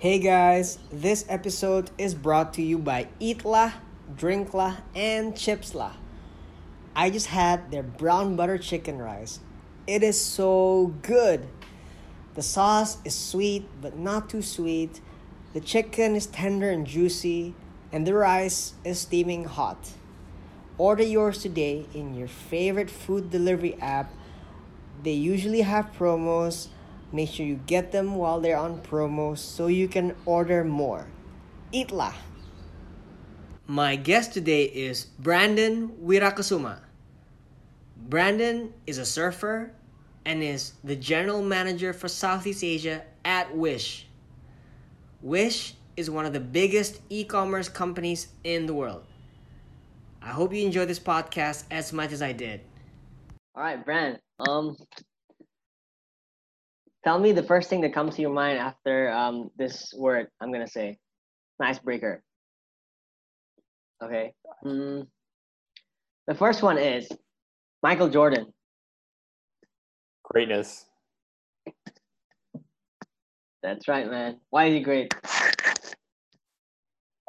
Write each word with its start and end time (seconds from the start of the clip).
Hey 0.00 0.18
guys, 0.18 0.78
this 0.90 1.26
episode 1.28 1.90
is 1.98 2.14
brought 2.14 2.54
to 2.54 2.62
you 2.62 2.78
by 2.78 3.08
Eatla, 3.20 3.74
Drinkla, 4.16 4.78
and 4.94 5.34
Chipsla. 5.34 5.92
I 6.96 7.10
just 7.10 7.26
had 7.26 7.70
their 7.70 7.82
brown 7.82 8.34
butter 8.34 8.56
chicken 8.56 8.96
rice. 8.96 9.40
It 9.86 10.02
is 10.02 10.18
so 10.18 10.94
good. 11.02 11.46
The 12.32 12.40
sauce 12.40 12.96
is 13.04 13.14
sweet 13.14 13.68
but 13.82 13.98
not 13.98 14.30
too 14.30 14.40
sweet. 14.40 15.02
The 15.52 15.60
chicken 15.60 16.16
is 16.16 16.24
tender 16.24 16.70
and 16.70 16.86
juicy, 16.86 17.54
and 17.92 18.06
the 18.06 18.14
rice 18.14 18.72
is 18.82 19.00
steaming 19.00 19.44
hot. 19.44 19.90
Order 20.78 21.04
yours 21.04 21.42
today 21.42 21.84
in 21.92 22.14
your 22.14 22.28
favorite 22.28 22.88
food 22.88 23.30
delivery 23.30 23.78
app. 23.82 24.10
They 25.02 25.12
usually 25.12 25.60
have 25.60 25.92
promos 25.92 26.68
Make 27.12 27.30
sure 27.30 27.44
you 27.44 27.60
get 27.66 27.92
them 27.92 28.14
while 28.14 28.40
they're 28.40 28.56
on 28.56 28.80
promo 28.82 29.36
so 29.36 29.66
you 29.66 29.88
can 29.88 30.14
order 30.26 30.64
more. 30.64 31.06
Eatla. 31.72 32.12
My 33.66 33.96
guest 33.96 34.32
today 34.32 34.64
is 34.64 35.04
Brandon 35.18 35.88
Wirakasuma. 36.02 36.80
Brandon 37.96 38.72
is 38.86 38.98
a 38.98 39.04
surfer 39.04 39.72
and 40.24 40.42
is 40.42 40.74
the 40.84 40.96
general 40.96 41.42
manager 41.42 41.92
for 41.92 42.08
Southeast 42.08 42.64
Asia 42.64 43.02
at 43.24 43.56
Wish. 43.56 44.06
Wish 45.22 45.74
is 45.96 46.10
one 46.10 46.26
of 46.26 46.32
the 46.32 46.40
biggest 46.40 47.00
e 47.10 47.24
commerce 47.24 47.68
companies 47.68 48.28
in 48.44 48.66
the 48.66 48.74
world. 48.74 49.04
I 50.22 50.28
hope 50.28 50.52
you 50.52 50.64
enjoy 50.64 50.86
this 50.86 50.98
podcast 50.98 51.64
as 51.70 51.92
much 51.92 52.12
as 52.12 52.22
I 52.22 52.32
did. 52.32 52.60
All 53.54 53.62
right, 53.62 53.84
Brand. 53.84 54.18
Um, 54.48 54.76
Tell 57.04 57.18
me 57.18 57.32
the 57.32 57.42
first 57.42 57.70
thing 57.70 57.80
that 57.82 57.94
comes 57.94 58.16
to 58.16 58.22
your 58.22 58.32
mind 58.32 58.58
after 58.58 59.10
um, 59.10 59.50
this 59.56 59.94
word 59.96 60.28
I'm 60.40 60.52
gonna 60.52 60.66
say. 60.68 60.98
Icebreaker. 61.62 62.22
Okay. 64.02 64.32
Mm. 64.64 65.06
The 66.26 66.34
first 66.34 66.62
one 66.62 66.78
is 66.78 67.08
Michael 67.82 68.08
Jordan. 68.08 68.52
Greatness. 70.22 70.86
That's 73.62 73.88
right, 73.88 74.10
man. 74.10 74.40
Why 74.48 74.66
is 74.66 74.74
he 74.74 74.80
great? 74.80 75.12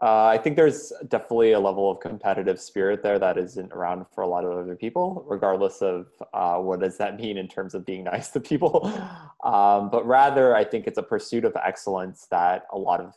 Uh, 0.02 0.26
I 0.26 0.40
think 0.40 0.56
there's 0.56 0.92
definitely 1.10 1.52
a 1.52 1.60
level 1.60 1.92
of 1.92 2.00
competitive 2.00 2.60
spirit 2.60 3.04
there 3.04 3.20
that 3.20 3.38
isn't 3.38 3.72
around 3.72 4.08
for 4.16 4.24
a 4.24 4.28
lot 4.28 4.44
of 4.44 4.52
other 4.52 4.76
people, 4.76 5.24
regardless 5.28 5.84
of 5.84 6.08
uh, 6.34 6.58
what 6.58 6.80
does 6.80 6.98
that 6.98 7.20
mean 7.20 7.38
in 7.38 7.48
terms 7.48 7.76
of 7.76 7.86
being 7.86 8.04
nice 8.06 8.30
to 8.30 8.40
people. 8.40 8.92
Um, 9.44 9.92
but 9.92 10.06
rather, 10.08 10.56
I 10.56 10.64
think 10.64 10.88
it's 10.88 10.98
a 10.98 11.04
pursuit 11.04 11.46
of 11.46 11.56
excellence 11.64 12.26
that 12.32 12.64
a 12.72 12.78
lot 12.78 13.00
of 13.00 13.14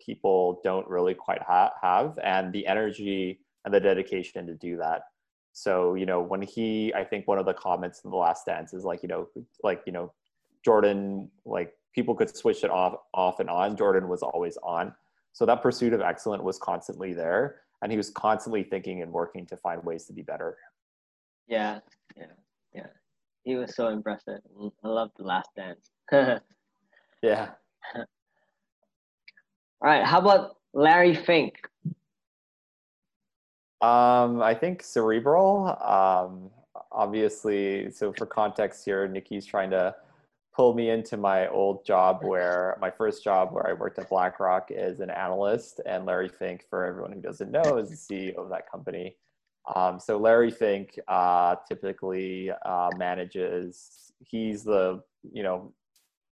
people 0.00 0.60
don't 0.62 0.86
really 0.88 1.14
quite 1.14 1.42
ha- 1.42 1.72
have, 1.82 2.18
and 2.22 2.52
the 2.52 2.68
energy 2.68 3.40
and 3.64 3.74
the 3.74 3.80
dedication 3.80 4.46
to 4.46 4.54
do 4.54 4.76
that. 4.76 5.02
So, 5.52 5.94
you 5.94 6.06
know, 6.06 6.22
when 6.22 6.40
he, 6.40 6.94
I 6.94 7.04
think 7.04 7.26
one 7.26 7.38
of 7.38 7.46
the 7.46 7.54
comments 7.54 8.02
in 8.04 8.10
the 8.10 8.16
last 8.16 8.46
dance 8.46 8.72
is 8.72 8.84
like, 8.84 9.02
you 9.02 9.08
know, 9.08 9.28
like, 9.62 9.82
you 9.86 9.92
know, 9.92 10.12
Jordan, 10.64 11.30
like 11.44 11.74
people 11.92 12.14
could 12.14 12.34
switch 12.34 12.62
it 12.64 12.70
off, 12.70 12.94
off 13.12 13.40
and 13.40 13.50
on. 13.50 13.76
Jordan 13.76 14.08
was 14.08 14.22
always 14.22 14.56
on 14.62 14.94
so 15.32 15.46
that 15.46 15.62
pursuit 15.62 15.92
of 15.92 16.00
excellence 16.00 16.42
was 16.42 16.58
constantly 16.58 17.12
there, 17.12 17.62
and 17.82 17.90
he 17.90 17.96
was 17.96 18.10
constantly 18.10 18.62
thinking 18.62 19.02
and 19.02 19.12
working 19.12 19.46
to 19.46 19.56
find 19.56 19.82
ways 19.84 20.04
to 20.06 20.12
be 20.12 20.22
better. 20.22 20.56
Yeah, 21.48 21.80
yeah, 22.16 22.26
yeah. 22.74 22.86
He 23.44 23.56
was 23.56 23.74
so 23.74 23.88
impressive. 23.88 24.40
I 24.84 24.88
love 24.88 25.10
the 25.18 25.24
last 25.24 25.50
dance. 25.56 25.90
yeah. 27.22 27.50
All 27.94 28.04
right. 29.80 30.04
How 30.04 30.20
about 30.20 30.58
Larry 30.72 31.14
Fink? 31.14 31.54
Um, 33.80 34.40
I 34.40 34.54
think 34.54 34.82
cerebral. 34.84 35.76
Um, 35.82 36.50
obviously, 36.92 37.90
so 37.90 38.12
for 38.12 38.26
context 38.26 38.84
here, 38.84 39.08
Nikki's 39.08 39.44
trying 39.44 39.70
to 39.70 39.94
pulled 40.54 40.76
me 40.76 40.90
into 40.90 41.16
my 41.16 41.48
old 41.48 41.84
job 41.84 42.20
where 42.22 42.76
my 42.80 42.90
first 42.90 43.24
job 43.24 43.52
where 43.52 43.66
I 43.66 43.72
worked 43.72 43.98
at 43.98 44.10
BlackRock 44.10 44.70
as 44.70 45.00
an 45.00 45.10
analyst 45.10 45.80
and 45.86 46.04
Larry 46.04 46.28
Fink, 46.28 46.66
for 46.68 46.84
everyone 46.84 47.12
who 47.12 47.20
doesn't 47.20 47.50
know, 47.50 47.78
is 47.78 47.90
the 47.90 47.96
CEO 47.96 48.36
of 48.36 48.50
that 48.50 48.70
company. 48.70 49.16
Um, 49.74 49.98
so 49.98 50.18
Larry 50.18 50.50
Fink 50.50 50.98
uh, 51.08 51.56
typically 51.68 52.50
uh, 52.66 52.90
manages, 52.96 54.12
he's 54.20 54.64
the, 54.64 55.02
you 55.32 55.42
know, 55.42 55.72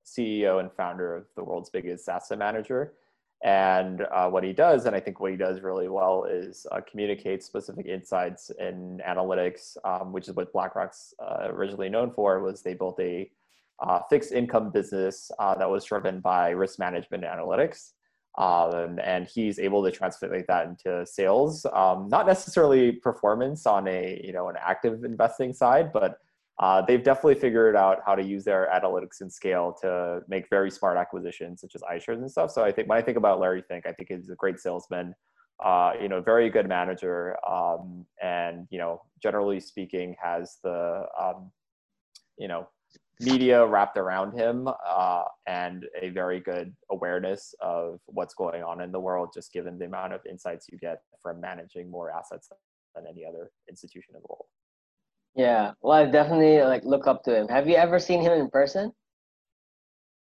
CEO 0.05 0.61
and 0.61 0.73
founder 0.73 1.17
of 1.17 1.27
the 1.37 1.45
world's 1.45 1.71
biggest 1.71 2.09
asset 2.09 2.39
manager. 2.39 2.95
And 3.43 4.03
uh, 4.13 4.29
what 4.29 4.45
he 4.45 4.53
does, 4.53 4.85
and 4.85 4.95
I 4.95 5.01
think 5.01 5.19
what 5.19 5.31
he 5.31 5.37
does 5.37 5.63
really 5.63 5.89
well, 5.89 6.25
is 6.25 6.67
uh, 6.73 6.81
communicate 6.83 7.43
specific 7.43 7.87
insights 7.87 8.51
in 8.59 9.01
analytics, 9.09 9.79
um, 9.83 10.13
which 10.13 10.29
is 10.29 10.35
what 10.35 10.53
BlackRock's 10.53 11.15
uh, 11.19 11.49
originally 11.49 11.89
known 11.89 12.11
for. 12.11 12.41
Was 12.41 12.61
they 12.61 12.75
built 12.75 13.01
a 13.01 13.31
uh, 13.81 14.01
fixed 14.11 14.33
income 14.33 14.71
business 14.71 15.31
uh, 15.39 15.55
that 15.57 15.69
was 15.69 15.85
driven 15.85 16.21
by 16.21 16.51
risk 16.51 16.79
management 16.79 17.25
analytics. 17.25 17.93
Um, 18.39 19.01
and 19.03 19.27
he's 19.27 19.59
able 19.59 19.83
to 19.83 19.91
translate 19.91 20.47
that 20.47 20.67
into 20.67 21.05
sales, 21.05 21.67
um, 21.73 22.09
not 22.09 22.27
necessarily 22.27 22.93
performance 22.93 23.67
on 23.67 23.89
a 23.89 24.21
you 24.23 24.33
know 24.33 24.49
an 24.49 24.57
active 24.61 25.03
investing 25.05 25.53
side, 25.53 25.93
but 25.93 26.19
uh, 26.61 26.81
they've 26.83 27.03
definitely 27.03 27.35
figured 27.35 27.75
out 27.75 27.99
how 28.07 28.15
to 28.15 28.23
use 28.23 28.45
their 28.45 28.69
analytics 28.73 29.21
and 29.21 29.33
scale 29.33 29.75
to 29.81 30.21
make 30.29 30.49
very 30.49 30.71
smart 30.71 30.97
acquisitions 30.97 31.61
such 31.61 31.75
as 31.75 31.83
iShares 31.83 32.19
and 32.19 32.31
stuff. 32.31 32.51
So 32.51 32.63
I 32.63 32.71
think 32.71 32.89
when 32.89 32.99
I 32.99 33.03
think 33.03 33.17
about 33.17 33.41
Larry 33.41 33.63
Fink, 33.63 33.85
I 33.87 33.93
think 33.93 34.11
he's 34.11 34.29
a 34.29 34.37
great 34.37 34.61
salesman, 34.61 35.15
uh, 35.65 35.93
you 36.01 36.09
know, 36.09 36.21
very 36.21 36.51
good 36.51 36.69
manager, 36.69 37.37
um, 37.49 38.07
and 38.23 38.69
you 38.71 38.79
know, 38.79 39.03
generally 39.21 39.59
speaking, 39.59 40.15
has 40.23 40.59
the 40.63 41.05
um, 41.21 41.51
you 42.39 42.47
know 42.47 42.69
media 43.21 43.65
wrapped 43.65 43.97
around 43.97 44.39
him 44.39 44.69
uh, 44.87 45.23
and 45.47 45.85
a 46.01 46.09
very 46.11 46.41
good 46.41 46.75
awareness 46.91 47.55
of 47.61 48.01
what's 48.07 48.35
going 48.35 48.63
on 48.63 48.81
in 48.81 48.91
the 48.91 49.01
world 49.01 49.31
just 49.35 49.53
given 49.53 49.79
the 49.79 49.85
amount 49.85 50.13
of 50.13 50.21
insights 50.29 50.67
you 50.71 50.79
get 50.79 51.03
from 51.23 51.41
managing 51.41 51.91
more 51.91 52.11
assets 52.11 52.49
than 52.95 53.05
any 53.07 53.25
other 53.25 53.51
institution 53.69 54.15
in 54.15 54.21
the 54.21 54.27
world. 54.29 54.47
Yeah. 55.37 55.73
Well 55.83 55.93
i 55.93 56.05
definitely 56.07 56.63
like 56.63 56.85
look 56.85 57.07
up 57.07 57.23
to 57.25 57.37
him. 57.37 57.49
Have 57.49 57.69
you 57.69 57.77
ever 57.77 57.99
seen 57.99 58.21
him 58.21 58.33
in 58.33 58.49
person 58.51 58.93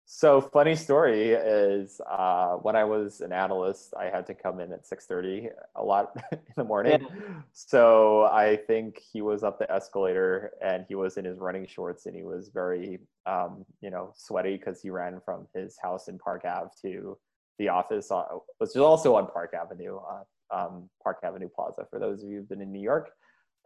so 0.09 0.39
funny 0.39 0.73
story 0.73 1.31
is 1.31 1.99
uh, 2.09 2.53
when 2.53 2.77
I 2.77 2.85
was 2.85 3.19
an 3.19 3.33
analyst, 3.33 3.93
I 3.99 4.05
had 4.05 4.25
to 4.27 4.33
come 4.33 4.61
in 4.61 4.71
at 4.71 4.85
6:30 4.85 5.49
a 5.75 5.83
lot 5.83 6.15
in 6.31 6.39
the 6.55 6.63
morning. 6.63 7.01
Yeah. 7.01 7.41
So 7.51 8.23
I 8.23 8.55
think 8.55 9.01
he 9.11 9.21
was 9.21 9.43
up 9.43 9.59
the 9.59 9.69
escalator 9.69 10.53
and 10.61 10.85
he 10.87 10.95
was 10.95 11.17
in 11.17 11.25
his 11.25 11.39
running 11.39 11.67
shorts 11.67 12.05
and 12.05 12.15
he 12.15 12.23
was 12.23 12.49
very, 12.53 12.99
um, 13.25 13.65
you 13.81 13.89
know, 13.89 14.13
sweaty 14.15 14.55
because 14.55 14.81
he 14.81 14.89
ran 14.89 15.19
from 15.25 15.45
his 15.53 15.77
house 15.77 16.07
in 16.07 16.17
Park 16.17 16.45
Ave 16.45 16.69
to 16.83 17.17
the 17.59 17.67
office, 17.67 18.09
on, 18.09 18.23
which 18.59 18.69
is 18.69 18.77
also 18.77 19.13
on 19.15 19.27
Park 19.27 19.53
Avenue, 19.53 19.97
uh, 19.97 20.55
um, 20.55 20.89
Park 21.03 21.17
Avenue 21.23 21.49
Plaza. 21.53 21.85
For 21.89 21.99
those 21.99 22.23
of 22.23 22.29
you 22.29 22.37
who've 22.37 22.49
been 22.49 22.61
in 22.61 22.71
New 22.71 22.81
York, 22.81 23.09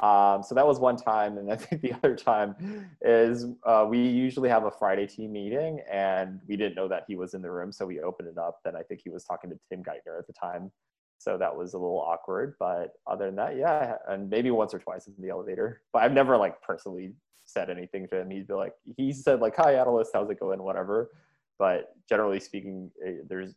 um, 0.01 0.41
so 0.41 0.55
that 0.55 0.65
was 0.65 0.79
one 0.79 0.97
time, 0.97 1.37
and 1.37 1.51
I 1.51 1.55
think 1.57 1.81
the 1.81 1.93
other 1.93 2.15
time 2.15 2.89
is 3.01 3.45
uh, 3.65 3.85
we 3.87 3.99
usually 3.99 4.49
have 4.49 4.65
a 4.65 4.71
Friday 4.71 5.07
team 5.07 5.33
meeting, 5.33 5.79
and 5.91 6.39
we 6.47 6.57
didn't 6.57 6.75
know 6.75 6.87
that 6.87 7.03
he 7.07 7.15
was 7.15 7.33
in 7.33 7.41
the 7.41 7.51
room, 7.51 7.71
so 7.71 7.85
we 7.85 8.01
opened 8.01 8.29
it 8.29 8.37
up. 8.37 8.59
Then 8.63 8.75
I 8.75 8.81
think 8.81 9.01
he 9.03 9.09
was 9.09 9.23
talking 9.23 9.49
to 9.51 9.59
Tim 9.69 9.83
Geithner 9.83 10.17
at 10.17 10.27
the 10.27 10.33
time, 10.33 10.71
so 11.19 11.37
that 11.37 11.55
was 11.55 11.73
a 11.73 11.77
little 11.77 11.99
awkward. 11.99 12.55
But 12.59 12.93
other 13.05 13.27
than 13.27 13.35
that, 13.35 13.57
yeah, 13.57 13.95
and 14.07 14.29
maybe 14.29 14.49
once 14.49 14.73
or 14.73 14.79
twice 14.79 15.07
in 15.07 15.13
the 15.19 15.29
elevator. 15.29 15.81
But 15.93 16.03
I've 16.03 16.13
never 16.13 16.35
like 16.35 16.61
personally 16.61 17.13
said 17.45 17.69
anything 17.69 18.07
to 18.07 18.21
him. 18.21 18.31
He'd 18.31 18.47
be 18.47 18.53
like, 18.53 18.73
he 18.97 19.13
said 19.13 19.39
like, 19.39 19.55
"Hi, 19.57 19.75
analyst, 19.75 20.11
how's 20.13 20.29
it 20.31 20.39
going?" 20.39 20.63
Whatever. 20.63 21.11
But 21.59 21.93
generally 22.09 22.39
speaking, 22.39 22.89
eh, 23.05 23.17
there's 23.27 23.53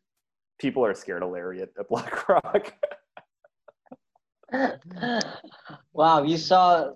people 0.59 0.85
are 0.85 0.95
scared 0.95 1.23
of 1.23 1.31
Larry 1.31 1.63
at, 1.63 1.71
at 1.79 1.89
BlackRock. 1.89 2.75
wow, 5.93 6.23
you 6.23 6.37
saw 6.37 6.91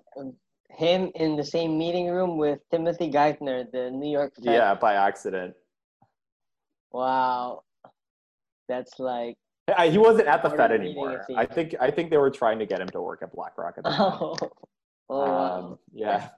him 0.71 1.11
in 1.15 1.35
the 1.35 1.43
same 1.43 1.77
meeting 1.77 2.09
room 2.09 2.37
with 2.37 2.59
Timothy 2.71 3.11
Geithner, 3.11 3.69
the 3.71 3.91
New 3.91 4.11
York 4.11 4.33
Fed. 4.35 4.53
Yeah, 4.53 4.73
by 4.75 4.95
accident. 4.95 5.53
Wow, 6.91 7.63
that's 8.67 8.99
like. 8.99 9.35
I, 9.77 9.89
he 9.89 9.99
wasn't 9.99 10.27
at 10.27 10.41
the 10.41 10.49
Fed 10.49 10.71
anymore. 10.71 11.25
I 11.35 11.45
think 11.45 11.75
I 11.79 11.91
think 11.91 12.09
they 12.09 12.17
were 12.17 12.31
trying 12.31 12.57
to 12.59 12.65
get 12.65 12.81
him 12.81 12.89
to 12.89 13.01
work 13.01 13.21
at 13.21 13.33
BlackRock 13.33 13.77
at 13.77 13.83
the 13.83 13.89
time. 13.91 14.35
Oh, 15.11 15.15
oh 15.15 15.21
um, 15.23 15.29
wow. 15.31 15.79
Yeah, 15.91 16.29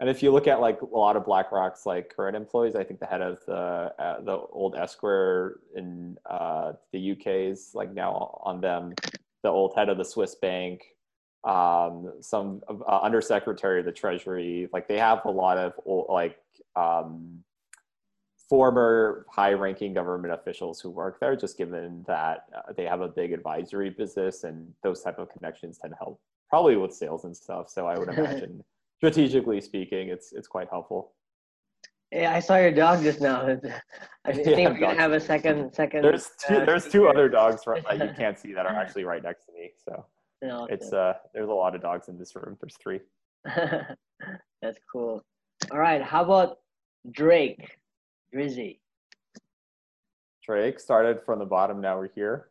and 0.00 0.08
if 0.08 0.22
you 0.22 0.32
look 0.32 0.46
at 0.46 0.60
like 0.60 0.80
a 0.80 0.86
lot 0.86 1.16
of 1.16 1.26
BlackRock's 1.26 1.84
like 1.84 2.14
current 2.14 2.34
employees, 2.34 2.74
I 2.74 2.82
think 2.82 3.00
the 3.00 3.06
head 3.06 3.20
of 3.20 3.38
the 3.46 3.92
uh, 3.98 4.20
the 4.22 4.32
old 4.32 4.74
Esquire 4.74 5.60
in 5.76 6.16
uh, 6.28 6.72
the 6.92 7.12
UK 7.12 7.26
is 7.26 7.72
like 7.74 7.92
now 7.92 8.40
on 8.42 8.62
them 8.62 8.94
the 9.42 9.48
old 9.48 9.74
head 9.76 9.88
of 9.88 9.98
the 9.98 10.04
Swiss 10.04 10.34
bank, 10.34 10.82
um, 11.44 12.12
some 12.20 12.60
uh, 12.68 13.00
undersecretary 13.02 13.80
of 13.80 13.86
the 13.86 13.92
Treasury. 13.92 14.68
Like 14.72 14.88
they 14.88 14.98
have 14.98 15.24
a 15.24 15.30
lot 15.30 15.58
of 15.58 15.72
old, 15.84 16.06
like 16.08 16.38
um, 16.76 17.42
former 18.48 19.24
high-ranking 19.30 19.94
government 19.94 20.34
officials 20.34 20.80
who 20.80 20.90
work 20.90 21.20
there, 21.20 21.36
just 21.36 21.56
given 21.56 22.04
that 22.06 22.44
uh, 22.54 22.72
they 22.76 22.84
have 22.84 23.00
a 23.00 23.08
big 23.08 23.32
advisory 23.32 23.90
business 23.90 24.44
and 24.44 24.66
those 24.82 25.02
type 25.02 25.18
of 25.18 25.30
connections 25.30 25.78
tend 25.78 25.92
to 25.92 25.96
help 25.96 26.20
probably 26.50 26.76
with 26.76 26.92
sales 26.92 27.24
and 27.24 27.34
stuff. 27.34 27.70
So 27.70 27.86
I 27.86 27.98
would 27.98 28.08
imagine, 28.14 28.62
strategically 28.98 29.60
speaking, 29.60 30.08
it's 30.08 30.32
it's 30.32 30.48
quite 30.48 30.68
helpful. 30.68 31.12
Yeah, 32.12 32.34
I 32.34 32.40
saw 32.40 32.56
your 32.56 32.72
dog 32.72 33.02
just 33.02 33.20
now. 33.20 33.42
I 34.24 34.32
think 34.32 34.46
yeah, 34.46 34.68
we're 34.70 34.78
gonna 34.78 34.98
have 34.98 35.12
a 35.12 35.20
second 35.20 35.72
second. 35.72 36.02
There's 36.02 36.30
two. 36.46 36.56
Uh, 36.56 36.64
there's 36.64 36.88
two 36.88 37.08
other 37.08 37.28
dogs 37.28 37.62
right, 37.66 37.82
that 37.88 37.98
you 37.98 38.14
can't 38.18 38.38
see 38.38 38.52
that 38.52 38.66
are 38.66 38.74
actually 38.74 39.04
right 39.04 39.22
next 39.22 39.46
to 39.46 39.52
me. 39.52 39.70
So 39.84 40.04
no, 40.42 40.66
it's 40.70 40.92
uh, 40.92 41.14
there's 41.32 41.48
a 41.48 41.52
lot 41.52 41.74
of 41.74 41.82
dogs 41.82 42.08
in 42.08 42.18
this 42.18 42.34
room. 42.34 42.56
There's 42.60 42.76
three. 42.76 43.00
That's 43.44 44.78
cool. 44.92 45.24
All 45.70 45.78
right, 45.78 46.02
how 46.02 46.24
about 46.24 46.58
Drake, 47.10 47.78
Drizzy? 48.34 48.78
Drake 50.44 50.80
started 50.80 51.20
from 51.24 51.38
the 51.38 51.44
bottom. 51.44 51.80
Now 51.80 51.96
we're 51.96 52.08
here. 52.08 52.48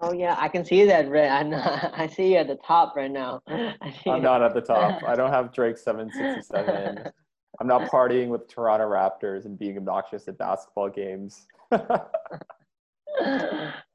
Oh 0.00 0.12
yeah, 0.12 0.36
I 0.38 0.48
can 0.48 0.64
see 0.64 0.84
that. 0.86 1.10
Right, 1.10 1.28
I 1.28 2.06
see 2.06 2.32
you 2.32 2.36
at 2.38 2.46
the 2.46 2.58
top 2.66 2.94
right 2.96 3.10
now. 3.10 3.42
I'm 3.48 4.22
not 4.22 4.42
at 4.42 4.54
the 4.54 4.60
top. 4.60 5.02
I 5.02 5.16
don't 5.16 5.30
have 5.30 5.52
Drake 5.52 5.76
767. 5.76 7.12
I'm 7.60 7.66
not 7.66 7.90
partying 7.90 8.28
with 8.28 8.48
Toronto 8.48 8.88
Raptors 8.88 9.44
and 9.44 9.58
being 9.58 9.76
obnoxious 9.76 10.26
at 10.28 10.38
basketball 10.38 10.88
games. 10.88 11.46
uh, 11.70 11.98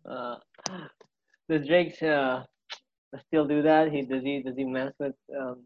does 1.49 1.67
Drake 1.67 2.01
uh, 2.03 2.43
still 3.27 3.45
do 3.45 3.61
that? 3.63 3.91
He 3.91 4.03
does 4.03 4.23
he 4.23 4.43
does 4.43 4.55
he 4.55 4.63
mess 4.63 4.93
with 4.99 5.15
um, 5.37 5.63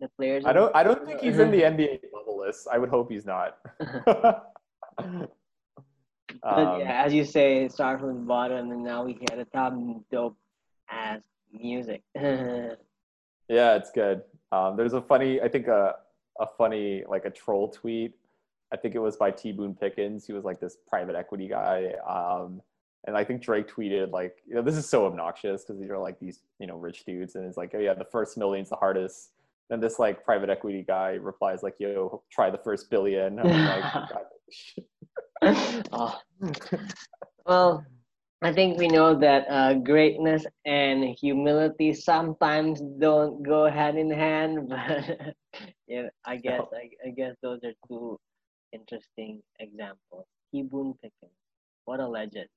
the 0.00 0.08
players? 0.16 0.44
I 0.46 0.52
don't. 0.52 0.74
I 0.74 0.82
don't 0.82 1.04
think 1.06 1.20
he's 1.20 1.38
in 1.38 1.50
the 1.50 1.62
NBA 1.62 2.00
bubble 2.12 2.38
list. 2.38 2.66
I 2.72 2.78
would 2.78 2.88
hope 2.88 3.10
he's 3.10 3.26
not. 3.26 3.58
Um, 6.42 6.80
yeah, 6.80 7.02
as 7.04 7.14
you 7.14 7.24
say, 7.24 7.68
start 7.68 7.98
from 7.98 8.08
the 8.08 8.20
bottom, 8.20 8.70
and 8.70 8.84
now 8.84 9.04
we 9.04 9.14
hit 9.14 9.36
the 9.36 9.46
top. 9.52 9.72
Dope 10.12 10.36
ass 10.90 11.22
music. 11.52 12.02
yeah, 12.14 12.76
it's 13.48 13.90
good. 13.90 14.22
Um, 14.52 14.76
there's 14.76 14.92
a 14.92 15.00
funny, 15.00 15.40
I 15.40 15.48
think 15.48 15.66
a 15.66 15.94
a 16.40 16.46
funny 16.46 17.04
like 17.08 17.24
a 17.24 17.30
troll 17.30 17.68
tweet. 17.68 18.14
I 18.72 18.76
think 18.76 18.94
it 18.94 18.98
was 18.98 19.16
by 19.16 19.30
T 19.30 19.52
Boone 19.52 19.74
Pickens. 19.74 20.26
He 20.26 20.32
was 20.32 20.44
like 20.44 20.60
this 20.60 20.76
private 20.88 21.14
equity 21.14 21.48
guy. 21.48 21.92
Um, 22.08 22.60
and 23.06 23.16
I 23.16 23.22
think 23.22 23.40
Drake 23.42 23.68
tweeted 23.68 24.10
like, 24.10 24.38
you 24.46 24.54
know, 24.54 24.62
this 24.62 24.76
is 24.76 24.88
so 24.88 25.06
obnoxious 25.06 25.62
because 25.62 25.80
these 25.80 25.90
are 25.90 25.98
like 25.98 26.18
these, 26.18 26.40
you 26.58 26.66
know, 26.66 26.76
rich 26.76 27.04
dudes, 27.04 27.36
and 27.36 27.46
it's 27.46 27.56
like, 27.56 27.72
oh 27.74 27.78
yeah, 27.78 27.94
the 27.94 28.04
first 28.04 28.36
million's 28.36 28.70
the 28.70 28.76
hardest. 28.76 29.30
Then 29.70 29.80
this 29.80 29.98
like 29.98 30.24
private 30.24 30.50
equity 30.50 30.84
guy 30.86 31.10
replies 31.20 31.62
like, 31.62 31.74
yo, 31.78 32.22
try 32.30 32.50
the 32.50 32.58
first 32.58 32.90
billion. 32.90 33.38
I'm 33.38 33.48
like, 33.48 34.10
oh. 35.92 36.18
well, 37.46 37.84
I 38.42 38.52
think 38.52 38.78
we 38.78 38.88
know 38.88 39.18
that 39.18 39.46
uh, 39.48 39.74
greatness 39.74 40.44
and 40.66 41.16
humility 41.18 41.94
sometimes 41.94 42.82
don't 42.98 43.42
go 43.42 43.70
hand 43.70 43.98
in 43.98 44.10
hand, 44.10 44.68
but 44.68 45.34
yeah, 45.88 46.08
I 46.24 46.36
guess 46.36 46.60
I, 46.74 46.90
I 47.06 47.10
guess 47.16 47.34
those 47.42 47.60
are 47.64 47.72
two 47.88 48.18
interesting 48.72 49.42
examples. 49.58 50.26
T 50.52 50.62
Boone 50.62 50.94
Pickens, 51.02 51.32
what 51.86 52.00
a 52.00 52.06
legend! 52.06 52.48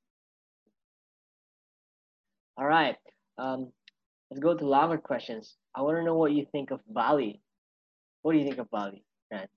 All 2.58 2.68
right, 2.68 2.98
um, 3.38 3.72
let's 4.30 4.42
go 4.42 4.56
to 4.56 4.68
longer 4.68 4.98
questions. 4.98 5.56
I 5.76 5.82
want 5.82 5.96
to 5.96 6.04
know 6.04 6.16
what 6.16 6.34
you 6.34 6.46
think 6.52 6.72
of 6.72 6.82
Bali. 6.90 7.42
What 8.22 8.34
do 8.34 8.40
you 8.40 8.46
think 8.46 8.60
of 8.60 8.70
Bali, 8.70 9.06
Grant? 9.32 9.50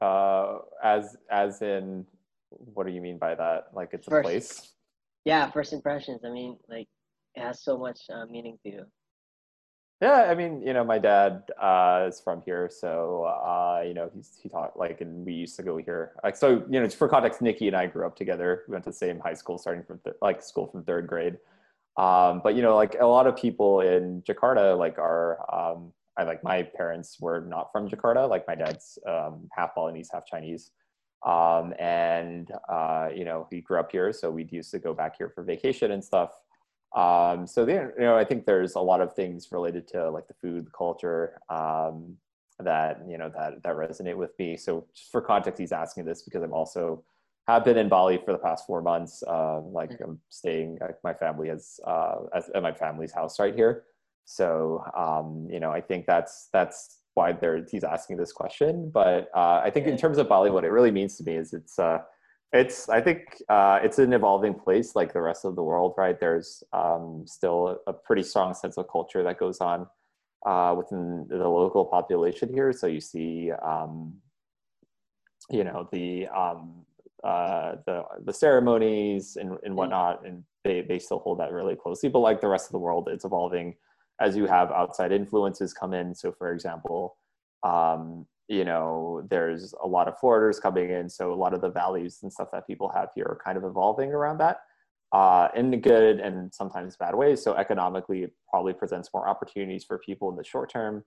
Uh, 0.00 0.60
as 0.82 1.18
as 1.30 1.60
in, 1.60 2.06
what 2.48 2.86
do 2.86 2.92
you 2.94 3.02
mean 3.02 3.18
by 3.18 3.34
that? 3.34 3.64
Like 3.74 3.90
it's 3.92 4.08
first, 4.08 4.26
a 4.26 4.30
place? 4.30 4.72
Yeah, 5.28 5.50
first 5.50 5.74
impressions. 5.74 6.24
I 6.24 6.30
mean, 6.30 6.56
like 6.70 6.88
it 7.34 7.42
has 7.42 7.62
so 7.62 7.76
much 7.76 8.00
uh, 8.10 8.24
meaning 8.30 8.58
to 8.62 8.70
you. 8.70 8.86
Yeah, 10.00 10.22
I 10.30 10.34
mean, 10.34 10.62
you 10.62 10.72
know, 10.72 10.84
my 10.84 10.98
dad 10.98 11.42
uh, 11.60 12.06
is 12.08 12.18
from 12.18 12.40
here, 12.40 12.70
so 12.72 13.24
uh, 13.24 13.82
you 13.86 13.92
know, 13.92 14.10
he's 14.14 14.38
he 14.42 14.48
taught 14.48 14.78
like, 14.78 15.02
and 15.02 15.26
we 15.26 15.34
used 15.34 15.54
to 15.56 15.62
go 15.62 15.76
here. 15.76 16.12
Like, 16.24 16.34
so 16.34 16.64
you 16.70 16.80
know, 16.80 16.88
for 16.88 17.08
context, 17.10 17.42
Nikki 17.42 17.66
and 17.68 17.76
I 17.76 17.84
grew 17.88 18.06
up 18.06 18.16
together. 18.16 18.62
We 18.68 18.72
went 18.72 18.84
to 18.84 18.90
the 18.90 18.96
same 18.96 19.20
high 19.20 19.34
school, 19.34 19.58
starting 19.58 19.84
from 19.84 19.98
th- 20.02 20.16
like 20.22 20.40
school 20.40 20.66
from 20.66 20.82
third 20.82 21.06
grade. 21.06 21.36
Um, 21.98 22.40
but 22.42 22.54
you 22.54 22.62
know, 22.62 22.74
like 22.74 22.96
a 22.98 23.06
lot 23.06 23.26
of 23.26 23.36
people 23.36 23.82
in 23.82 24.22
Jakarta, 24.22 24.78
like 24.78 24.96
are, 24.98 25.44
um, 25.54 25.92
I 26.16 26.22
like 26.22 26.42
my 26.42 26.62
parents 26.62 27.20
were 27.20 27.42
not 27.42 27.70
from 27.70 27.90
Jakarta. 27.90 28.26
Like 28.26 28.46
my 28.48 28.54
dad's 28.54 28.98
um, 29.06 29.46
half 29.52 29.74
Balinese, 29.74 30.08
half 30.10 30.24
Chinese, 30.24 30.70
um, 31.26 31.74
and 31.78 32.50
uh, 32.68 33.08
you 33.14 33.24
know, 33.24 33.46
he 33.50 33.60
grew 33.60 33.80
up 33.80 33.90
here, 33.92 34.12
so 34.12 34.30
we'd 34.30 34.52
used 34.52 34.70
to 34.72 34.78
go 34.78 34.94
back 34.94 35.16
here 35.18 35.28
for 35.28 35.42
vacation 35.42 35.92
and 35.92 36.04
stuff. 36.04 36.30
Um, 36.94 37.46
so 37.46 37.64
then, 37.64 37.92
you 37.98 38.04
know, 38.04 38.16
I 38.16 38.24
think 38.24 38.46
there's 38.46 38.74
a 38.74 38.80
lot 38.80 39.00
of 39.00 39.12
things 39.14 39.48
related 39.52 39.86
to 39.88 40.10
like 40.10 40.26
the 40.26 40.34
food, 40.34 40.66
the 40.66 40.70
culture, 40.70 41.38
um, 41.50 42.16
that 42.60 43.02
you 43.08 43.18
know 43.18 43.30
that 43.36 43.62
that 43.62 43.76
resonate 43.76 44.16
with 44.16 44.36
me. 44.38 44.56
So 44.56 44.86
just 44.94 45.12
for 45.12 45.20
context, 45.20 45.60
he's 45.60 45.72
asking 45.72 46.06
this 46.06 46.22
because 46.22 46.42
I'm 46.42 46.52
also 46.52 47.04
have 47.46 47.64
been 47.64 47.78
in 47.78 47.88
Bali 47.88 48.20
for 48.24 48.32
the 48.32 48.38
past 48.38 48.66
four 48.66 48.82
months. 48.82 49.22
Uh, 49.26 49.60
like 49.60 49.90
mm-hmm. 49.90 50.04
I'm 50.04 50.20
staying, 50.28 50.78
like 50.80 50.96
my 51.02 51.14
family 51.14 51.48
is 51.48 51.80
uh, 51.86 52.16
at 52.34 52.62
my 52.62 52.72
family's 52.72 53.12
house 53.12 53.38
right 53.38 53.54
here. 53.54 53.84
So 54.24 54.84
um, 54.96 55.48
you 55.50 55.60
know, 55.60 55.70
I 55.70 55.80
think 55.80 56.06
that's 56.06 56.48
that's 56.52 56.98
why 57.18 57.34
he's 57.70 57.84
asking 57.84 58.16
this 58.16 58.32
question. 58.32 58.90
But 58.90 59.28
uh, 59.34 59.60
I 59.66 59.70
think 59.70 59.86
in 59.86 59.96
terms 59.96 60.18
of 60.18 60.28
Bali, 60.28 60.50
what 60.50 60.64
it 60.64 60.70
really 60.70 60.92
means 60.92 61.16
to 61.18 61.24
me 61.24 61.34
is 61.34 61.52
it's 61.52 61.78
uh, 61.78 61.98
it's 62.52 62.88
I 62.88 63.00
think 63.00 63.20
uh, 63.48 63.80
it's 63.82 63.98
an 63.98 64.12
evolving 64.12 64.54
place 64.54 64.94
like 64.94 65.12
the 65.12 65.20
rest 65.20 65.44
of 65.44 65.56
the 65.56 65.62
world, 65.62 65.94
right? 65.98 66.18
There's 66.18 66.62
um, 66.72 67.24
still 67.26 67.80
a 67.86 67.92
pretty 67.92 68.22
strong 68.22 68.54
sense 68.54 68.78
of 68.78 68.86
culture 68.88 69.22
that 69.24 69.38
goes 69.38 69.58
on 69.60 69.86
uh, 70.46 70.74
within 70.78 71.26
the 71.28 71.48
local 71.48 71.84
population 71.84 72.48
here. 72.54 72.72
So 72.72 72.86
you 72.86 73.00
see, 73.00 73.50
um, 73.72 74.14
you 75.50 75.64
know, 75.64 75.88
the 75.92 76.28
um, 76.28 76.86
uh, 77.24 77.76
the 77.84 78.04
the 78.24 78.32
ceremonies 78.32 79.36
and, 79.36 79.50
and 79.50 79.58
mm-hmm. 79.58 79.74
whatnot, 79.74 80.24
and 80.24 80.44
they 80.64 80.82
they 80.82 81.00
still 81.00 81.18
hold 81.18 81.40
that 81.40 81.52
really 81.52 81.76
closely. 81.76 82.08
But 82.08 82.20
like 82.20 82.40
the 82.40 82.48
rest 82.48 82.68
of 82.68 82.72
the 82.72 82.84
world, 82.86 83.08
it's 83.10 83.24
evolving 83.24 83.74
as 84.20 84.36
you 84.36 84.46
have 84.46 84.70
outside 84.72 85.12
influences 85.12 85.72
come 85.72 85.94
in. 85.94 86.14
So, 86.14 86.32
for 86.32 86.52
example, 86.52 87.16
um, 87.62 88.26
you 88.48 88.64
know, 88.64 89.22
there's 89.28 89.74
a 89.82 89.86
lot 89.86 90.08
of 90.08 90.18
foreigners 90.18 90.58
coming 90.58 90.90
in. 90.90 91.08
So 91.08 91.32
a 91.32 91.34
lot 91.34 91.52
of 91.52 91.60
the 91.60 91.68
values 91.68 92.20
and 92.22 92.32
stuff 92.32 92.48
that 92.52 92.66
people 92.66 92.90
have 92.94 93.10
here 93.14 93.26
are 93.26 93.38
kind 93.44 93.58
of 93.58 93.64
evolving 93.64 94.10
around 94.10 94.38
that 94.38 94.60
uh, 95.12 95.48
in 95.54 95.78
good 95.80 96.20
and 96.20 96.52
sometimes 96.52 96.96
bad 96.96 97.14
ways. 97.14 97.42
So 97.42 97.54
economically, 97.54 98.24
it 98.24 98.32
probably 98.50 98.72
presents 98.72 99.10
more 99.12 99.28
opportunities 99.28 99.84
for 99.84 99.98
people 99.98 100.30
in 100.30 100.36
the 100.36 100.44
short 100.44 100.70
term. 100.70 101.04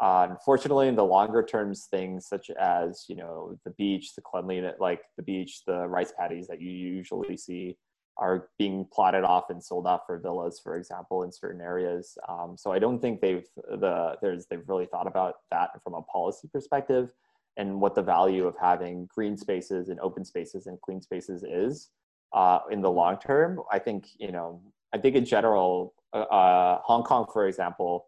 Uh, 0.00 0.28
unfortunately, 0.30 0.88
in 0.88 0.94
the 0.94 1.04
longer 1.04 1.42
terms, 1.42 1.88
things 1.90 2.26
such 2.28 2.50
as 2.50 3.04
you 3.08 3.16
know 3.16 3.58
the 3.64 3.70
beach, 3.72 4.14
the 4.14 4.22
cleanliness, 4.22 4.76
like 4.78 5.00
the 5.16 5.22
beach, 5.24 5.62
the 5.66 5.88
rice 5.88 6.12
paddies 6.16 6.46
that 6.46 6.60
you 6.60 6.70
usually 6.70 7.36
see, 7.36 7.76
are 8.18 8.48
being 8.58 8.86
plotted 8.92 9.22
off 9.22 9.48
and 9.48 9.62
sold 9.62 9.86
off 9.86 10.02
for 10.06 10.18
villas, 10.18 10.60
for 10.62 10.76
example, 10.76 11.22
in 11.22 11.30
certain 11.30 11.60
areas. 11.60 12.18
Um, 12.28 12.56
so 12.58 12.72
I 12.72 12.78
don't 12.78 13.00
think 13.00 13.20
they've 13.20 13.46
the 13.56 14.16
there's 14.20 14.46
they've 14.46 14.68
really 14.68 14.86
thought 14.86 15.06
about 15.06 15.36
that 15.50 15.70
from 15.84 15.94
a 15.94 16.02
policy 16.02 16.48
perspective 16.52 17.12
and 17.56 17.80
what 17.80 17.94
the 17.94 18.02
value 18.02 18.46
of 18.46 18.56
having 18.60 19.06
green 19.06 19.36
spaces 19.36 19.88
and 19.88 20.00
open 20.00 20.24
spaces 20.24 20.66
and 20.66 20.80
clean 20.80 21.00
spaces 21.00 21.44
is 21.44 21.90
uh, 22.32 22.60
in 22.70 22.82
the 22.82 22.90
long 22.90 23.18
term. 23.18 23.60
I 23.70 23.78
think 23.78 24.08
you 24.18 24.32
know 24.32 24.60
I 24.92 24.98
think 24.98 25.14
in 25.14 25.24
general, 25.24 25.94
uh, 26.12 26.22
uh 26.22 26.80
Hong 26.82 27.04
Kong, 27.04 27.26
for 27.32 27.46
example, 27.46 28.06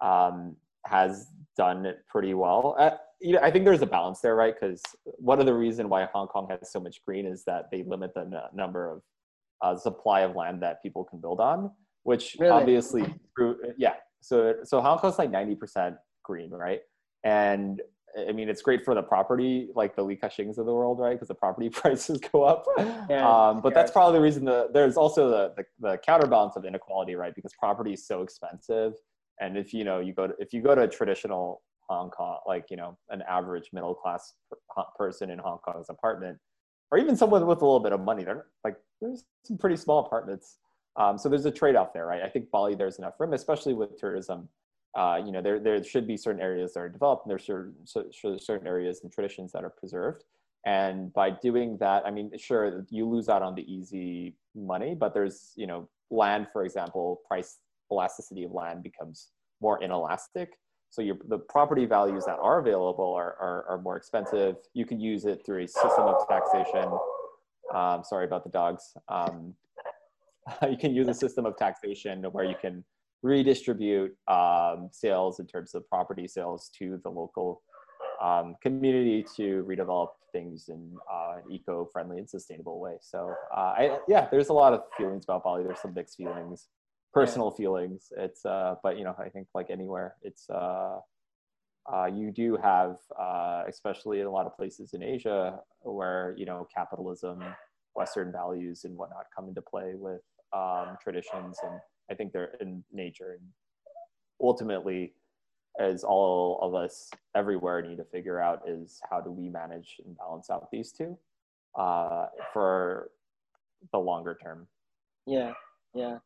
um, 0.00 0.56
has 0.86 1.26
done 1.56 1.86
it 1.86 2.04
pretty 2.08 2.34
well. 2.34 2.76
Uh, 2.78 2.90
you 3.20 3.34
know, 3.34 3.40
I 3.42 3.50
think 3.50 3.64
there's 3.64 3.82
a 3.82 3.86
balance 3.86 4.20
there, 4.20 4.34
right? 4.34 4.54
Because 4.58 4.82
one 5.04 5.40
of 5.40 5.46
the 5.46 5.54
reason 5.54 5.88
why 5.88 6.06
Hong 6.06 6.26
Kong 6.28 6.48
has 6.48 6.70
so 6.70 6.80
much 6.80 7.04
green 7.04 7.26
is 7.26 7.44
that 7.44 7.70
they 7.70 7.82
limit 7.82 8.14
the 8.14 8.20
n- 8.20 8.34
number 8.54 8.90
of 8.90 9.02
uh, 9.62 9.76
supply 9.76 10.20
of 10.20 10.36
land 10.36 10.62
that 10.62 10.82
people 10.82 11.04
can 11.04 11.20
build 11.20 11.40
on, 11.40 11.70
which 12.02 12.36
really? 12.38 12.52
obviously, 12.52 13.14
yeah. 13.76 13.94
So 14.20 14.54
so 14.64 14.80
Hong 14.80 14.98
Kong's 14.98 15.18
like 15.18 15.30
ninety 15.30 15.54
percent 15.54 15.96
green, 16.24 16.50
right? 16.50 16.80
And 17.24 17.80
I 18.28 18.32
mean, 18.32 18.48
it's 18.48 18.62
great 18.62 18.84
for 18.84 18.94
the 18.94 19.02
property, 19.02 19.68
like 19.74 19.94
the 19.94 20.02
Li 20.02 20.16
Ka-shings 20.16 20.58
of 20.58 20.66
the 20.66 20.74
world, 20.74 20.98
right? 20.98 21.12
Because 21.12 21.28
the 21.28 21.34
property 21.34 21.68
prices 21.70 22.20
go 22.32 22.42
up. 22.42 22.64
Yeah, 22.78 23.28
um, 23.28 23.60
but 23.60 23.70
yeah. 23.70 23.74
that's 23.74 23.90
probably 23.90 24.18
the 24.18 24.22
reason. 24.22 24.44
The, 24.44 24.68
there's 24.72 24.96
also 24.96 25.30
the, 25.30 25.54
the, 25.56 25.64
the 25.80 25.98
counterbalance 25.98 26.56
of 26.56 26.64
inequality, 26.64 27.14
right? 27.14 27.34
Because 27.34 27.52
property 27.58 27.92
is 27.92 28.06
so 28.06 28.22
expensive, 28.22 28.94
and 29.40 29.56
if 29.56 29.72
you 29.72 29.84
know 29.84 30.00
you 30.00 30.12
go 30.12 30.26
to 30.26 30.34
if 30.38 30.52
you 30.52 30.62
go 30.62 30.74
to 30.74 30.82
a 30.82 30.88
traditional 30.88 31.62
Hong 31.88 32.10
Kong, 32.10 32.38
like 32.46 32.66
you 32.70 32.76
know 32.76 32.96
an 33.10 33.22
average 33.28 33.70
middle 33.72 33.94
class 33.94 34.34
person 34.96 35.30
in 35.30 35.38
Hong 35.38 35.58
Kong's 35.58 35.88
apartment, 35.88 36.38
or 36.90 36.98
even 36.98 37.16
someone 37.16 37.46
with 37.46 37.62
a 37.62 37.64
little 37.64 37.80
bit 37.80 37.92
of 37.92 38.00
money. 38.00 38.24
They're 38.24 38.46
like 38.64 38.76
there's 39.00 39.24
some 39.44 39.58
pretty 39.58 39.76
small 39.76 40.04
apartments. 40.06 40.58
Um, 40.96 41.16
so 41.18 41.28
there's 41.28 41.46
a 41.46 41.50
trade-off 41.50 41.92
there, 41.92 42.06
right? 42.06 42.22
I 42.22 42.28
think 42.28 42.50
Bali 42.50 42.74
there's 42.74 42.98
enough 42.98 43.14
room, 43.18 43.32
especially 43.32 43.74
with 43.74 43.96
tourism. 43.98 44.48
Uh, 44.96 45.20
you 45.24 45.30
know, 45.32 45.40
there 45.40 45.60
there 45.60 45.82
should 45.84 46.06
be 46.06 46.16
certain 46.16 46.42
areas 46.42 46.74
that 46.74 46.80
are 46.80 46.88
developed, 46.88 47.24
and 47.26 47.30
there's 47.30 47.44
certain 47.46 47.74
certain 48.38 48.66
areas 48.66 49.00
and 49.02 49.12
traditions 49.12 49.52
that 49.52 49.64
are 49.64 49.70
preserved. 49.70 50.24
and 50.66 51.12
by 51.14 51.30
doing 51.30 51.76
that 51.78 52.04
i 52.06 52.10
mean 52.10 52.30
sure 52.36 52.84
you 52.90 53.08
lose 53.08 53.28
out 53.28 53.42
on 53.42 53.54
the 53.54 53.62
easy 53.72 54.34
money 54.54 54.94
but 54.94 55.14
there's 55.14 55.52
you 55.56 55.66
know 55.66 55.88
land 56.10 56.46
for 56.52 56.64
example 56.64 57.20
price 57.26 57.58
elasticity 57.90 58.44
of 58.44 58.52
land 58.52 58.82
becomes 58.82 59.28
more 59.60 59.82
inelastic 59.82 60.58
so 60.90 61.02
your, 61.02 61.16
the 61.28 61.38
property 61.38 61.86
values 61.86 62.24
that 62.24 62.36
are 62.40 62.58
available 62.58 63.14
are, 63.14 63.36
are, 63.40 63.64
are 63.68 63.78
more 63.80 63.96
expensive 63.96 64.56
you 64.74 64.84
can 64.84 65.00
use 65.00 65.24
it 65.24 65.40
through 65.46 65.62
a 65.64 65.68
system 65.68 66.04
of 66.04 66.28
taxation 66.28 66.88
um, 67.74 68.02
sorry 68.04 68.24
about 68.24 68.44
the 68.44 68.50
dogs 68.50 68.94
um, 69.08 69.54
you 70.70 70.76
can 70.76 70.94
use 70.94 71.08
a 71.08 71.14
system 71.14 71.46
of 71.46 71.56
taxation 71.56 72.22
where 72.32 72.44
you 72.44 72.56
can 72.60 72.84
redistribute 73.22 74.16
um, 74.28 74.88
sales 74.92 75.40
in 75.40 75.46
terms 75.46 75.74
of 75.74 75.88
property 75.88 76.26
sales 76.26 76.70
to 76.78 77.00
the 77.04 77.10
local 77.10 77.62
um, 78.22 78.54
community 78.62 79.24
to 79.36 79.64
redevelop 79.68 80.08
things 80.32 80.68
in 80.68 80.94
uh, 81.10 81.36
an 81.36 81.52
eco-friendly 81.52 82.18
and 82.18 82.28
sustainable 82.28 82.80
way. 82.80 82.96
So 83.00 83.34
uh, 83.54 83.60
I, 83.60 83.98
yeah, 84.08 84.28
there's 84.30 84.48
a 84.48 84.52
lot 84.52 84.72
of 84.72 84.82
feelings 84.96 85.24
about 85.24 85.44
Bali. 85.44 85.64
There's 85.64 85.80
some 85.80 85.94
mixed 85.94 86.16
feelings, 86.16 86.68
personal 87.12 87.50
feelings. 87.50 88.12
It's 88.16 88.44
uh, 88.44 88.76
but 88.82 88.98
you 88.98 89.04
know 89.04 89.14
I 89.18 89.28
think 89.28 89.48
like 89.54 89.70
anywhere, 89.70 90.16
it's 90.22 90.48
uh, 90.48 91.00
uh, 91.92 92.06
you 92.06 92.30
do 92.30 92.56
have 92.56 92.96
uh, 93.18 93.64
especially 93.68 94.20
in 94.20 94.26
a 94.26 94.30
lot 94.30 94.46
of 94.46 94.56
places 94.56 94.94
in 94.94 95.02
Asia 95.02 95.58
where 95.80 96.34
you 96.36 96.46
know 96.46 96.66
capitalism, 96.74 97.42
Western 97.94 98.30
values 98.32 98.84
and 98.84 98.96
whatnot 98.96 99.26
come 99.34 99.48
into 99.48 99.62
play 99.62 99.92
with 99.94 100.22
um, 100.52 100.96
traditions, 101.02 101.58
and 101.62 101.80
I 102.10 102.14
think 102.14 102.32
they're 102.32 102.54
in 102.60 102.84
nature 102.92 103.32
and 103.38 103.48
ultimately 104.40 105.12
as 105.78 106.02
all 106.02 106.58
of 106.62 106.74
us 106.74 107.10
everywhere 107.34 107.80
need 107.82 107.96
to 107.96 108.04
figure 108.04 108.40
out 108.40 108.62
is 108.66 109.00
how 109.08 109.20
do 109.20 109.30
we 109.30 109.48
manage 109.48 110.00
and 110.04 110.16
balance 110.16 110.50
out 110.50 110.68
these 110.70 110.92
two 110.92 111.16
uh, 111.78 112.26
for 112.52 113.10
the 113.92 113.98
longer 113.98 114.36
term. 114.42 114.66
Yeah, 115.26 115.52
yeah, 115.94 116.18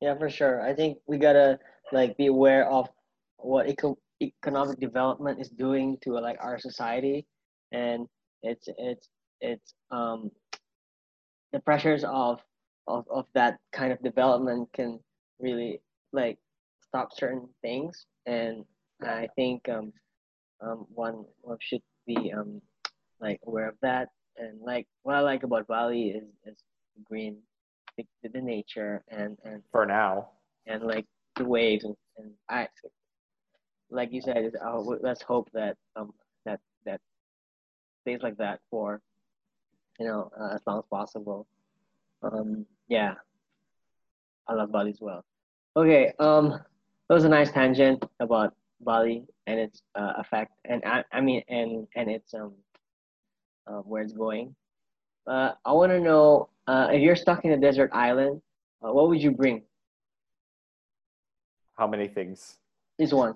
yeah, 0.00 0.16
for 0.16 0.28
sure. 0.28 0.62
I 0.62 0.74
think 0.74 0.98
we 1.06 1.18
gotta 1.18 1.58
like 1.92 2.16
be 2.16 2.26
aware 2.26 2.68
of 2.68 2.88
what 3.36 3.68
eco- 3.68 3.98
economic 4.22 4.78
development 4.80 5.40
is 5.40 5.48
doing 5.50 5.98
to 6.02 6.12
like 6.12 6.38
our 6.40 6.58
society, 6.58 7.26
and 7.72 8.06
it's 8.42 8.68
it's 8.78 9.08
it's 9.40 9.74
um 9.90 10.30
the 11.52 11.60
pressures 11.60 12.04
of 12.04 12.40
of 12.86 13.04
of 13.10 13.26
that 13.34 13.58
kind 13.72 13.92
of 13.92 14.02
development 14.02 14.68
can 14.72 14.98
really 15.40 15.80
like 16.12 16.38
stop 16.80 17.08
certain 17.12 17.48
things. 17.62 18.06
And 18.26 18.64
I 19.02 19.28
think 19.36 19.68
um, 19.68 19.92
um, 20.60 20.86
one 20.94 21.24
one 21.40 21.58
should 21.60 21.82
be 22.06 22.32
um, 22.32 22.60
like 23.20 23.40
aware 23.46 23.68
of 23.68 23.76
that. 23.82 24.08
And 24.36 24.60
like 24.62 24.86
what 25.02 25.16
I 25.16 25.20
like 25.20 25.42
about 25.42 25.66
Bali 25.66 26.10
is 26.10 26.24
is 26.46 26.58
green, 27.04 27.38
the, 27.96 28.04
the 28.22 28.40
nature 28.40 29.04
and 29.08 29.36
and 29.44 29.62
for 29.70 29.86
now. 29.86 30.28
and 30.66 30.82
like 30.82 31.06
the 31.36 31.44
waves. 31.44 31.84
And, 31.84 31.96
and 32.18 32.32
I 32.48 32.68
like 33.92 34.12
you 34.12 34.20
said, 34.20 34.52
uh, 34.64 34.78
let's 34.78 35.22
hope 35.22 35.50
that 35.52 35.76
um 35.96 36.12
that 36.44 36.60
that 36.84 37.00
stays 38.02 38.20
like 38.22 38.36
that 38.38 38.60
for 38.70 39.00
you 39.98 40.06
know 40.06 40.30
uh, 40.38 40.54
as 40.54 40.60
long 40.66 40.78
as 40.78 40.84
possible. 40.90 41.46
Um, 42.22 42.66
yeah, 42.88 43.14
I 44.48 44.54
love 44.54 44.72
Bali 44.72 44.90
as 44.90 45.00
well. 45.00 45.24
Okay, 45.76 46.12
um, 46.18 46.50
that 46.50 47.14
was 47.14 47.24
a 47.24 47.28
nice 47.28 47.50
tangent 47.50 48.04
about 48.20 48.54
Bali 48.80 49.24
and 49.46 49.60
its 49.60 49.82
uh, 49.94 50.14
effect, 50.16 50.52
and 50.64 50.82
I, 50.84 51.04
I 51.12 51.20
mean, 51.20 51.42
and 51.48 51.86
and 51.94 52.10
its 52.10 52.34
um, 52.34 52.52
uh, 53.66 53.80
where 53.80 54.02
it's 54.02 54.12
going. 54.12 54.54
Uh, 55.26 55.52
I 55.64 55.72
want 55.72 55.92
to 55.92 56.00
know 56.00 56.48
uh, 56.66 56.88
if 56.90 57.00
you're 57.00 57.16
stuck 57.16 57.44
in 57.44 57.52
a 57.52 57.56
desert 57.56 57.90
island, 57.92 58.42
uh, 58.82 58.92
what 58.92 59.08
would 59.08 59.22
you 59.22 59.30
bring? 59.30 59.62
How 61.76 61.86
many 61.86 62.08
things? 62.08 62.58
This 62.98 63.12
one. 63.12 63.34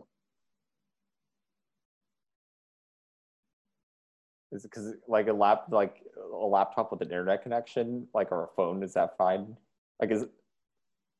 Is 4.52 4.64
it 4.64 4.70
because 4.70 4.94
like 5.08 5.28
a 5.28 5.32
lap 5.32 5.64
like 5.70 6.02
a 6.16 6.46
laptop 6.46 6.92
with 6.92 7.00
an 7.02 7.08
internet 7.08 7.42
connection, 7.42 8.06
like 8.14 8.30
or 8.30 8.44
a 8.44 8.48
phone? 8.56 8.82
Is 8.82 8.94
that 8.94 9.16
fine? 9.16 9.56
Like 10.00 10.10
is, 10.10 10.26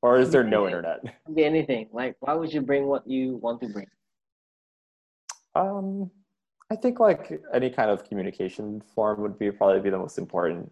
or 0.02 0.18
is 0.18 0.30
there 0.30 0.44
no 0.44 0.66
internet? 0.66 1.00
Be 1.34 1.44
anything. 1.44 1.88
Like, 1.92 2.16
why 2.20 2.34
would 2.34 2.52
you 2.52 2.60
bring 2.60 2.86
what 2.86 3.06
you 3.06 3.36
want 3.36 3.60
to 3.62 3.68
bring? 3.68 3.86
Um, 5.54 6.10
I 6.70 6.76
think 6.76 7.00
like 7.00 7.40
any 7.54 7.70
kind 7.70 7.90
of 7.90 8.08
communication 8.08 8.82
form 8.94 9.20
would 9.22 9.38
be 9.38 9.50
probably 9.50 9.80
be 9.80 9.90
the 9.90 9.98
most 9.98 10.18
important. 10.18 10.70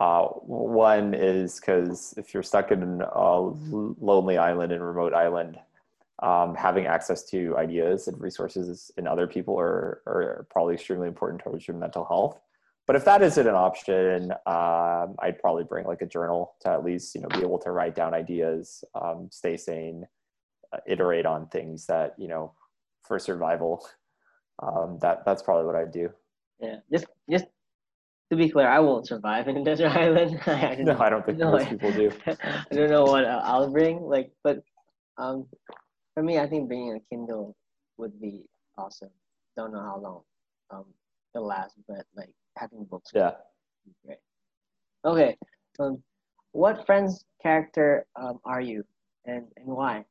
Uh, 0.00 0.24
one 0.24 1.14
is 1.14 1.60
because 1.60 2.14
if 2.16 2.34
you're 2.34 2.42
stuck 2.42 2.72
in 2.72 3.00
a 3.00 3.40
lonely 4.00 4.38
island 4.38 4.72
and 4.72 4.82
remote 4.82 5.14
island, 5.14 5.56
um, 6.22 6.54
having 6.54 6.86
access 6.86 7.24
to 7.30 7.56
ideas 7.56 8.08
and 8.08 8.20
resources 8.20 8.90
in 8.96 9.06
other 9.06 9.26
people 9.26 9.58
are, 9.58 10.02
are 10.06 10.46
probably 10.50 10.74
extremely 10.74 11.08
important 11.08 11.42
towards 11.42 11.66
your 11.66 11.76
mental 11.76 12.04
health. 12.04 12.40
But 12.86 12.96
if 12.96 13.04
that 13.06 13.22
isn't 13.22 13.46
an 13.46 13.54
option, 13.54 14.32
um, 14.46 15.16
I'd 15.20 15.38
probably 15.40 15.64
bring 15.64 15.86
like 15.86 16.02
a 16.02 16.06
journal 16.06 16.54
to 16.60 16.68
at 16.68 16.84
least 16.84 17.14
you 17.14 17.22
know 17.22 17.28
be 17.28 17.40
able 17.40 17.58
to 17.60 17.70
write 17.70 17.94
down 17.94 18.14
ideas, 18.14 18.84
um, 18.94 19.28
stay 19.32 19.56
sane, 19.56 20.04
uh, 20.72 20.78
iterate 20.86 21.24
on 21.24 21.48
things 21.48 21.86
that 21.86 22.14
you 22.18 22.28
know 22.28 22.52
for 23.02 23.18
survival 23.18 23.86
um, 24.62 24.98
that 25.00 25.24
that's 25.24 25.42
probably 25.42 25.66
what 25.66 25.76
I'd 25.76 25.92
do. 25.92 26.10
Yeah, 26.60 26.76
just 26.92 27.06
just 27.30 27.46
to 28.30 28.36
be 28.36 28.48
clear, 28.48 28.68
I 28.68 28.80
won't 28.80 29.06
survive 29.06 29.48
in 29.48 29.56
a 29.56 29.64
desert 29.64 29.90
island. 29.90 30.40
I 30.46 30.76
no, 30.78 30.98
I 30.98 31.10
don't 31.10 31.24
think 31.24 31.38
most 31.38 31.62
like, 31.62 31.70
people 31.70 31.92
do. 31.92 32.12
I 32.26 32.74
don't 32.74 32.90
know 32.90 33.04
what 33.04 33.24
I'll 33.24 33.70
bring. 33.70 34.02
Like, 34.02 34.32
but 34.42 34.62
um, 35.18 35.46
for 36.14 36.22
me, 36.22 36.38
I 36.38 36.48
think 36.48 36.68
bringing 36.68 36.94
a 36.94 37.00
Kindle 37.10 37.56
would 37.98 38.20
be 38.20 38.44
awesome. 38.78 39.10
Don't 39.56 39.72
know 39.72 39.80
how 39.80 39.98
long 39.98 40.22
um 40.70 40.84
it'll 41.34 41.46
last, 41.46 41.74
but 41.88 42.06
like 42.16 42.32
having 42.56 42.84
books. 42.84 43.10
Yeah. 43.14 43.32
Great. 44.06 44.18
Okay. 45.04 45.36
Um, 45.78 46.02
what 46.52 46.86
Friends 46.86 47.24
character 47.42 48.06
um 48.16 48.40
are 48.44 48.60
you, 48.60 48.84
and 49.26 49.46
and 49.56 49.66
why? 49.66 50.04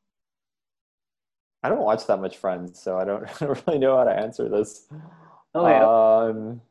I 1.63 1.69
don't 1.69 1.79
watch 1.79 2.05
that 2.07 2.19
much 2.19 2.37
Friends, 2.37 2.81
so 2.81 2.97
I 2.97 3.05
don't, 3.05 3.23
I 3.41 3.45
don't 3.45 3.67
really 3.67 3.79
know 3.79 3.97
how 3.97 4.03
to 4.03 4.11
answer 4.11 4.49
this. 4.49 4.87
Okay. 5.55 5.77
Um, 5.77 6.61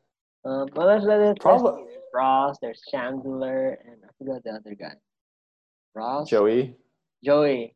um 0.45 0.69
well, 0.75 0.87
let's 0.87 1.05
let 1.05 1.21
it. 1.21 1.41
Probably 1.41 1.85
Ross. 2.13 2.59
There's 2.61 2.83
Chandler, 2.91 3.79
and 3.87 3.97
I 4.05 4.09
forgot 4.19 4.45
the 4.45 4.51
other 4.51 4.75
guy. 4.75 4.95
Ross. 5.95 6.29
Joey. 6.29 6.77
Joey. 7.25 7.75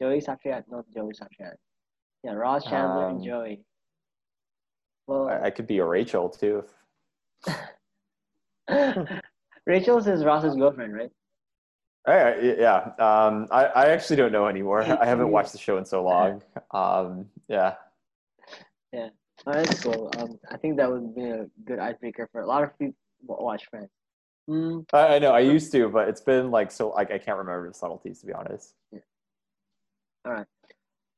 Joey 0.00 0.20
Satriani, 0.20 0.64
not 0.70 0.84
Joey 0.94 1.12
Satriani. 1.12 1.56
Yeah, 2.24 2.32
Ross, 2.32 2.64
Chandler, 2.64 3.08
um, 3.08 3.16
and 3.16 3.24
Joey. 3.24 3.62
Well, 5.06 5.28
I, 5.28 5.46
I, 5.46 5.50
could 5.50 5.66
be 5.66 5.78
a 5.78 5.84
Rachel 5.84 6.28
too. 6.28 6.64
Rachel's 9.66 10.06
is 10.06 10.24
Ross's 10.24 10.54
girlfriend, 10.56 10.94
right? 10.94 11.10
I, 12.06 12.54
yeah, 12.58 12.90
um, 12.98 13.48
I, 13.50 13.66
I 13.66 13.86
actually 13.88 14.16
don't 14.16 14.32
know 14.32 14.46
anymore. 14.46 14.82
I 14.82 15.04
haven't 15.04 15.30
watched 15.30 15.52
the 15.52 15.58
show 15.58 15.78
in 15.78 15.84
so 15.84 16.02
long. 16.02 16.42
Um, 16.70 17.26
yeah. 17.48 17.74
Yeah, 18.92 19.08
oh, 19.46 19.52
that's 19.52 19.82
cool. 19.82 20.10
Um, 20.18 20.38
I 20.50 20.56
think 20.56 20.78
that 20.78 20.90
would 20.90 21.14
be 21.14 21.24
a 21.24 21.46
good 21.66 21.78
icebreaker 21.78 22.28
for 22.32 22.40
a 22.40 22.46
lot 22.46 22.64
of 22.64 22.78
people 22.78 22.96
watch 23.26 23.66
Friends. 23.66 23.90
Mm. 24.48 24.86
I, 24.94 25.16
I, 25.16 25.18
know 25.18 25.32
I 25.32 25.40
used 25.40 25.70
to, 25.72 25.88
but 25.90 26.08
it's 26.08 26.22
been 26.22 26.50
like 26.50 26.70
so 26.70 26.88
like 26.90 27.10
I 27.10 27.18
can't 27.18 27.36
remember 27.36 27.68
the 27.68 27.74
subtleties 27.74 28.20
to 28.20 28.26
be 28.26 28.32
honest. 28.32 28.74
All 30.24 30.32
right. 30.32 30.46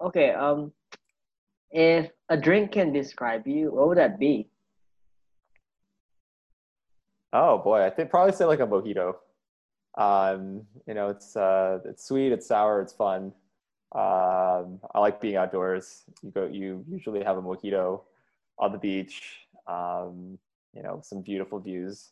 Okay. 0.01 0.31
Um, 0.31 0.73
if 1.71 2.11
a 2.29 2.37
drink 2.37 2.73
can 2.73 2.93
describe 2.93 3.47
you, 3.47 3.73
what 3.73 3.89
would 3.89 3.99
that 3.99 4.19
be? 4.19 4.49
Oh 7.33 7.59
boy, 7.59 7.85
I 7.85 7.91
think 7.91 8.11
probably 8.11 8.33
say 8.33 8.45
like 8.45 8.61
a 8.61 8.67
mojito. 8.67 9.15
Um, 9.97 10.63
you 10.87 10.95
know, 10.95 11.09
it's 11.09 11.37
uh, 11.37 11.79
it's 11.85 12.05
sweet, 12.07 12.33
it's 12.33 12.47
sour, 12.47 12.81
it's 12.81 12.93
fun. 12.93 13.33
Um, 13.93 14.81
I 14.95 15.01
like 15.01 15.21
being 15.21 15.37
outdoors. 15.37 16.05
You 16.23 16.31
go, 16.31 16.47
you 16.47 16.85
usually 16.89 17.23
have 17.23 17.37
a 17.37 17.43
mojito 17.43 18.03
on 18.59 18.73
the 18.73 18.79
beach. 18.79 19.47
Um, 19.67 20.39
you 20.75 20.83
know, 20.83 21.01
some 21.03 21.23
beautiful 21.23 21.61
views, 21.61 22.11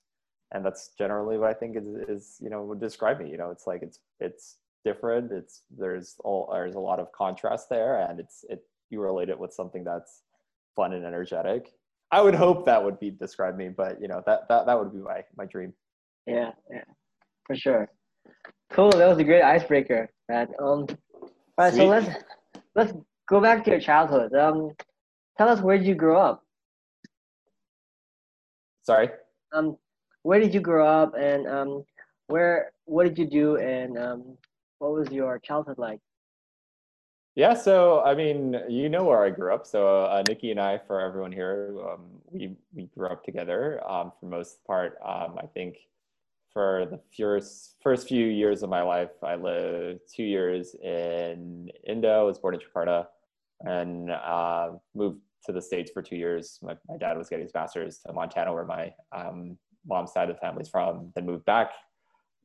and 0.52 0.64
that's 0.64 0.90
generally 0.99 1.38
what 1.38 1.50
I 1.50 1.54
think 1.54 1.76
is, 1.76 1.87
is 2.09 2.37
you 2.40 2.50
know 2.50 2.62
would 2.64 2.80
describe 2.80 3.21
me. 3.21 3.30
You 3.30 3.38
know, 3.38 3.50
it's 3.50 3.66
like 3.66 3.83
it's 3.83 3.99
it's 4.21 4.57
different. 4.85 5.33
It's 5.33 5.63
there's 5.77 6.17
all 6.25 6.49
there's 6.53 6.75
a 6.75 6.81
lot 6.81 7.01
of 7.01 7.13
contrast 7.13 7.69
there, 7.69 8.01
and 8.01 8.21
it's 8.21 8.45
it 8.49 8.63
you 8.91 9.01
relate 9.01 9.29
it 9.29 9.39
with 9.39 9.53
something 9.53 9.85
that's 9.85 10.23
fun 10.77 10.93
and 10.93 11.05
energetic. 11.05 11.73
I 12.11 12.23
would 12.23 12.35
hope 12.35 12.65
that 12.67 12.83
would 12.83 12.99
be 12.99 13.11
describe 13.11 13.57
me, 13.57 13.69
but 13.69 14.01
you 14.01 14.09
know 14.09 14.23
that 14.27 14.49
that 14.49 14.67
that 14.67 14.79
would 14.79 14.93
be 14.93 14.99
my 14.99 15.23
my 15.37 15.45
dream. 15.45 15.73
Yeah, 16.27 16.53
yeah 16.71 16.85
for 17.49 17.57
sure. 17.57 17.91
Cool. 18.71 18.91
That 18.91 19.09
was 19.09 19.19
a 19.19 19.25
great 19.25 19.43
icebreaker, 19.43 20.11
man. 20.29 20.49
Um, 20.61 20.87
all 20.87 20.87
right, 21.59 21.73
Sweet. 21.73 21.81
so 21.81 21.87
let's 21.87 22.09
let's 22.77 22.93
go 23.29 23.41
back 23.41 23.65
to 23.65 23.71
your 23.71 23.81
childhood. 23.81 24.33
Um, 24.35 24.73
tell 25.37 25.49
us 25.49 25.61
where 25.61 25.79
did 25.79 25.87
you 25.87 25.95
grow 25.95 26.21
up? 26.21 26.45
Sorry. 28.83 29.09
Um, 29.53 29.77
where 30.23 30.39
did 30.39 30.55
you 30.55 30.61
grow 30.61 30.87
up, 30.87 31.15
and 31.19 31.49
um, 31.49 31.85
where 32.29 32.73
what 32.85 33.05
did 33.05 33.19
you 33.19 33.27
do, 33.27 33.57
and 33.57 33.99
um, 33.99 34.37
what 34.79 34.93
was 34.93 35.11
your 35.11 35.39
childhood 35.39 35.79
like? 35.79 36.01
Yeah, 37.35 37.55
so 37.55 38.03
I 38.03 38.15
mean, 38.15 38.61
you 38.69 38.89
know 38.89 39.05
where 39.05 39.25
I 39.25 39.31
grew 39.31 39.55
up. 39.55 39.65
So 39.65 40.07
uh, 40.07 40.25
Nikki 40.29 40.51
and 40.51 40.61
I, 40.61 40.79
for 40.79 41.01
everyone 41.01 41.31
here, 41.31 41.73
um, 41.89 42.07
we 42.31 42.57
we 42.75 42.87
grew 42.87 43.09
up 43.09 43.25
together 43.25 43.81
um, 43.89 44.13
for 44.19 44.27
most 44.27 44.65
part. 44.65 44.99
Um, 45.05 45.39
I 45.39 45.47
think 45.47 45.77
for 46.53 46.87
the 46.91 46.99
first 47.17 47.77
first 47.81 48.09
few 48.09 48.27
years 48.27 48.65
of 48.65 48.71
my 48.71 48.83
life, 48.83 49.23
I 49.23 49.37
lived 49.37 50.01
two 50.13 50.25
years 50.25 50.75
in 50.83 51.71
Indo. 51.87 52.21
I 52.21 52.25
was 52.25 52.39
born 52.41 52.55
in 52.55 52.61
Jakarta, 52.61 53.07
and 53.61 54.11
uh, 54.11 54.71
moved 54.97 55.21
to 55.45 55.53
the 55.53 55.63
states 55.63 55.93
for 55.93 56.03
two 56.03 56.17
years. 56.17 56.59
My, 56.61 56.77
my 56.89 56.97
dad 56.97 57.17
was 57.17 57.29
getting 57.29 57.45
his 57.45 57.55
master's 57.55 57.99
to 57.99 58.13
Montana, 58.13 58.53
where 58.53 58.65
my 58.65 58.93
um, 59.13 59.57
mom's 59.87 60.13
side 60.13 60.29
of 60.29 60.35
the 60.35 60.41
family's 60.41 60.69
from. 60.69 61.13
Then 61.15 61.27
moved 61.27 61.45
back. 61.45 61.71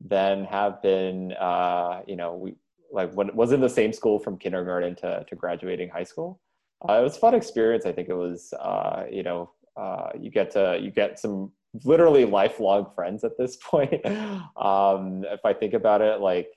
Then 0.04 0.44
have 0.44 0.82
been, 0.82 1.32
uh, 1.32 2.02
you 2.06 2.16
know, 2.16 2.34
we 2.34 2.54
like 2.92 3.12
when 3.14 3.34
was 3.34 3.52
in 3.52 3.60
the 3.60 3.68
same 3.68 3.92
school 3.92 4.18
from 4.18 4.38
kindergarten 4.38 4.94
to, 4.96 5.24
to 5.28 5.34
graduating 5.34 5.88
high 5.88 6.04
school. 6.04 6.40
Uh, 6.86 6.94
it 6.94 7.02
was 7.02 7.16
a 7.16 7.20
fun 7.20 7.34
experience. 7.34 7.86
I 7.86 7.92
think 7.92 8.08
it 8.08 8.14
was, 8.14 8.52
uh, 8.60 9.04
you 9.10 9.22
know, 9.22 9.50
uh, 9.76 10.10
you 10.20 10.30
get 10.30 10.50
to 10.52 10.78
you 10.80 10.90
get 10.90 11.18
some 11.18 11.52
literally 11.84 12.24
lifelong 12.24 12.86
friends 12.94 13.24
at 13.24 13.36
this 13.38 13.56
point. 13.70 14.04
um, 14.06 15.24
if 15.24 15.40
I 15.44 15.52
think 15.52 15.74
about 15.74 16.02
it, 16.02 16.20
like 16.20 16.48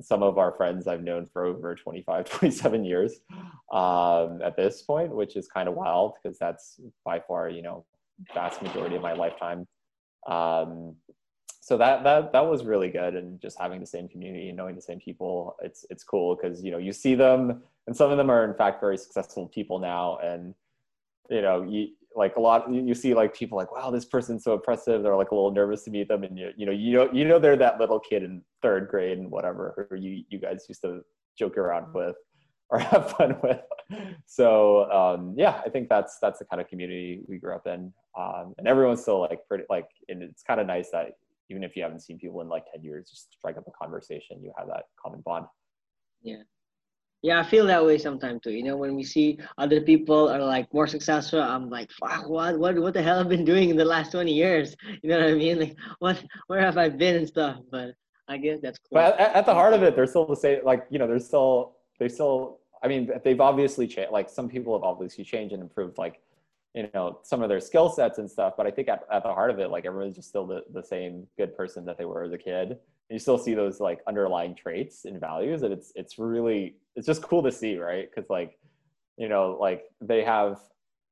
some 0.00 0.22
of 0.22 0.38
our 0.38 0.52
friends 0.52 0.86
I've 0.86 1.02
known 1.02 1.26
for 1.26 1.44
over 1.44 1.74
25, 1.74 2.24
27 2.30 2.84
years 2.84 3.20
um, 3.72 4.40
at 4.42 4.56
this 4.56 4.82
point, 4.82 5.14
which 5.14 5.36
is 5.36 5.48
kind 5.48 5.68
of 5.68 5.74
wild 5.74 6.14
because 6.22 6.38
that's 6.38 6.80
by 7.04 7.20
far, 7.20 7.48
you 7.48 7.62
know, 7.62 7.84
vast 8.34 8.62
majority 8.62 8.96
of 8.96 9.02
my 9.02 9.12
lifetime. 9.12 9.66
Um, 10.28 10.96
so 11.68 11.76
that 11.76 12.02
that 12.02 12.32
that 12.32 12.40
was 12.40 12.64
really 12.64 12.88
good 12.88 13.14
and 13.14 13.38
just 13.42 13.58
having 13.60 13.78
the 13.78 13.86
same 13.86 14.08
community 14.08 14.48
and 14.48 14.56
knowing 14.56 14.74
the 14.74 14.80
same 14.80 14.98
people 14.98 15.54
it's 15.60 15.84
it's 15.90 16.02
cool 16.02 16.34
because 16.34 16.64
you 16.64 16.70
know 16.70 16.78
you 16.78 16.94
see 16.94 17.14
them 17.14 17.62
and 17.86 17.94
some 17.94 18.10
of 18.10 18.16
them 18.16 18.30
are 18.30 18.42
in 18.42 18.54
fact 18.54 18.80
very 18.80 18.96
successful 18.96 19.46
people 19.48 19.78
now 19.78 20.16
and 20.24 20.54
you 21.28 21.42
know 21.42 21.62
you 21.62 21.88
like 22.16 22.36
a 22.36 22.40
lot 22.40 22.72
you 22.72 22.94
see 22.94 23.12
like 23.12 23.34
people 23.34 23.58
like 23.58 23.70
wow 23.70 23.90
this 23.90 24.06
person's 24.06 24.42
so 24.42 24.54
impressive. 24.54 25.02
They're 25.02 25.14
like 25.14 25.30
a 25.30 25.34
little 25.34 25.50
nervous 25.50 25.84
to 25.84 25.90
meet 25.90 26.08
them 26.08 26.24
and 26.24 26.38
you, 26.38 26.52
you 26.56 26.64
know 26.64 26.72
you 26.72 26.92
know 26.96 27.12
you 27.12 27.24
know 27.26 27.38
they're 27.38 27.54
that 27.58 27.78
little 27.78 28.00
kid 28.00 28.22
in 28.22 28.40
third 28.62 28.88
grade 28.88 29.18
and 29.18 29.30
whatever 29.30 29.86
who 29.90 29.96
you 29.96 30.24
you 30.30 30.38
guys 30.38 30.64
used 30.70 30.80
to 30.82 31.02
joke 31.38 31.58
around 31.58 31.92
with 31.92 32.16
or 32.70 32.78
have 32.78 33.12
fun 33.12 33.36
with. 33.42 33.60
So 34.24 34.90
um, 34.90 35.34
yeah 35.36 35.60
i 35.66 35.68
think 35.68 35.88
that's 35.90 36.18
that's 36.20 36.38
the 36.38 36.46
kind 36.46 36.60
of 36.62 36.68
community 36.68 37.20
we 37.28 37.38
grew 37.38 37.54
up 37.54 37.66
in 37.66 37.92
um, 38.18 38.54
and 38.56 38.66
everyone's 38.66 39.02
still 39.02 39.20
like 39.20 39.40
pretty 39.48 39.64
like 39.68 39.88
and 40.08 40.22
it's 40.22 40.42
kind 40.42 40.60
of 40.60 40.66
nice 40.66 40.90
that 40.92 41.12
even 41.50 41.64
if 41.64 41.76
you 41.76 41.82
haven't 41.82 42.00
seen 42.00 42.18
people 42.18 42.40
in 42.40 42.48
like 42.48 42.64
10 42.72 42.84
years, 42.84 43.08
just 43.08 43.32
strike 43.32 43.56
up 43.56 43.64
a 43.66 43.70
conversation, 43.70 44.42
you 44.42 44.52
have 44.58 44.68
that 44.68 44.84
common 45.02 45.20
bond. 45.20 45.46
Yeah. 46.22 46.42
Yeah, 47.22 47.40
I 47.40 47.42
feel 47.42 47.66
that 47.66 47.84
way 47.84 47.98
sometimes 47.98 48.42
too. 48.42 48.52
You 48.52 48.62
know, 48.62 48.76
when 48.76 48.94
we 48.94 49.02
see 49.02 49.38
other 49.56 49.80
people 49.80 50.28
are 50.28 50.40
like 50.40 50.72
more 50.72 50.86
successful, 50.86 51.42
I'm 51.42 51.68
like, 51.68 51.90
fuck, 51.90 52.28
what, 52.28 52.58
what, 52.58 52.78
what 52.78 52.94
the 52.94 53.02
hell 53.02 53.18
I've 53.18 53.28
been 53.28 53.44
doing 53.44 53.70
in 53.70 53.76
the 53.76 53.84
last 53.84 54.12
20 54.12 54.32
years? 54.32 54.76
You 55.02 55.10
know 55.10 55.18
what 55.18 55.30
I 55.30 55.34
mean? 55.34 55.58
Like, 55.58 55.76
what, 55.98 56.24
where 56.46 56.60
have 56.60 56.78
I 56.78 56.88
been 56.88 57.16
and 57.16 57.28
stuff? 57.28 57.58
But 57.72 57.94
I 58.28 58.36
guess 58.36 58.60
that's 58.62 58.78
cool. 58.78 58.90
But 58.92 59.18
at, 59.18 59.34
at 59.34 59.46
the 59.46 59.54
heart 59.54 59.74
of 59.74 59.82
it, 59.82 59.96
they're 59.96 60.06
still 60.06 60.26
the 60.26 60.36
same. 60.36 60.64
Like, 60.64 60.86
you 60.90 60.98
know, 60.98 61.08
they're 61.08 61.18
still, 61.18 61.76
they 61.98 62.08
still. 62.08 62.60
I 62.82 62.86
mean, 62.86 63.10
they've 63.24 63.40
obviously 63.40 63.88
changed. 63.88 64.12
Like, 64.12 64.28
some 64.30 64.48
people 64.48 64.76
have 64.76 64.84
obviously 64.84 65.24
changed 65.24 65.52
and 65.52 65.62
improved. 65.62 65.98
Like, 65.98 66.20
you 66.74 66.88
know 66.94 67.18
some 67.22 67.42
of 67.42 67.48
their 67.48 67.60
skill 67.60 67.88
sets 67.88 68.18
and 68.18 68.30
stuff 68.30 68.54
but 68.56 68.66
i 68.66 68.70
think 68.70 68.88
at, 68.88 69.02
at 69.12 69.22
the 69.22 69.32
heart 69.32 69.50
of 69.50 69.58
it 69.58 69.70
like 69.70 69.86
everyone's 69.86 70.16
just 70.16 70.28
still 70.28 70.46
the, 70.46 70.62
the 70.72 70.82
same 70.82 71.26
good 71.36 71.56
person 71.56 71.84
that 71.84 71.98
they 71.98 72.04
were 72.04 72.24
as 72.24 72.32
a 72.32 72.38
kid. 72.38 72.70
And 72.70 73.16
you 73.16 73.18
still 73.18 73.38
see 73.38 73.54
those 73.54 73.80
like 73.80 74.00
underlying 74.06 74.54
traits 74.54 75.06
and 75.06 75.18
values 75.18 75.62
and 75.62 75.72
it's 75.72 75.92
it's 75.94 76.18
really 76.18 76.76
it's 76.94 77.06
just 77.06 77.22
cool 77.22 77.42
to 77.42 77.50
see 77.50 77.78
right? 77.78 78.08
Because 78.08 78.28
like 78.28 78.58
you 79.16 79.28
know 79.28 79.56
like 79.60 79.84
they 80.00 80.22
have 80.24 80.60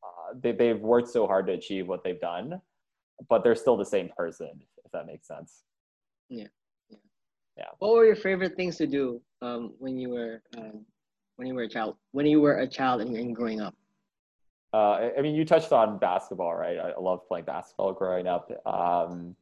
uh, 0.05 0.35
they, 0.41 0.53
they've 0.53 0.81
worked 0.81 1.09
so 1.09 1.27
hard 1.27 1.47
to 1.47 1.55
achieve 1.55 1.89
what 1.89 2.05
they've 2.05 2.21
done 2.21 2.61
but 3.31 3.43
they're 3.43 3.55
still 3.55 3.79
the 3.79 3.85
same 3.85 4.11
person 4.17 4.51
if 4.85 4.93
that 4.93 5.07
makes 5.07 5.27
sense. 5.27 5.63
Yeah 6.29 6.49
yeah, 6.91 6.99
yeah. 7.57 7.65
what 7.79 7.95
were 7.95 8.05
your 8.05 8.17
favorite 8.17 8.57
things 8.57 8.77
to 8.77 8.87
do 8.87 9.23
um, 9.41 9.73
when 9.79 9.99
you 9.99 10.11
were 10.11 10.43
um, 10.59 10.85
when 11.37 11.49
you 11.49 11.55
were 11.55 11.63
a 11.63 11.69
child 11.69 11.97
when 12.13 12.27
you 12.27 12.43
were 12.43 12.59
a 12.59 12.69
child 12.69 13.01
and, 13.01 13.17
and 13.17 13.35
growing 13.35 13.61
up 13.61 13.75
uh, 14.77 15.11
I 15.17 15.23
mean, 15.23 15.35
you 15.35 15.47
touched 15.47 15.73
on 15.73 15.97
basketball, 15.99 16.55
right? 16.55 16.77
I, 16.79 17.01
love 17.01 17.27
playing 17.27 17.47
basketball 17.47 17.95
growing 17.95 18.27
up. 18.27 18.51
Um, 18.67 19.35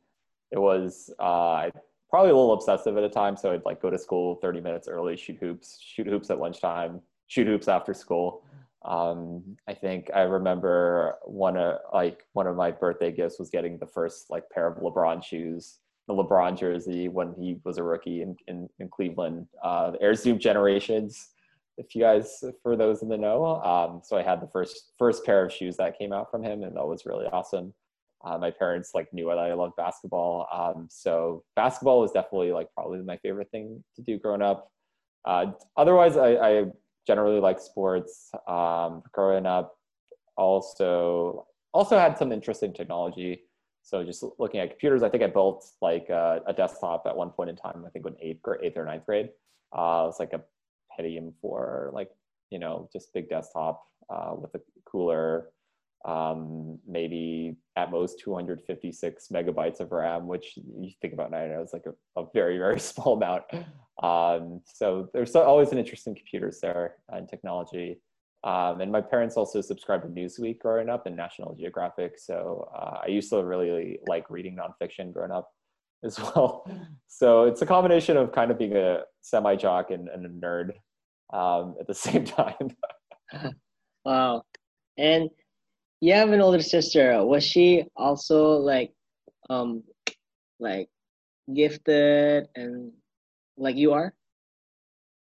it 0.53 0.59
was 0.61 1.11
uh, 1.19 1.71
probably 2.09 2.31
a 2.31 2.37
little 2.37 2.53
obsessive 2.53 2.97
at 2.97 3.03
a 3.03 3.09
time, 3.09 3.37
so 3.37 3.53
I'd 3.53 3.65
like 3.65 3.83
go 3.83 3.91
to 3.91 3.99
school 3.99 4.37
30 4.37 4.61
minutes 4.61 4.87
early, 4.87 5.17
shoot 5.17 5.37
hoops, 5.41 5.81
shoot 5.83 6.07
hoops 6.07 6.31
at 6.31 6.39
lunchtime, 6.39 7.01
shoot 7.27 7.49
hoops 7.49 7.67
after 7.67 7.93
school. 7.93 8.45
Um, 8.85 9.43
I 9.67 9.75
think 9.75 10.09
I 10.15 10.21
remember 10.21 11.17
one 11.25 11.57
of 11.57 11.79
like 11.93 12.25
one 12.35 12.47
of 12.47 12.55
my 12.55 12.71
birthday 12.71 13.11
gifts 13.11 13.41
was 13.41 13.51
getting 13.51 13.79
the 13.79 13.87
first 13.87 14.31
like 14.31 14.49
pair 14.51 14.69
of 14.69 14.81
LeBron 14.81 15.25
shoes, 15.25 15.81
the 16.07 16.15
LeBron 16.15 16.57
jersey 16.57 17.09
when 17.09 17.35
he 17.37 17.59
was 17.65 17.79
a 17.79 17.83
rookie 17.83 18.23
in 18.23 18.37
in, 18.47 18.69
in 18.79 18.89
Cleveland, 18.89 19.49
uh, 19.65 19.91
the 19.91 20.01
Air 20.01 20.15
Zoom 20.15 20.39
generations 20.39 21.31
if 21.77 21.95
you 21.95 22.01
guys 22.01 22.45
for 22.63 22.77
those 22.77 23.03
in 23.03 23.09
the 23.09 23.17
know 23.17 23.61
um, 23.63 24.01
so 24.05 24.17
i 24.17 24.23
had 24.23 24.41
the 24.41 24.49
first 24.49 24.93
first 24.99 25.25
pair 25.25 25.45
of 25.45 25.53
shoes 25.53 25.77
that 25.77 25.99
came 25.99 26.13
out 26.13 26.31
from 26.31 26.43
him 26.43 26.63
and 26.63 26.77
that 26.77 26.87
was 26.87 27.07
really 27.07 27.27
awesome. 27.27 27.75
Uh, 28.25 28.39
my 28.39 28.51
parents 28.51 28.93
like 28.95 29.13
knew 29.13 29.29
that 29.29 29.39
i 29.39 29.53
loved 29.53 29.77
basketball 29.77 30.47
um, 30.53 30.89
so 30.91 31.45
basketball 31.57 32.01
was 32.01 32.13
definitely 32.13 32.53
like 32.53 32.69
probably 32.75 33.01
my 33.03 33.19
favorite 33.19 33.51
thing 33.51 33.83
to 33.95 34.03
do 34.03 34.19
growing 34.19 34.43
up. 34.43 34.71
Uh, 35.27 35.47
otherwise 35.77 36.17
I, 36.17 36.35
I, 36.35 36.65
generally 37.07 37.39
like 37.39 37.61
sports 37.61 38.31
um, 38.49 39.03
growing 39.13 39.45
up. 39.45 39.77
Also 40.39 41.47
also 41.75 41.99
had 41.99 42.17
some 42.17 42.33
interest 42.33 42.63
in 42.63 42.73
technology. 42.73 43.43
So 43.83 44.03
just 44.03 44.25
looking 44.39 44.61
at 44.61 44.71
computers 44.71 45.03
i 45.03 45.11
think 45.11 45.23
i 45.23 45.27
built 45.27 45.67
like 45.83 46.09
a, 46.09 46.41
a 46.47 46.55
desktop 46.55 47.03
at 47.07 47.15
one 47.15 47.29
point 47.31 47.51
in 47.51 47.57
time 47.57 47.85
i 47.87 47.91
think 47.91 48.07
in 48.07 48.17
eighth 48.23 48.41
grade 48.41 48.61
eighth 48.63 48.77
or 48.79 48.87
ninth 48.87 49.05
grade. 49.05 49.29
Uh, 49.77 50.05
it 50.05 50.07
was 50.07 50.17
like 50.19 50.33
a 50.33 50.41
Pentium 50.99 51.33
for 51.41 51.91
like 51.93 52.11
you 52.51 52.59
know 52.59 52.89
just 52.93 53.13
big 53.13 53.29
desktop 53.29 53.83
uh, 54.11 54.35
with 54.37 54.55
a 54.55 54.61
cooler, 54.85 55.51
um, 56.05 56.79
maybe 56.87 57.57
at 57.77 57.91
most 57.91 58.21
256 58.21 59.29
megabytes 59.33 59.81
of 59.81 59.93
RAM, 59.93 60.27
which 60.27 60.57
you 60.57 60.91
think 61.01 61.15
about 61.15 61.31
now 61.31 61.63
is 61.63 61.73
like 61.73 61.87
a, 61.87 62.21
a, 62.21 62.27
very 62.35 62.59
very 62.59 62.79
small 62.91 63.15
amount. 63.15 63.45
Um, 64.03 64.61
so 64.67 65.09
there's 65.13 65.35
always 65.35 65.73
an 65.73 65.79
interest 65.79 66.07
in 66.07 66.15
computers 66.15 66.61
there 66.61 66.97
and 67.09 67.29
technology. 67.29 68.01
Um, 68.45 68.83
and 68.83 68.93
my 68.93 69.01
parents 69.01 69.39
also 69.39 69.63
subscribed 69.63 70.03
to 70.03 70.09
Newsweek 70.11 70.59
growing 70.59 70.91
up 70.91 71.07
and 71.07 71.17
National 71.17 71.55
Geographic. 71.55 72.19
So 72.19 72.69
uh, 72.77 72.99
I 73.03 73.07
used 73.07 73.31
to 73.31 73.43
really 73.43 74.01
like 74.07 74.29
reading 74.29 74.57
nonfiction 74.57 75.15
growing 75.15 75.31
up 75.31 75.51
as 76.05 76.21
well. 76.37 76.69
So 77.09 77.45
it's 77.45 77.63
a 77.63 77.67
combination 77.67 78.17
of 78.17 78.33
kind 78.33 78.51
of 78.51 78.59
being 78.59 78.77
a 78.77 79.03
semi 79.21 79.57
jock 79.57 79.91
and, 79.91 80.09
and, 80.09 80.27
a 80.27 80.29
nerd 80.29 80.73
um, 81.33 81.77
at 81.81 81.87
the 81.87 81.95
same 82.07 82.25
time. 82.25 82.77
wow. 84.05 84.43
And 84.99 85.31
you 86.01 86.13
have 86.15 86.31
an 86.31 86.41
older 86.41 86.63
sister. 86.63 87.25
Was 87.25 87.45
she 87.45 87.85
also 87.97 88.57
like, 88.59 88.93
um, 89.51 89.83
like 90.61 90.89
gifted 91.53 92.49
and 92.55 92.93
like 93.57 93.77
you 93.77 93.93
are? 93.93 94.15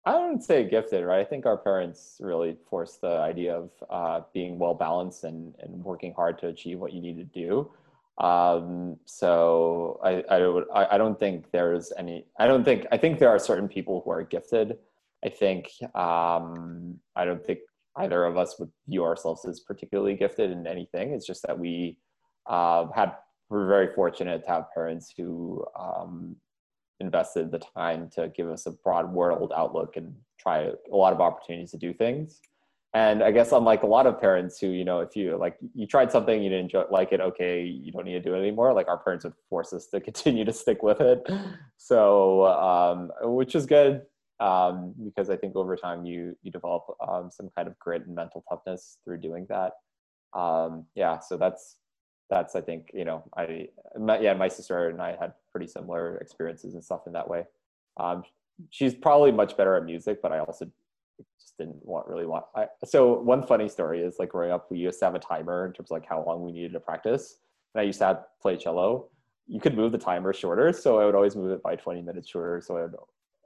I 0.05 0.17
wouldn't 0.17 0.43
say 0.43 0.63
gifted, 0.63 1.03
right? 1.03 1.19
I 1.19 1.25
think 1.25 1.45
our 1.45 1.57
parents 1.57 2.15
really 2.21 2.55
forced 2.69 3.01
the 3.01 3.17
idea 3.17 3.57
of 3.57 3.69
uh, 3.89 4.21
being 4.33 4.57
well 4.57 4.73
balanced 4.73 5.25
and, 5.25 5.53
and 5.59 5.83
working 5.83 6.13
hard 6.13 6.39
to 6.39 6.47
achieve 6.47 6.79
what 6.79 6.93
you 6.93 7.01
need 7.01 7.17
to 7.17 7.25
do. 7.25 7.69
Um, 8.17 8.97
so 9.06 9.99
I, 10.03 10.23
I 10.30 10.39
I, 10.73 10.95
I 10.95 10.97
don't 10.97 11.19
think 11.19 11.51
there's 11.51 11.93
any 11.97 12.25
I 12.39 12.47
don't 12.47 12.63
think 12.63 12.86
I 12.91 12.97
think 12.97 13.19
there 13.19 13.30
are 13.30 13.39
certain 13.39 13.67
people 13.67 14.01
who 14.03 14.12
are 14.12 14.23
gifted. 14.23 14.77
I 15.23 15.30
think 15.30 15.69
um, 15.95 16.99
I 17.15 17.25
don't 17.25 17.45
think 17.45 17.60
either 17.97 18.25
of 18.25 18.38
us 18.38 18.60
would 18.60 18.71
view 18.88 19.03
ourselves 19.03 19.45
as 19.45 19.60
particularly 19.60 20.15
gifted 20.15 20.51
in 20.51 20.65
anything. 20.65 21.13
It's 21.13 21.27
just 21.27 21.45
that 21.45 21.58
we 21.58 21.97
uh, 22.47 22.88
had 22.95 23.13
we're 23.49 23.67
very 23.67 23.93
fortunate 23.93 24.43
to 24.43 24.49
have 24.49 24.73
parents 24.73 25.13
who 25.15 25.63
um, 25.80 26.36
invested 26.99 27.51
the 27.51 27.60
time 27.60 28.10
to 28.15 28.30
give 28.36 28.49
us 28.49 28.65
a 28.65 28.71
broad 28.71 29.12
world 29.12 29.53
outlook 29.56 29.95
and 29.95 30.13
try 30.39 30.71
a 30.91 30.95
lot 30.95 31.13
of 31.13 31.21
opportunities 31.21 31.71
to 31.71 31.77
do 31.77 31.93
things 31.93 32.41
and 32.97 33.23
i 33.23 33.31
guess 33.31 33.51
unlike 33.51 33.83
a 33.83 33.91
lot 33.95 34.05
of 34.07 34.19
parents 34.19 34.60
who 34.60 34.67
you 34.67 34.86
know 34.89 34.99
if 34.99 35.15
you 35.15 35.38
like 35.38 35.55
you 35.73 35.86
tried 35.86 36.12
something 36.12 36.41
you 36.41 36.49
didn't 36.49 36.65
enjoy, 36.65 36.83
like 36.89 37.12
it 37.12 37.21
okay 37.21 37.63
you 37.63 37.91
don't 37.91 38.05
need 38.05 38.13
to 38.13 38.25
do 38.27 38.33
it 38.33 38.39
anymore 38.39 38.73
like 38.73 38.88
our 38.88 38.97
parents 38.97 39.23
would 39.25 39.33
force 39.49 39.71
us 39.73 39.88
to 39.88 39.99
continue 40.10 40.45
to 40.45 40.53
stick 40.53 40.81
with 40.83 41.01
it 41.01 41.19
so 41.77 42.45
um, 42.47 43.12
which 43.39 43.55
is 43.55 43.65
good 43.65 44.01
um, 44.39 44.93
because 45.03 45.29
i 45.29 45.36
think 45.36 45.55
over 45.55 45.75
time 45.75 46.05
you 46.05 46.36
you 46.43 46.51
develop 46.51 46.83
um, 47.07 47.29
some 47.31 47.49
kind 47.55 47.67
of 47.67 47.77
grit 47.79 48.05
and 48.05 48.15
mental 48.15 48.43
toughness 48.49 48.97
through 49.03 49.17
doing 49.17 49.45
that 49.49 49.73
um, 50.33 50.86
yeah 50.95 51.19
so 51.19 51.38
that's 51.38 51.77
that's 52.29 52.55
I 52.55 52.62
think 52.62 52.91
you 52.93 53.05
know 53.05 53.23
I 53.38 53.69
my, 53.97 54.19
yeah 54.19 54.33
my 54.33 54.49
sister 54.49 54.89
and 54.89 55.01
I 55.01 55.15
had 55.19 55.31
pretty 55.51 55.67
similar 55.67 56.17
experiences 56.17 56.73
and 56.73 56.83
stuff 56.83 57.07
in 57.07 57.13
that 57.13 57.29
way. 57.29 57.45
Um, 57.97 58.23
she's 58.69 58.93
probably 58.93 59.31
much 59.31 59.55
better 59.55 59.75
at 59.75 59.86
music, 59.86 60.21
but 60.21 60.31
I 60.31 60.39
also 60.39 60.69
just 61.39 61.58
didn't 61.58 61.86
want 61.86 62.08
really 62.08 62.25
want. 62.25 62.45
I, 62.56 62.67
so 62.86 63.19
one 63.19 63.45
funny 63.45 63.69
story 63.69 64.01
is 64.01 64.17
like 64.19 64.30
growing 64.30 64.51
up, 64.51 64.69
we 64.69 64.77
used 64.80 64.99
to 64.99 65.06
have 65.06 65.15
a 65.15 65.19
timer 65.19 65.65
in 65.65 65.73
terms 65.73 65.91
of 65.91 65.95
like 65.95 66.08
how 66.08 66.23
long 66.25 66.43
we 66.43 66.51
needed 66.51 66.73
to 66.73 66.80
practice. 66.80 67.39
And 67.73 67.82
I 67.82 67.84
used 67.86 67.99
to 67.99 68.06
have, 68.06 68.23
play 68.41 68.58
cello. 68.58 69.10
You 69.47 69.60
could 69.60 69.75
move 69.75 69.91
the 69.91 69.97
timer 69.97 70.34
shorter, 70.34 70.73
so 70.73 70.99
I 70.99 71.06
would 71.06 71.15
always 71.15 71.36
move 71.36 71.51
it 71.51 71.63
by 71.63 71.75
20 71.75 72.01
minutes 72.01 72.30
shorter. 72.30 72.62
So 72.62 72.77
I 72.77 72.82
would 72.82 72.95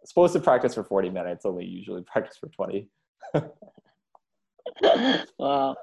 supposed 0.06 0.34
to 0.34 0.40
practice 0.40 0.74
for 0.74 0.84
40 0.84 1.10
minutes, 1.10 1.46
only 1.46 1.66
usually 1.66 2.02
practice 2.12 2.38
for 2.38 2.48
20. 2.50 2.88
wow. 5.40 5.76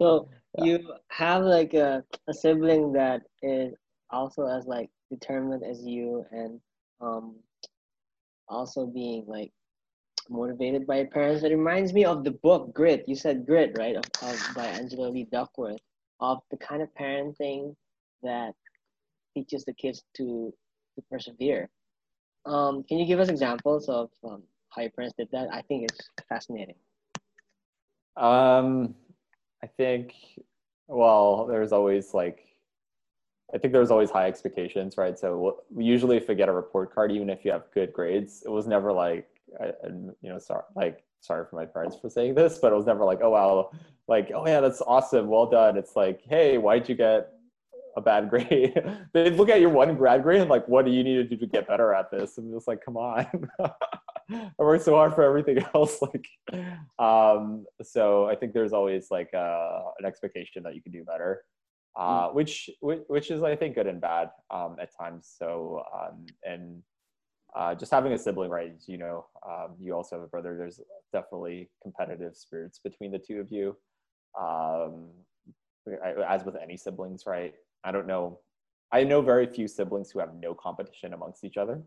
So 0.00 0.28
yeah. 0.58 0.64
you 0.64 0.94
have 1.08 1.44
like 1.44 1.74
a, 1.74 2.02
a 2.28 2.34
sibling 2.34 2.92
that 2.92 3.22
is 3.42 3.74
also 4.10 4.46
as 4.46 4.66
like 4.66 4.90
determined 5.10 5.62
as 5.62 5.84
you 5.84 6.24
and 6.32 6.60
um 7.00 7.36
also 8.48 8.86
being 8.86 9.24
like 9.26 9.52
motivated 10.28 10.86
by 10.86 10.98
your 10.98 11.06
parents. 11.06 11.42
It 11.42 11.50
reminds 11.50 11.92
me 11.92 12.04
of 12.04 12.24
the 12.24 12.30
book 12.30 12.72
Grit. 12.74 13.04
You 13.06 13.16
said 13.16 13.46
Grit, 13.46 13.76
right? 13.78 13.96
Of, 13.96 14.04
of 14.22 14.54
by 14.54 14.66
Angela 14.66 15.08
Lee 15.08 15.28
Duckworth, 15.30 15.80
of 16.20 16.40
the 16.50 16.56
kind 16.56 16.82
of 16.82 16.88
parenting 16.94 17.74
that 18.22 18.54
teaches 19.34 19.64
the 19.64 19.74
kids 19.74 20.02
to 20.16 20.52
to 20.94 21.02
persevere. 21.10 21.68
Um, 22.44 22.82
can 22.84 22.98
you 22.98 23.06
give 23.06 23.20
us 23.20 23.28
examples 23.28 23.88
of 23.88 24.10
um, 24.24 24.42
how 24.70 24.82
your 24.82 24.90
parents 24.90 25.14
did 25.16 25.28
that? 25.32 25.48
I 25.52 25.62
think 25.62 25.84
it's 25.84 26.10
fascinating. 26.28 26.74
Um, 28.16 28.94
I 29.62 29.66
think, 29.66 30.14
well, 30.88 31.46
there's 31.46 31.72
always 31.72 32.12
like, 32.12 32.44
I 33.54 33.58
think 33.58 33.72
there's 33.72 33.90
always 33.90 34.10
high 34.10 34.26
expectations, 34.26 34.98
right? 34.98 35.18
So 35.18 35.62
usually, 35.76 36.16
if 36.16 36.28
I 36.28 36.34
get 36.34 36.48
a 36.48 36.52
report 36.52 36.94
card, 36.94 37.12
even 37.12 37.30
if 37.30 37.44
you 37.44 37.52
have 37.52 37.64
good 37.72 37.92
grades, 37.92 38.42
it 38.44 38.50
was 38.50 38.66
never 38.66 38.92
like, 38.92 39.28
I, 39.60 39.72
you 40.20 40.30
know, 40.30 40.38
sorry, 40.38 40.64
like, 40.74 41.04
sorry 41.20 41.46
for 41.48 41.56
my 41.56 41.66
parents 41.66 41.96
for 42.00 42.10
saying 42.10 42.34
this, 42.34 42.58
but 42.58 42.72
it 42.72 42.76
was 42.76 42.86
never 42.86 43.04
like, 43.04 43.20
oh 43.22 43.30
wow, 43.30 43.70
like, 44.08 44.30
oh 44.34 44.46
yeah, 44.46 44.60
that's 44.60 44.82
awesome, 44.82 45.28
well 45.28 45.46
done. 45.46 45.76
It's 45.76 45.96
like, 45.96 46.20
hey, 46.24 46.58
why'd 46.58 46.88
you 46.88 46.94
get 46.94 47.32
a 47.96 48.00
bad 48.00 48.30
grade? 48.30 48.82
they 49.12 49.30
look 49.30 49.48
at 49.48 49.60
your 49.60 49.70
one 49.70 49.94
grad 49.96 50.22
grade 50.22 50.40
and 50.40 50.50
like, 50.50 50.66
what 50.68 50.84
do 50.84 50.90
you 50.90 51.04
need 51.04 51.16
to 51.16 51.24
do 51.24 51.36
to 51.36 51.46
get 51.46 51.68
better 51.68 51.94
at 51.94 52.10
this? 52.10 52.38
And 52.38 52.54
it's 52.54 52.66
like, 52.66 52.84
come 52.84 52.96
on. 52.96 53.26
I 54.30 54.50
worked 54.58 54.84
so 54.84 54.94
hard 54.94 55.14
for 55.14 55.22
everything 55.22 55.64
else. 55.74 56.00
Like, 56.00 56.26
um, 56.98 57.66
so 57.82 58.26
I 58.26 58.34
think 58.34 58.52
there's 58.52 58.72
always 58.72 59.08
like 59.10 59.30
uh, 59.34 59.80
an 59.98 60.06
expectation 60.06 60.62
that 60.62 60.74
you 60.74 60.82
can 60.82 60.92
do 60.92 61.04
better, 61.04 61.42
uh, 61.96 62.28
mm. 62.28 62.34
which, 62.34 62.70
which 62.80 63.02
which 63.08 63.30
is 63.30 63.42
I 63.42 63.56
think 63.56 63.74
good 63.74 63.86
and 63.86 64.00
bad 64.00 64.30
um, 64.50 64.76
at 64.80 64.96
times. 64.96 65.30
So 65.38 65.82
um, 65.94 66.26
and 66.44 66.82
uh, 67.54 67.74
just 67.74 67.92
having 67.92 68.12
a 68.12 68.18
sibling, 68.18 68.50
right? 68.50 68.74
You 68.86 68.98
know, 68.98 69.26
um, 69.46 69.74
you 69.78 69.94
also 69.94 70.16
have 70.16 70.24
a 70.24 70.28
brother. 70.28 70.56
There's 70.56 70.80
definitely 71.12 71.68
competitive 71.82 72.36
spirits 72.36 72.78
between 72.78 73.12
the 73.12 73.18
two 73.18 73.40
of 73.40 73.50
you, 73.50 73.76
um, 74.40 75.08
as 76.28 76.44
with 76.44 76.56
any 76.56 76.76
siblings, 76.76 77.24
right? 77.26 77.54
I 77.84 77.92
don't 77.92 78.06
know. 78.06 78.38
I 78.92 79.04
know 79.04 79.22
very 79.22 79.46
few 79.46 79.68
siblings 79.68 80.10
who 80.10 80.18
have 80.18 80.34
no 80.34 80.54
competition 80.54 81.12
amongst 81.12 81.44
each 81.44 81.56
other. 81.56 81.82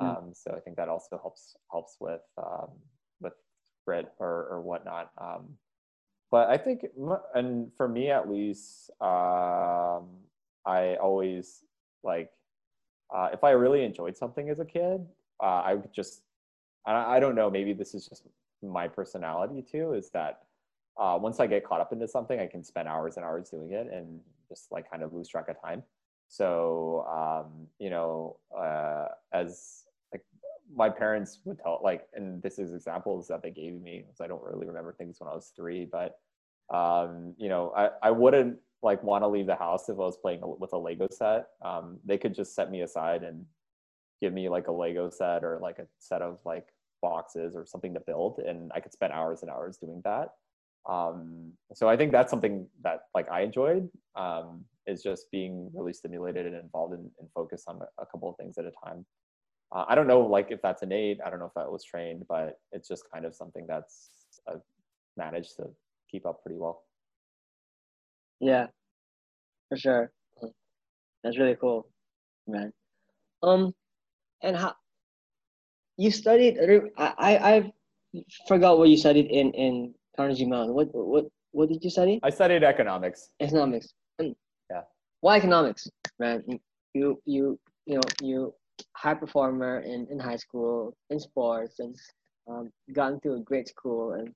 Mm. 0.00 0.18
Um, 0.18 0.32
so 0.32 0.52
I 0.56 0.60
think 0.60 0.76
that 0.76 0.88
also 0.88 1.18
helps 1.18 1.56
helps 1.70 1.96
with 2.00 2.22
um, 2.38 2.68
with 3.20 3.34
grit 3.86 4.12
or, 4.18 4.46
or 4.50 4.60
whatnot. 4.60 5.10
Um, 5.18 5.56
but 6.30 6.48
I 6.48 6.56
think, 6.58 6.86
and 7.34 7.72
for 7.76 7.88
me 7.88 8.10
at 8.10 8.30
least, 8.30 8.90
um, 9.00 10.06
I 10.64 10.96
always 11.02 11.64
like 12.04 12.30
uh, 13.14 13.28
if 13.32 13.44
I 13.44 13.50
really 13.50 13.84
enjoyed 13.84 14.16
something 14.16 14.48
as 14.50 14.60
a 14.60 14.64
kid, 14.64 15.06
uh, 15.42 15.62
I 15.64 15.74
would 15.74 15.92
just 15.92 16.22
I, 16.86 17.16
I 17.16 17.20
don't 17.20 17.34
know. 17.34 17.50
Maybe 17.50 17.72
this 17.72 17.94
is 17.94 18.06
just 18.06 18.24
my 18.62 18.88
personality 18.88 19.62
too. 19.62 19.94
Is 19.94 20.10
that 20.10 20.42
uh, 20.98 21.18
once 21.20 21.40
I 21.40 21.46
get 21.46 21.64
caught 21.64 21.80
up 21.80 21.92
into 21.92 22.06
something, 22.08 22.38
I 22.38 22.46
can 22.46 22.62
spend 22.62 22.88
hours 22.88 23.16
and 23.16 23.24
hours 23.24 23.50
doing 23.50 23.72
it 23.72 23.88
and 23.92 24.20
just 24.48 24.70
like 24.70 24.90
kind 24.90 25.02
of 25.02 25.12
lose 25.12 25.28
track 25.28 25.48
of 25.48 25.60
time. 25.60 25.82
So 26.28 27.06
um, 27.10 27.66
you 27.78 27.90
know, 27.90 28.36
uh, 28.56 29.06
as 29.32 29.84
like 30.12 30.24
my 30.74 30.88
parents 30.88 31.40
would 31.44 31.58
tell, 31.58 31.80
like, 31.82 32.06
and 32.14 32.42
this 32.42 32.58
is 32.58 32.72
examples 32.72 33.26
that 33.28 33.42
they 33.42 33.50
gave 33.50 33.80
me 33.80 34.04
because 34.06 34.20
I 34.20 34.26
don't 34.26 34.42
really 34.42 34.66
remember 34.66 34.92
things 34.92 35.20
when 35.20 35.28
I 35.28 35.34
was 35.34 35.52
three, 35.56 35.86
but 35.90 36.18
um, 36.72 37.34
you 37.36 37.48
know, 37.48 37.72
I, 37.76 37.90
I 38.02 38.10
wouldn't 38.12 38.58
like 38.82 39.02
want 39.02 39.22
to 39.24 39.28
leave 39.28 39.46
the 39.46 39.56
house 39.56 39.88
if 39.88 39.96
I 39.96 40.00
was 40.00 40.16
playing 40.16 40.40
with 40.42 40.72
a 40.72 40.78
Lego 40.78 41.08
set. 41.10 41.48
Um, 41.62 41.98
they 42.04 42.18
could 42.18 42.34
just 42.34 42.54
set 42.54 42.70
me 42.70 42.82
aside 42.82 43.22
and 43.22 43.44
give 44.20 44.32
me 44.32 44.48
like 44.48 44.68
a 44.68 44.72
Lego 44.72 45.10
set 45.10 45.44
or 45.44 45.58
like 45.60 45.78
a 45.78 45.86
set 45.98 46.22
of 46.22 46.38
like 46.44 46.68
boxes 47.02 47.54
or 47.54 47.66
something 47.66 47.94
to 47.94 48.00
build, 48.00 48.38
and 48.38 48.70
I 48.74 48.80
could 48.80 48.92
spend 48.92 49.12
hours 49.12 49.42
and 49.42 49.50
hours 49.50 49.76
doing 49.76 50.02
that. 50.04 50.30
Um, 50.88 51.52
so 51.74 51.88
I 51.88 51.96
think 51.96 52.12
that's 52.12 52.30
something 52.30 52.66
that 52.82 53.02
like 53.14 53.30
I 53.30 53.42
enjoyed. 53.42 53.88
Um, 54.16 54.64
is 54.86 55.02
just 55.02 55.30
being 55.30 55.70
really 55.72 55.92
stimulated 55.92 56.46
and 56.46 56.56
involved 56.56 56.94
in, 56.94 57.10
and 57.18 57.28
focused 57.34 57.68
on 57.68 57.80
a, 57.98 58.06
couple 58.06 58.28
of 58.28 58.36
things 58.36 58.58
at 58.58 58.64
a 58.64 58.72
time. 58.84 59.04
Uh, 59.72 59.84
I 59.88 59.94
don't 59.94 60.06
know, 60.06 60.20
like 60.20 60.50
if 60.50 60.60
that's 60.62 60.82
innate. 60.82 61.20
I 61.24 61.30
don't 61.30 61.38
know 61.38 61.46
if 61.46 61.54
that 61.54 61.70
was 61.70 61.84
trained, 61.84 62.24
but 62.28 62.58
it's 62.72 62.88
just 62.88 63.04
kind 63.12 63.24
of 63.24 63.34
something 63.34 63.66
that's 63.68 64.08
I've 64.48 64.62
managed 65.16 65.56
to 65.56 65.68
keep 66.10 66.26
up 66.26 66.42
pretty 66.42 66.58
well. 66.58 66.82
Yeah, 68.40 68.66
for 69.68 69.76
sure. 69.76 70.10
That's 71.22 71.38
really 71.38 71.56
cool, 71.56 71.86
man. 72.46 72.72
Um, 73.42 73.74
and 74.42 74.56
how 74.56 74.74
you 75.96 76.10
studied? 76.10 76.58
I 76.96 77.14
I 77.18 77.32
I 77.52 77.72
forgot 78.48 78.78
what 78.78 78.88
you 78.88 78.96
studied 78.96 79.26
in 79.26 79.52
in 79.52 79.94
Carnegie 80.16 80.46
Mellon. 80.46 80.74
What 80.74 80.88
what 80.92 81.26
what 81.52 81.68
did 81.68 81.84
you 81.84 81.90
study? 81.90 82.20
I 82.22 82.30
studied 82.30 82.64
economics. 82.64 83.30
Economics. 83.40 83.92
Yeah. 84.18 84.82
Why 85.20 85.36
economics, 85.36 85.88
man? 86.18 86.42
You 86.94 87.20
you 87.26 87.60
you 87.86 87.96
know 87.96 88.08
you 88.22 88.54
high 88.96 89.14
performer 89.14 89.80
in, 89.80 90.06
in 90.10 90.18
high 90.18 90.36
school 90.36 90.96
in 91.10 91.20
sports 91.20 91.78
and 91.80 91.94
um, 92.48 92.70
got 92.92 93.12
into 93.12 93.34
a 93.34 93.40
great 93.40 93.68
school 93.68 94.12
and 94.12 94.32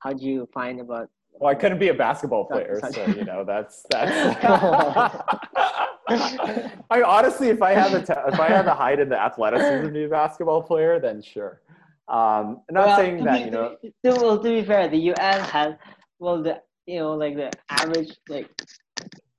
how 0.00 0.12
do 0.12 0.24
you 0.24 0.48
find 0.52 0.80
about 0.80 1.08
well 1.38 1.50
i 1.50 1.54
couldn't 1.54 1.78
be 1.78 1.88
a 1.88 1.94
basketball 1.94 2.44
player 2.44 2.80
so 2.92 3.06
you 3.06 3.24
know 3.24 3.44
that's 3.44 3.84
that's 3.90 4.44
i 6.90 7.02
honestly 7.02 7.48
if 7.48 7.62
i 7.62 7.72
had 7.72 7.92
the 7.92 8.00
te- 8.00 8.32
if 8.32 8.40
i 8.40 8.48
had 8.48 8.66
the 8.66 8.74
height 8.74 9.00
and 9.00 9.10
the 9.10 9.18
athleticism 9.18 9.86
to 9.86 9.92
be 9.92 10.04
a 10.04 10.08
basketball 10.08 10.62
player 10.62 11.00
then 11.00 11.22
sure 11.22 11.60
um 12.08 12.60
I'm 12.68 12.74
not 12.74 12.86
well, 12.86 12.96
saying 12.96 13.24
that 13.24 13.38
be, 13.38 13.44
you 13.44 13.50
know 13.50 13.76
to, 13.82 13.92
well 14.04 14.38
to 14.38 14.48
be 14.48 14.64
fair 14.64 14.88
the 14.88 14.98
us 14.98 15.50
has 15.50 15.74
well 16.18 16.42
the 16.42 16.60
you 16.86 17.00
know 17.00 17.14
like 17.14 17.36
the 17.36 17.50
average 17.68 18.16
like 18.28 18.48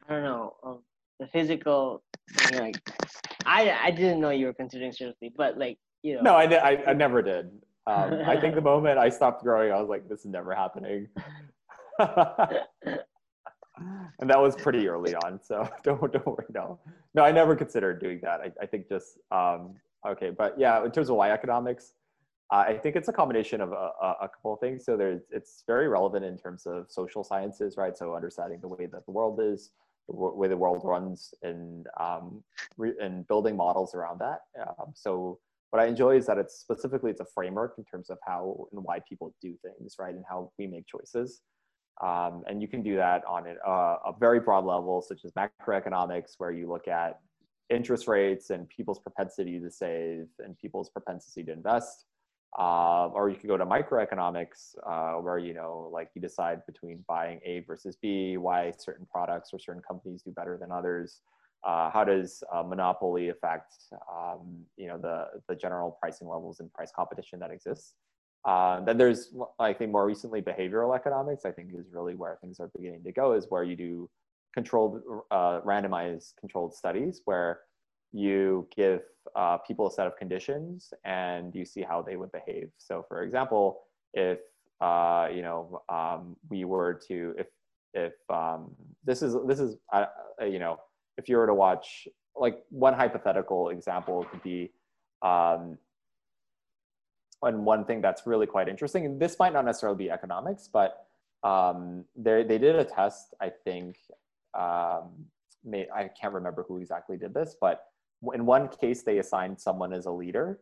I 0.10 0.14
don't 0.14 0.24
know 0.24 0.56
um, 0.64 0.80
the 1.20 1.28
physical 1.28 2.04
like 2.54 2.78
I 3.46 3.78
I 3.84 3.92
didn't 3.92 4.20
know 4.20 4.30
you 4.30 4.48
were 4.48 4.54
considering 4.54 4.92
seriously, 4.92 5.32
but 5.36 5.58
like 5.58 5.78
you 6.04 6.16
know. 6.16 6.22
No, 6.22 6.36
I 6.36 6.44
I, 6.44 6.84
I 6.88 6.94
never 6.94 7.22
did. 7.22 7.50
Um, 7.88 8.22
I 8.26 8.40
think 8.40 8.56
the 8.56 8.62
moment 8.62 9.00
I 9.00 9.10
stopped 9.10 9.44
growing, 9.44 9.72
I 9.72 9.80
was 9.80 9.90
like, 9.90 10.08
this 10.10 10.20
is 10.20 10.26
never 10.26 10.54
happening. 10.54 11.08
and 14.20 14.30
that 14.30 14.40
was 14.40 14.56
pretty 14.56 14.88
early 14.88 15.16
on, 15.16 15.40
so 15.42 15.68
don't 15.84 16.12
don't 16.12 16.26
worry. 16.26 16.46
No, 16.54 16.80
no, 17.14 17.24
I 17.24 17.32
never 17.32 17.56
considered 17.56 18.00
doing 18.00 18.20
that. 18.24 18.42
I, 18.42 18.52
I 18.62 18.66
think 18.66 18.88
just 18.88 19.20
um, 19.32 19.76
okay, 20.08 20.30
but 20.30 20.60
yeah, 20.60 20.84
in 20.84 20.92
terms 20.92 21.10
of 21.10 21.16
why 21.16 21.32
economics, 21.32 21.94
uh, 22.52 22.66
I 22.68 22.78
think 22.78 22.96
it's 22.96 23.08
a 23.08 23.14
combination 23.14 23.62
of 23.62 23.72
a, 23.72 23.92
a, 24.22 24.30
couple 24.30 24.54
of 24.54 24.60
things. 24.60 24.86
So 24.86 24.96
there's 24.96 25.22
it's 25.32 25.64
very 25.68 25.88
relevant 25.88 26.26
in 26.26 26.38
terms 26.38 26.66
of 26.66 26.86
social 26.90 27.24
sciences, 27.24 27.78
right? 27.78 27.98
So 27.98 28.16
understanding 28.16 28.60
the 28.62 28.68
way 28.68 28.86
that 28.86 29.06
the 29.06 29.12
world 29.12 29.40
is, 29.42 29.72
the 30.08 30.16
way 30.16 30.48
the 30.48 30.58
world 30.58 30.82
runs 30.84 31.34
and 31.44 31.88
um, 32.00 32.44
and 32.78 33.28
building 33.28 33.56
models 33.56 33.94
around 33.94 34.20
that. 34.20 34.42
Um, 34.60 34.94
so 34.94 35.40
what 35.72 35.82
I 35.82 35.86
enjoy 35.86 36.16
is 36.16 36.26
that 36.28 36.38
it's 36.38 36.56
specifically 36.56 37.12
it's 37.12 37.20
a 37.20 37.26
framework 37.26 37.76
in 37.78 37.84
terms 37.84 38.10
of 38.10 38.18
how 38.26 38.68
and 38.72 38.84
why 38.84 39.00
people 39.08 39.36
do 39.42 39.56
things, 39.62 39.96
right, 40.00 40.16
and 40.16 40.24
how 40.28 40.52
we 40.58 40.68
make 40.68 40.88
choices. 40.88 41.42
Um, 42.02 42.44
and 42.48 42.62
you 42.62 42.68
can 42.68 42.84
do 42.84 42.96
that 42.98 43.24
on 43.26 43.46
a, 43.48 43.72
a 43.72 44.14
very 44.20 44.40
broad 44.40 44.66
level, 44.66 45.02
such 45.02 45.26
as 45.26 45.32
macroeconomics, 45.34 46.36
where 46.38 46.52
you 46.52 46.70
look 46.70 46.88
at 46.88 47.20
interest 47.70 48.08
rates 48.08 48.50
and 48.50 48.70
people's 48.70 49.00
propensity 49.00 49.60
to 49.60 49.70
save 49.70 50.28
and 50.40 50.58
people's 50.58 50.90
propensity 50.90 51.44
to 51.44 51.52
invest. 51.52 52.06
Uh, 52.58 53.08
or 53.08 53.30
you 53.30 53.36
could 53.36 53.50
go 53.50 53.58
to 53.58 53.66
microeconomics, 53.66 54.76
uh, 54.88 55.14
where 55.14 55.38
you 55.38 55.54
know, 55.54 55.90
like 55.92 56.10
you 56.16 56.22
decide 56.22 56.66
between 56.66 57.04
buying 57.08 57.40
A 57.46 57.60
versus 57.62 57.98
B, 58.02 58.38
why 58.38 58.72
certain 58.78 59.06
products 59.12 59.50
or 59.52 59.60
certain 59.60 59.82
companies 59.82 60.22
do 60.22 60.32
better 60.32 60.58
than 60.58 60.72
others. 60.72 61.22
Uh, 61.64 61.90
how 61.90 62.04
does 62.04 62.44
monopoly 62.66 63.30
affect, 63.30 63.74
um, 64.16 64.60
you 64.78 64.88
know, 64.88 64.98
the 64.98 65.26
the 65.50 65.56
general 65.56 65.98
pricing 66.00 66.28
levels 66.28 66.60
and 66.62 66.72
price 66.74 66.92
competition 66.96 67.40
that 67.40 67.52
exists? 67.52 67.94
Uh, 68.48 68.80
then 68.80 68.98
there's, 68.98 69.34
I 69.60 69.74
think, 69.74 69.92
more 69.92 70.06
recently 70.06 70.42
behavioral 70.42 70.96
economics. 70.96 71.44
I 71.46 71.52
think 71.52 71.70
is 71.78 71.92
really 71.92 72.16
where 72.16 72.38
things 72.42 72.60
are 72.60 72.72
beginning 72.76 73.04
to 73.04 73.12
go. 73.12 73.34
Is 73.34 73.46
where 73.50 73.64
you 73.64 73.76
do 73.76 74.10
controlled, 74.54 75.02
uh, 75.30 75.62
randomized 75.62 76.34
controlled 76.40 76.74
studies 76.74 77.22
where 77.26 77.60
you 78.14 78.68
give 78.76 79.02
uh, 79.36 79.58
people 79.58 79.88
a 79.88 79.92
set 79.92 80.08
of 80.08 80.16
conditions 80.18 80.94
and 81.04 81.54
you 81.54 81.66
see 81.66 81.82
how 81.82 82.02
they 82.02 82.16
would 82.16 82.32
behave. 82.32 82.70
So, 82.78 83.06
for 83.08 83.22
example, 83.24 83.82
if 84.14 84.40
uh, 84.82 85.28
you 85.34 85.42
know 85.42 85.82
um, 85.90 86.36
we 86.50 86.64
were 86.64 87.00
to 87.08 87.36
if 87.38 87.48
if 87.94 88.14
um, 88.30 88.72
this 89.04 89.22
is 89.22 89.36
this 89.46 89.60
is 89.60 89.76
uh, 89.92 90.06
uh, 90.42 90.46
you 90.46 90.60
know 90.60 90.78
if 91.18 91.28
you 91.28 91.38
were 91.38 91.48
to 91.48 91.54
watch 91.54 92.08
like 92.36 92.60
one 92.70 92.94
hypothetical 92.94 93.70
example 93.70 94.26
could 94.32 94.44
be 94.44 94.72
um, 95.22 95.78
and 97.44 97.66
one 97.66 97.86
thing 97.86 98.02
that's 98.02 98.26
really 98.26 98.48
quite 98.48 98.68
interesting 98.68 99.06
and 99.06 99.20
this 99.20 99.38
might 99.40 99.54
not 99.54 99.66
necessarily 99.66 99.98
be 99.98 100.12
economics 100.12 100.70
but 100.72 101.06
um, 101.44 102.04
they 102.16 102.44
they 102.44 102.58
did 102.58 102.76
a 102.76 102.84
test 102.84 103.34
I 103.40 103.50
think 103.50 103.98
um, 104.58 105.10
may, 105.64 105.88
I 105.94 106.10
can't 106.20 106.34
remember 106.34 106.66
who 106.68 106.78
exactly 106.78 107.18
did 107.18 107.34
this 107.34 107.56
but 107.60 107.86
in 108.34 108.46
one 108.46 108.68
case 108.68 109.04
they 109.04 109.20
assigned 109.20 109.60
someone 109.60 109.94
as 109.94 110.06
a 110.06 110.12
leader 110.12 110.60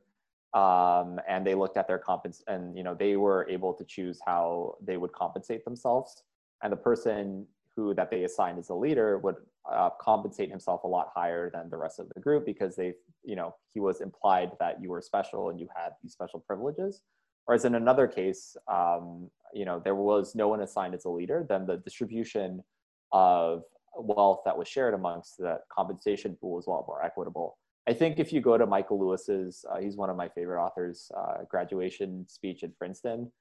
um, 0.55 1.19
and 1.27 1.45
they 1.45 1.53
looked 1.53 1.75
at 1.75 1.85
their 1.85 1.99
compens 1.99 2.41
and 2.47 2.75
you 2.77 2.83
know 2.83 2.95
they 2.95 3.17
were 3.17 3.45
able 3.49 3.73
to 3.73 3.83
choose 3.83 4.19
how 4.25 4.75
they 4.81 4.97
would 4.97 5.11
compensate 5.11 5.65
themselves. 5.65 6.23
And 6.63 6.71
the 6.71 6.77
person 6.77 7.45
who 7.75 7.93
that 7.93 8.09
they 8.09 8.23
assigned 8.23 8.57
as 8.57 8.69
a 8.69 8.73
leader 8.73 9.17
would 9.19 9.35
uh, 9.71 9.89
compensate 9.99 10.49
himself 10.49 10.83
a 10.83 10.87
lot 10.87 11.09
higher 11.15 11.49
than 11.53 11.69
the 11.69 11.77
rest 11.77 11.99
of 11.99 12.07
the 12.13 12.21
group 12.21 12.45
because 12.45 12.75
they 12.75 12.93
you 13.23 13.35
know 13.35 13.55
he 13.73 13.79
was 13.79 14.01
implied 14.01 14.51
that 14.59 14.81
you 14.81 14.89
were 14.89 15.01
special 15.01 15.49
and 15.49 15.59
you 15.59 15.67
had 15.75 15.89
these 16.01 16.13
special 16.13 16.39
privileges 16.39 17.01
whereas 17.45 17.65
in 17.65 17.75
another 17.75 18.07
case 18.07 18.55
um, 18.71 19.29
you 19.53 19.65
know 19.65 19.81
there 19.83 19.95
was 19.95 20.35
no 20.35 20.47
one 20.47 20.61
assigned 20.61 20.93
as 20.93 21.05
a 21.05 21.09
leader 21.09 21.45
then 21.49 21.65
the 21.65 21.77
distribution 21.77 22.61
of 23.11 23.63
wealth 23.97 24.41
that 24.45 24.57
was 24.57 24.67
shared 24.67 24.93
amongst 24.93 25.37
that 25.39 25.61
compensation 25.71 26.37
pool 26.39 26.55
was 26.55 26.67
a 26.67 26.69
lot 26.69 26.85
more 26.87 27.03
equitable. 27.03 27.57
I 27.87 27.93
think 27.93 28.19
if 28.19 28.33
you 28.33 28.41
go 28.41 28.57
to 28.57 28.65
Michael 28.65 28.99
Lewis's, 28.99 29.63
uh, 29.71 29.79
he's 29.79 29.95
one 29.95 30.09
of 30.09 30.17
my 30.17 30.27
favorite 30.29 30.63
authors, 30.63 31.11
uh, 31.15 31.43
graduation 31.49 32.25
speech 32.27 32.63
at 32.63 32.75
Princeton. 32.77 33.31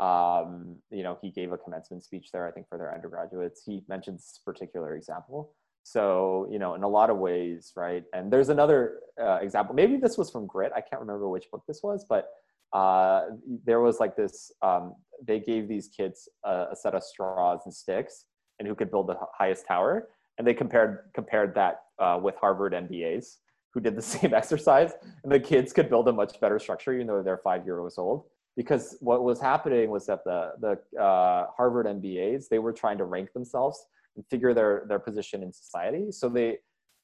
Um, 0.00 0.76
you 0.90 1.02
know, 1.02 1.18
he 1.22 1.30
gave 1.30 1.52
a 1.52 1.58
commencement 1.58 2.02
speech 2.02 2.30
there, 2.32 2.46
I 2.46 2.50
think, 2.50 2.68
for 2.68 2.78
their 2.78 2.92
undergraduates. 2.92 3.62
He 3.64 3.84
mentions 3.88 4.26
this 4.26 4.40
particular 4.44 4.96
example. 4.96 5.54
So, 5.84 6.48
you 6.50 6.58
know, 6.58 6.74
in 6.74 6.82
a 6.82 6.88
lot 6.88 7.10
of 7.10 7.18
ways, 7.18 7.72
right? 7.76 8.04
And 8.14 8.32
there's 8.32 8.48
another 8.48 9.00
uh, 9.20 9.38
example. 9.42 9.74
Maybe 9.74 9.96
this 9.96 10.16
was 10.16 10.30
from 10.30 10.46
Grit. 10.46 10.72
I 10.74 10.80
can't 10.80 11.00
remember 11.00 11.28
which 11.28 11.50
book 11.50 11.64
this 11.66 11.80
was, 11.82 12.04
but 12.08 12.28
uh, 12.72 13.26
there 13.64 13.80
was 13.80 14.00
like 14.00 14.16
this. 14.16 14.52
Um, 14.62 14.94
they 15.26 15.40
gave 15.40 15.68
these 15.68 15.88
kids 15.88 16.28
a, 16.44 16.68
a 16.72 16.76
set 16.76 16.94
of 16.94 17.02
straws 17.02 17.60
and 17.64 17.74
sticks, 17.74 18.26
and 18.58 18.66
who 18.66 18.74
could 18.74 18.90
build 18.90 19.08
the 19.08 19.16
highest 19.36 19.66
tower. 19.66 20.08
And 20.38 20.46
they 20.46 20.54
compared 20.54 21.10
compared 21.14 21.54
that 21.56 21.82
uh, 21.98 22.18
with 22.22 22.36
Harvard 22.36 22.72
MBAs 22.72 23.36
who 23.72 23.80
did 23.80 23.96
the 23.96 24.02
same 24.14 24.34
exercise, 24.34 24.92
and 25.22 25.32
the 25.32 25.40
kids 25.40 25.72
could 25.72 25.88
build 25.88 26.08
a 26.08 26.12
much 26.12 26.40
better 26.40 26.58
structure, 26.58 26.92
even 26.92 27.06
though 27.06 27.22
they're 27.22 27.38
five 27.38 27.64
years 27.64 27.98
old. 27.98 28.24
Because 28.54 28.98
what 29.00 29.24
was 29.24 29.40
happening 29.40 29.90
was 29.90 30.06
that 30.06 30.24
the 30.24 30.52
the 30.60 31.00
uh, 31.00 31.46
Harvard 31.56 31.86
MBAs 31.86 32.48
they 32.48 32.58
were 32.58 32.72
trying 32.72 32.98
to 32.98 33.04
rank 33.04 33.32
themselves 33.32 33.86
and 34.16 34.24
figure 34.28 34.54
their 34.54 34.84
their 34.88 34.98
position 34.98 35.42
in 35.42 35.52
society. 35.52 36.10
So 36.10 36.28
they 36.28 36.58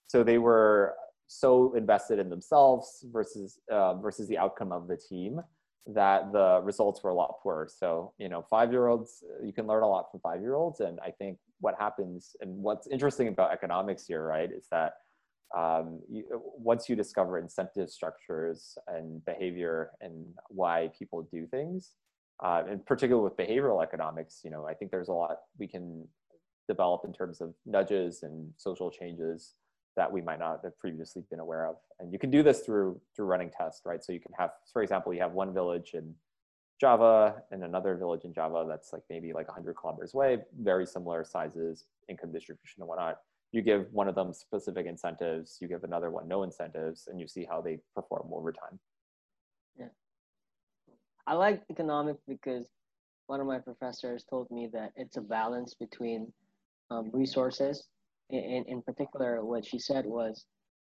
so 0.07 0.23
they 0.23 0.39
were 0.39 0.95
so 1.27 1.75
invested 1.75 2.19
in 2.19 2.31
themselves 2.31 3.05
versus 3.13 3.59
uh, 3.71 3.95
versus 3.95 4.29
the 4.29 4.39
outcome 4.39 4.73
of 4.73 4.89
the 4.89 4.97
team 4.97 5.41
that 5.89 6.33
the 6.33 6.61
results 6.63 7.03
were 7.03 7.11
a 7.11 7.15
lot 7.15 7.41
poorer. 7.43 7.69
So, 7.71 8.13
you 8.19 8.29
know, 8.29 8.43
five 8.43 8.73
year 8.73 8.89
olds, 8.89 9.23
you 9.43 9.53
can 9.53 9.67
learn 9.67 9.83
a 9.83 9.89
lot 9.89 10.11
from 10.11 10.21
five 10.21 10.41
year 10.41 10.55
olds. 10.55 10.81
And 10.81 11.01
I 11.01 11.11
think 11.11 11.39
what 11.61 11.75
happens 11.79 12.37
and 12.41 12.63
what's 12.63 12.87
interesting 12.89 13.29
about 13.29 13.53
economics 13.53 14.07
here, 14.07 14.25
right, 14.25 14.51
is 14.53 14.67
that 14.71 14.95
um, 15.57 16.01
you, 16.11 16.25
once 16.59 16.91
you 16.91 16.97
discover 16.97 17.39
incentive 17.39 17.89
structures 17.89 18.77
and 18.87 19.25
behavior 19.25 19.93
and 20.03 20.27
why 20.49 20.91
people 20.99 21.27
do 21.33 21.47
things, 21.47 21.95
uh, 22.45 22.65
in 22.71 22.81
particular 22.81 23.23
with 23.23 23.37
behavioral 23.37 23.83
economics, 23.83 24.43
you 24.45 24.51
know, 24.51 24.67
I 24.67 24.75
think 24.75 24.91
there's 24.91 25.09
a 25.09 25.13
lot 25.13 25.39
we 25.59 25.67
can 25.67 26.07
develop 26.69 27.03
in 27.05 27.13
terms 27.13 27.41
of 27.41 27.55
nudges 27.67 28.23
and 28.23 28.53
social 28.57 28.91
changes 28.91 29.55
that 29.97 30.11
we 30.11 30.23
might 30.23 30.39
not 30.39 30.61
have 30.63 30.79
previously 30.79 31.23
been 31.31 31.41
aware 31.41 31.67
of. 31.67 31.77
And 31.99 32.13
you 32.13 32.19
can 32.19 32.31
do 32.31 32.43
this 32.43 32.61
through 32.61 33.01
through 33.17 33.27
running 33.27 33.51
tests, 33.51 33.83
right? 33.85 34.03
So 34.05 34.13
you 34.13 34.21
can 34.21 34.33
have, 34.39 34.51
for 34.73 34.83
example, 34.83 35.13
you 35.13 35.21
have 35.21 35.33
one 35.33 35.53
village 35.53 35.91
in 35.95 36.15
Java 36.81 37.43
and 37.51 37.65
another 37.65 37.97
village 37.97 38.25
in 38.25 38.33
Java 38.33 38.65
that's 38.69 38.93
like 38.93 39.03
maybe 39.11 39.33
like 39.33 39.49
100 39.49 39.75
kilometers 39.75 40.15
away, 40.15 40.39
very 40.61 40.87
similar 40.87 41.25
sizes, 41.25 41.87
income 42.09 42.33
distribution 42.33 42.83
and 42.83 42.89
whatnot. 42.89 43.19
You 43.51 43.63
give 43.63 43.87
one 43.91 44.09
of 44.09 44.15
them 44.15 44.33
specific 44.33 44.87
incentives, 44.87 45.59
you 45.61 45.67
give 45.67 45.83
another 45.83 46.11
one 46.11 46.29
no 46.29 46.43
incentives, 46.43 47.09
and 47.09 47.19
you 47.19 47.27
see 47.27 47.47
how 47.51 47.61
they 47.61 47.79
perform 47.95 48.29
over 48.33 48.53
time. 48.53 48.79
Yeah. 49.77 49.87
I 51.27 51.35
like 51.35 51.63
economics 51.71 52.23
because 52.29 52.69
one 53.27 53.41
of 53.41 53.47
my 53.47 53.59
professors 53.59 54.25
told 54.29 54.51
me 54.51 54.69
that 54.73 54.93
it's 54.97 55.17
a 55.17 55.21
balance 55.21 55.75
between 55.75 56.33
um, 56.91 57.11
resources 57.13 57.89
in, 58.31 58.65
in 58.69 58.83
particular, 58.83 59.45
what 59.45 59.65
she 59.65 59.79
said 59.79 60.05
was 60.07 60.45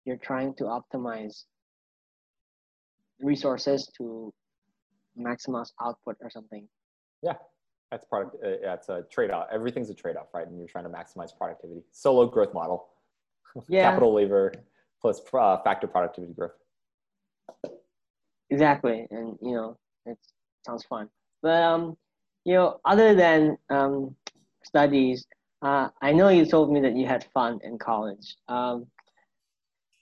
you're 0.05 0.17
trying 0.17 0.53
to 0.55 0.65
optimize 0.65 1.43
resources 3.19 3.89
to 3.97 4.33
maximize 5.17 5.69
output 5.81 6.17
or 6.21 6.29
something. 6.29 6.67
Yeah, 7.21 7.35
that's 7.89 8.05
product. 8.05 8.35
Uh, 8.43 8.73
it's 8.73 8.89
a 8.89 9.05
trade-off. 9.11 9.47
Everything's 9.51 9.89
a 9.89 9.93
trade-off, 9.93 10.27
right? 10.33 10.47
And 10.47 10.57
you're 10.57 10.67
trying 10.67 10.85
to 10.85 10.89
maximize 10.89 11.35
productivity. 11.37 11.81
Solow 11.93 12.31
growth 12.31 12.53
model. 12.53 12.87
Yeah. 13.67 13.89
Capital 13.89 14.13
labor 14.13 14.53
plus 15.01 15.19
uh, 15.33 15.57
factor 15.61 15.85
productivity 15.85 16.33
growth. 16.33 16.53
Exactly, 18.49 19.05
and 19.11 19.37
you 19.41 19.55
know 19.55 19.77
it 20.05 20.17
sounds 20.65 20.85
fun. 20.85 21.09
But 21.41 21.61
um, 21.61 21.97
you 22.45 22.53
know, 22.53 22.79
other 22.85 23.13
than 23.13 23.57
um, 23.69 24.15
studies, 24.63 25.25
uh, 25.61 25.89
I 26.01 26.11
know 26.11 26.29
you 26.29 26.45
told 26.45 26.71
me 26.71 26.79
that 26.81 26.95
you 26.95 27.05
had 27.05 27.25
fun 27.33 27.59
in 27.63 27.77
college. 27.77 28.35
Um, 28.47 28.87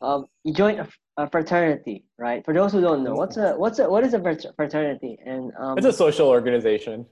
um, 0.02 0.28
you 0.44 0.54
joined 0.54 0.80
a, 0.80 0.88
a, 1.18 1.30
fraternity, 1.30 2.06
right? 2.18 2.44
For 2.46 2.54
those 2.54 2.72
who 2.72 2.80
don't 2.80 3.04
know, 3.04 3.14
what's 3.14 3.36
a 3.36 3.54
what's 3.54 3.80
a 3.80 3.90
what 3.90 4.06
is 4.06 4.14
a 4.14 4.54
fraternity? 4.56 5.18
And 5.26 5.52
um, 5.60 5.78
it's 5.78 5.88
a 5.88 5.92
social 5.92 6.30
organization, 6.30 7.06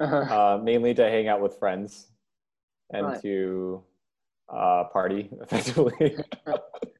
uh-huh. 0.00 0.16
uh, 0.16 0.60
mainly 0.62 0.94
to 0.94 1.04
hang 1.04 1.28
out 1.28 1.40
with 1.40 1.56
friends 1.58 2.08
and 2.92 3.06
right. 3.06 3.22
to 3.22 3.84
uh, 4.48 4.84
party 4.92 5.28
effectively. 5.42 6.16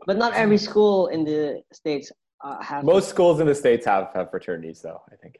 but 0.06 0.16
not 0.16 0.34
every 0.34 0.58
school 0.58 1.08
in 1.08 1.24
the 1.24 1.62
states 1.72 2.12
uh, 2.44 2.62
have. 2.62 2.84
Most 2.84 3.08
schools 3.08 3.40
in 3.40 3.46
the 3.48 3.54
states 3.54 3.84
have 3.86 4.10
have 4.14 4.30
fraternities, 4.30 4.80
though. 4.82 5.02
I 5.10 5.16
think. 5.16 5.38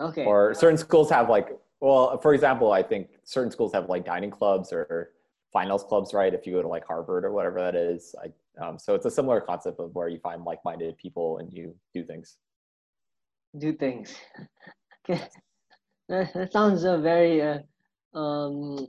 Okay. 0.00 0.24
Or 0.24 0.54
certain 0.54 0.78
schools 0.78 1.10
have 1.10 1.28
like 1.28 1.50
well, 1.80 2.18
for 2.18 2.34
example, 2.34 2.72
I 2.72 2.82
think 2.82 3.08
certain 3.24 3.50
schools 3.50 3.72
have 3.72 3.88
like 3.88 4.04
dining 4.04 4.30
clubs 4.30 4.72
or 4.72 5.12
finals 5.52 5.84
clubs, 5.84 6.12
right? 6.12 6.34
If 6.34 6.46
you 6.46 6.52
go 6.54 6.62
to 6.62 6.68
like 6.68 6.86
Harvard 6.86 7.24
or 7.24 7.32
whatever 7.32 7.60
that 7.60 7.74
is, 7.74 8.14
I, 8.22 8.64
um, 8.64 8.78
so 8.78 8.94
it's 8.94 9.06
a 9.06 9.10
similar 9.10 9.40
concept 9.40 9.78
of 9.78 9.94
where 9.94 10.08
you 10.08 10.18
find 10.18 10.44
like-minded 10.44 10.98
people 10.98 11.38
and 11.38 11.52
you 11.52 11.74
do 11.94 12.04
things. 12.04 12.36
Do 13.56 13.72
things. 13.72 14.14
okay, 15.08 15.22
that, 16.08 16.52
sounds 16.52 16.84
uh, 16.84 16.98
very 16.98 17.40
uh, 17.40 17.58
um, 18.18 18.86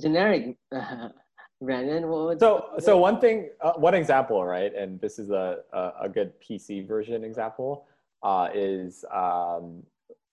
generic, 0.00 0.56
Brandon. 1.62 2.08
What 2.08 2.40
so, 2.40 2.66
so 2.78 2.98
one 2.98 3.20
thing, 3.20 3.50
uh, 3.60 3.72
one 3.72 3.94
example, 3.94 4.44
right? 4.44 4.74
And 4.74 5.00
this 5.00 5.18
is 5.18 5.30
a 5.30 5.58
a, 5.72 5.92
a 6.02 6.08
good 6.08 6.32
PC 6.40 6.86
version 6.86 7.24
example. 7.24 7.86
Uh, 8.22 8.48
is 8.54 9.04
um, 9.12 9.82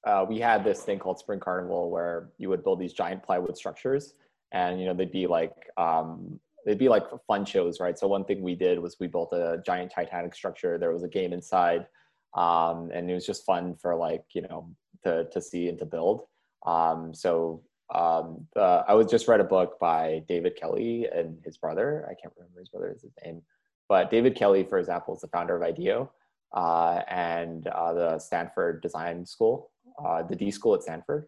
uh, 0.06 0.26
we 0.28 0.40
had 0.40 0.64
this 0.64 0.82
thing 0.84 1.00
called 1.00 1.20
Spring 1.20 1.40
Carnival 1.40 1.90
where 1.90 2.30
you 2.38 2.50
would 2.50 2.64
build 2.64 2.80
these 2.80 2.94
giant 2.94 3.24
plywood 3.24 3.58
structures, 3.58 4.14
and 4.52 4.80
you 4.80 4.86
know 4.86 4.94
they'd 4.94 5.12
be 5.12 5.28
like 5.28 5.54
um, 5.78 6.40
they'd 6.66 6.78
be 6.78 6.90
like 6.90 7.04
fun 7.28 7.46
shows, 7.46 7.80
right? 7.80 7.98
So 7.98 8.08
one 8.08 8.24
thing 8.24 8.42
we 8.42 8.56
did 8.56 8.80
was 8.80 8.98
we 9.00 9.08
built 9.08 9.34
a 9.34 9.62
giant 9.66 9.92
Titanic 9.92 10.34
structure. 10.34 10.78
There 10.78 10.94
was 10.94 11.04
a 11.04 11.08
game 11.08 11.34
inside, 11.34 11.88
um, 12.34 12.90
and 12.94 13.10
it 13.10 13.14
was 13.14 13.26
just 13.26 13.46
fun 13.46 13.76
for 13.76 13.96
like 13.96 14.24
you 14.34 14.44
know 14.44 14.70
to 15.04 15.26
to 15.26 15.42
see 15.42 15.68
and 15.68 15.78
to 15.80 15.86
build. 15.86 16.24
Um, 16.66 17.14
so 17.14 17.62
um, 17.94 18.48
the, 18.56 18.86
I 18.88 18.94
was 18.94 19.08
just 19.08 19.28
read 19.28 19.42
a 19.42 19.46
book 19.46 19.80
by 19.80 20.24
David 20.28 20.56
Kelley 20.56 21.08
and 21.14 21.40
his 21.44 21.58
brother. 21.58 22.06
I 22.10 22.14
can't 22.14 22.34
remember 22.38 22.60
his 22.60 22.70
brother's 22.70 23.04
name, 23.26 23.42
but 23.90 24.12
David 24.12 24.36
Kelley, 24.36 24.64
for 24.64 24.80
example, 24.80 25.14
is 25.16 25.22
the 25.22 25.28
founder 25.28 25.58
of 25.58 25.64
IDEO 25.64 26.10
uh, 26.54 27.02
and 27.08 27.68
uh, 27.68 27.94
the 27.94 28.20
Stanford 28.20 28.82
Design 28.82 29.26
School 29.26 29.72
uh, 30.04 30.24
the 30.24 30.36
D 30.36 30.52
School 30.52 30.76
at 30.76 30.84
Stanford. 30.84 31.28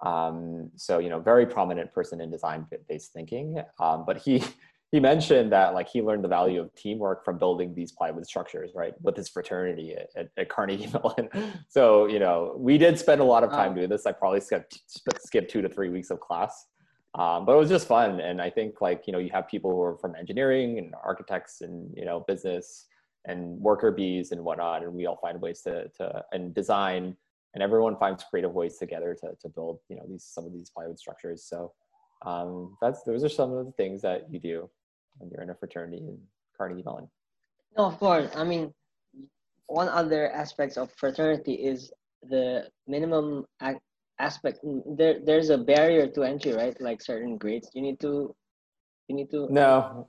Um, 0.00 0.70
so 0.76 0.98
you 0.98 1.08
know, 1.08 1.20
very 1.20 1.46
prominent 1.46 1.92
person 1.92 2.20
in 2.20 2.30
design-based 2.30 3.12
thinking. 3.12 3.62
Um, 3.78 4.04
but 4.06 4.18
he 4.18 4.42
he 4.92 5.00
mentioned 5.00 5.52
that 5.52 5.74
like 5.74 5.88
he 5.88 6.02
learned 6.02 6.24
the 6.24 6.28
value 6.28 6.60
of 6.60 6.74
teamwork 6.74 7.24
from 7.24 7.38
building 7.38 7.74
these 7.74 7.92
plywood 7.92 8.26
structures, 8.26 8.72
right, 8.74 8.94
with 9.00 9.16
his 9.16 9.28
fraternity 9.28 9.94
at, 9.94 10.08
at, 10.16 10.28
at 10.36 10.48
Carnegie 10.48 10.88
Mellon. 10.92 11.28
so 11.68 12.06
you 12.06 12.18
know, 12.18 12.54
we 12.56 12.78
did 12.78 12.98
spend 12.98 13.20
a 13.20 13.24
lot 13.24 13.44
of 13.44 13.50
time 13.50 13.74
doing 13.74 13.88
this. 13.88 14.06
I 14.06 14.12
probably 14.12 14.40
skipped 14.40 14.80
skipped 15.18 15.50
two 15.50 15.62
to 15.62 15.68
three 15.68 15.88
weeks 15.88 16.10
of 16.10 16.20
class. 16.20 16.66
Um, 17.14 17.44
but 17.44 17.52
it 17.52 17.58
was 17.58 17.68
just 17.68 17.86
fun, 17.86 18.20
and 18.20 18.40
I 18.40 18.48
think 18.48 18.80
like 18.80 19.06
you 19.06 19.12
know 19.12 19.18
you 19.18 19.30
have 19.34 19.46
people 19.46 19.70
who 19.70 19.82
are 19.82 19.98
from 19.98 20.16
engineering 20.16 20.78
and 20.78 20.94
architects 21.04 21.60
and 21.60 21.94
you 21.94 22.06
know 22.06 22.20
business 22.20 22.86
and 23.24 23.58
worker 23.60 23.90
bees 23.90 24.32
and 24.32 24.44
whatnot, 24.44 24.82
and 24.82 24.92
we 24.94 25.06
all 25.06 25.16
find 25.16 25.40
ways 25.40 25.60
to 25.62 25.88
to 25.96 26.24
and 26.32 26.54
design, 26.54 27.16
and 27.54 27.62
everyone 27.62 27.96
finds 27.96 28.24
creative 28.24 28.52
ways 28.52 28.76
together 28.78 29.16
to 29.20 29.34
to 29.40 29.48
build 29.48 29.78
you 29.88 29.96
know 29.96 30.04
these 30.08 30.24
some 30.24 30.44
of 30.44 30.52
these 30.52 30.70
plywood 30.70 30.98
structures. 30.98 31.44
So 31.44 31.72
um, 32.26 32.76
that's 32.80 33.02
those 33.02 33.24
are 33.24 33.28
some 33.28 33.52
of 33.52 33.66
the 33.66 33.72
things 33.72 34.02
that 34.02 34.32
you 34.32 34.38
do 34.38 34.68
when 35.18 35.30
you're 35.30 35.42
in 35.42 35.50
a 35.50 35.54
fraternity 35.54 35.98
in 35.98 36.18
Carnegie 36.56 36.82
Mellon. 36.84 37.08
No, 37.76 37.86
of 37.86 37.98
course. 37.98 38.30
I 38.36 38.44
mean, 38.44 38.72
one 39.66 39.88
other 39.88 40.30
aspects 40.30 40.76
of 40.76 40.90
fraternity 40.96 41.54
is 41.54 41.92
the 42.22 42.68
minimum 42.86 43.46
ac- 43.62 43.78
aspect. 44.18 44.58
There, 44.62 45.18
there's 45.24 45.50
a 45.50 45.58
barrier 45.58 46.06
to 46.08 46.22
entry, 46.22 46.52
right? 46.52 46.78
Like 46.80 47.02
certain 47.02 47.38
grades, 47.38 47.70
you 47.74 47.82
need 47.82 47.98
to, 48.00 48.34
you 49.08 49.16
need 49.16 49.30
to. 49.30 49.48
No, 49.50 50.06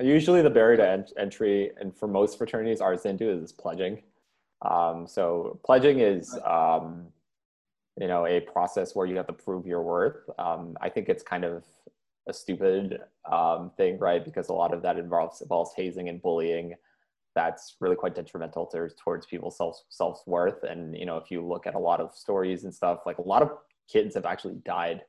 usually 0.00 0.42
the 0.42 0.50
barrier 0.50 0.76
to 0.78 0.88
en- 0.88 1.06
entry, 1.18 1.70
and 1.80 1.96
for 1.96 2.08
most 2.08 2.38
fraternities, 2.38 2.80
ours 2.80 3.02
didn't 3.02 3.18
do 3.18 3.30
is 3.30 3.52
pledging. 3.52 4.02
Um, 4.62 5.06
so 5.06 5.60
pledging 5.64 6.00
is, 6.00 6.36
um, 6.44 7.06
you 8.00 8.08
know, 8.08 8.26
a 8.26 8.40
process 8.40 8.94
where 8.94 9.06
you 9.06 9.16
have 9.16 9.26
to 9.26 9.32
prove 9.32 9.66
your 9.66 9.82
worth. 9.82 10.28
Um, 10.38 10.76
I 10.80 10.88
think 10.88 11.08
it's 11.08 11.22
kind 11.22 11.44
of 11.44 11.64
a 12.28 12.32
stupid 12.32 13.00
um, 13.30 13.70
thing, 13.76 13.98
right? 13.98 14.24
Because 14.24 14.48
a 14.48 14.52
lot 14.52 14.72
of 14.72 14.82
that 14.82 14.98
involves 14.98 15.40
involves 15.42 15.72
hazing 15.76 16.08
and 16.08 16.20
bullying. 16.20 16.74
That's 17.34 17.76
really 17.80 17.96
quite 17.96 18.14
detrimental 18.14 18.66
to, 18.68 18.88
towards 19.02 19.26
people's 19.26 19.56
self 19.56 19.82
self 19.90 20.22
worth. 20.26 20.62
And 20.64 20.96
you 20.96 21.06
know, 21.06 21.18
if 21.18 21.30
you 21.30 21.44
look 21.46 21.66
at 21.66 21.74
a 21.74 21.78
lot 21.78 22.00
of 22.00 22.14
stories 22.14 22.64
and 22.64 22.74
stuff, 22.74 23.00
like 23.06 23.18
a 23.18 23.22
lot 23.22 23.42
of 23.42 23.50
kids 23.88 24.14
have 24.14 24.24
actually 24.24 24.54
died 24.64 25.02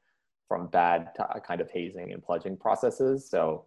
from 0.48 0.67
bad 0.67 1.10
t- 1.17 1.24
kind 1.48 1.62
of 1.62 1.71
hazing 1.71 2.12
and 2.12 2.21
pledging 2.24 2.58
processes. 2.58 3.28
So 3.28 3.65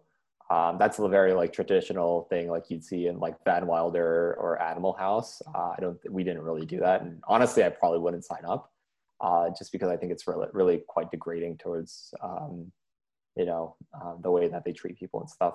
um, 0.49 0.77
that's 0.79 0.97
a 0.97 1.07
very 1.07 1.33
like 1.33 1.53
traditional 1.53 2.25
thing, 2.29 2.49
like 2.49 2.69
you'd 2.69 2.83
see 2.83 3.07
in 3.07 3.19
like 3.19 3.35
Van 3.45 3.67
Wilder 3.67 4.35
or 4.39 4.59
Animal 4.61 4.93
House. 4.93 5.41
Uh, 5.53 5.73
I 5.75 5.79
don't, 5.79 5.97
we 6.09 6.23
didn't 6.23 6.41
really 6.41 6.65
do 6.65 6.79
that, 6.79 7.01
and 7.01 7.21
honestly, 7.27 7.63
I 7.63 7.69
probably 7.69 7.99
wouldn't 7.99 8.25
sign 8.25 8.45
up, 8.45 8.71
uh, 9.21 9.49
just 9.57 9.71
because 9.71 9.89
I 9.89 9.97
think 9.97 10.11
it's 10.11 10.27
really, 10.27 10.47
really 10.53 10.83
quite 10.87 11.11
degrading 11.11 11.57
towards, 11.57 12.13
um, 12.23 12.71
you 13.35 13.45
know, 13.45 13.75
uh, 13.93 14.15
the 14.21 14.31
way 14.31 14.47
that 14.47 14.65
they 14.65 14.73
treat 14.73 14.97
people 14.97 15.19
and 15.19 15.29
stuff. 15.29 15.53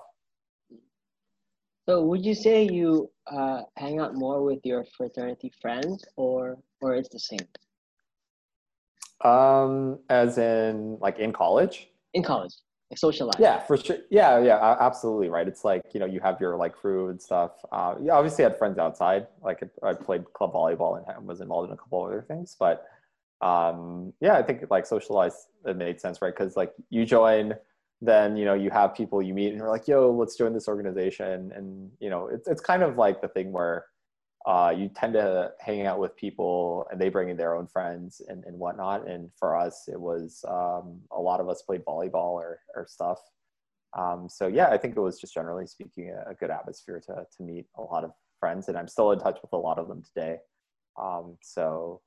So, 1.89 2.03
would 2.05 2.25
you 2.25 2.35
say 2.35 2.63
you 2.65 3.11
uh, 3.27 3.63
hang 3.77 3.99
out 3.99 4.15
more 4.15 4.43
with 4.43 4.61
your 4.65 4.85
fraternity 4.97 5.53
friends, 5.61 6.05
or 6.17 6.57
or 6.81 6.95
it's 6.95 7.09
the 7.09 7.19
same? 7.19 7.49
Um, 9.25 9.99
as 10.09 10.39
in 10.39 10.99
like 11.01 11.19
in 11.19 11.33
college. 11.33 11.89
In 12.15 12.23
college, 12.23 12.55
socialize. 12.97 13.35
Yeah, 13.39 13.61
for 13.61 13.77
sure. 13.77 13.99
Yeah, 14.11 14.41
yeah, 14.41 14.77
absolutely 14.81 15.29
right. 15.29 15.47
It's 15.47 15.65
like 15.65 15.83
you 15.93 16.01
know 16.01 16.07
you 16.07 16.21
have 16.21 16.41
your 16.41 16.57
like 16.57 16.75
crew 16.75 17.09
and 17.09 17.21
stuff. 17.21 17.53
Uh, 17.73 17.95
yeah, 18.01 18.13
obviously 18.13 18.45
had 18.45 18.59
friends 18.59 18.79
outside. 18.79 19.27
Like 19.43 19.63
I 19.83 19.95
played 19.95 20.25
club 20.33 20.53
volleyball 20.53 21.03
and 21.17 21.27
was 21.27 21.41
involved 21.41 21.71
in 21.71 21.75
a 21.75 21.77
couple 21.77 22.05
other 22.05 22.23
things. 22.23 22.57
But 22.59 22.87
um, 23.41 24.13
yeah, 24.21 24.35
I 24.35 24.43
think 24.43 24.65
like 24.71 24.87
socialize 24.87 25.49
it 25.67 25.77
made 25.77 26.01
sense, 26.01 26.21
right? 26.23 26.35
Because 26.35 26.57
like 26.57 26.73
you 26.91 27.05
join, 27.05 27.55
then 28.01 28.37
you 28.37 28.45
know 28.45 28.55
you 28.55 28.71
have 28.71 28.95
people 28.95 29.23
you 29.23 29.35
meet 29.35 29.49
and 29.49 29.59
you're 29.59 29.71
like, 29.71 29.89
yo, 29.89 30.11
let's 30.11 30.37
join 30.37 30.53
this 30.53 30.69
organization, 30.69 31.53
and 31.55 31.91
you 32.01 32.11
know 32.11 32.29
it's 32.29 32.49
it's 32.49 32.61
kind 32.61 32.83
of 32.83 32.97
like 32.97 33.21
the 33.21 33.29
thing 33.29 33.53
where 33.53 33.87
uh, 34.47 34.75
you 34.77 34.91
tend 34.95 35.15
to 35.15 35.53
hang 35.59 35.87
out 35.87 35.99
with 35.99 36.15
people 36.17 36.87
and 36.91 37.01
they 37.01 37.09
bring 37.09 37.31
in 37.31 37.37
their 37.37 37.57
own 37.57 37.67
friends 37.67 38.21
and, 38.29 38.45
and 38.45 38.59
whatnot. 38.59 39.09
And 39.09 39.31
for 39.39 39.57
us, 39.57 39.89
it 39.89 39.99
was 39.99 40.45
um, 40.47 41.01
a 41.11 41.21
lot 41.21 41.41
of 41.41 41.49
us 41.49 41.63
played 41.63 41.85
volleyball 41.85 42.33
or, 42.33 42.61
or 42.75 42.87
stuff. 42.87 43.19
Um, 43.97 44.29
so 44.29 44.47
yeah, 44.47 44.69
I 44.69 44.77
think 44.77 44.97
it 44.97 45.01
was 45.01 45.19
just 45.19 45.33
generally 45.33 45.67
speaking 45.67 46.11
a, 46.11 46.31
a, 46.31 46.35
good 46.35 46.51
atmosphere 46.51 47.01
to, 47.07 47.27
to 47.37 47.43
meet 47.43 47.67
a 47.77 47.83
lot 47.83 48.03
of 48.03 48.11
friends 48.41 48.69
and 48.69 48.77
I'm 48.77 48.89
still 48.89 49.13
in 49.13 49.21
touch 49.21 49.39
with 49.41 49.53
a 49.53 49.57
lot 49.57 49.79
of 49.79 49.87
them 49.89 50.03
today. 50.03 50.39
Um, 51.01 51.39
so 51.41 52.01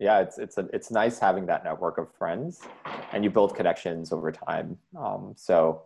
yeah, 0.00 0.20
it's, 0.20 0.38
it's, 0.38 0.58
a, 0.58 0.68
it's 0.72 0.90
nice 0.90 1.18
having 1.18 1.46
that 1.46 1.62
network 1.62 1.98
of 1.98 2.12
friends 2.18 2.62
and 3.12 3.22
you 3.22 3.30
build 3.30 3.54
connections 3.54 4.12
over 4.12 4.32
time. 4.32 4.76
Um, 4.98 5.34
so 5.36 5.84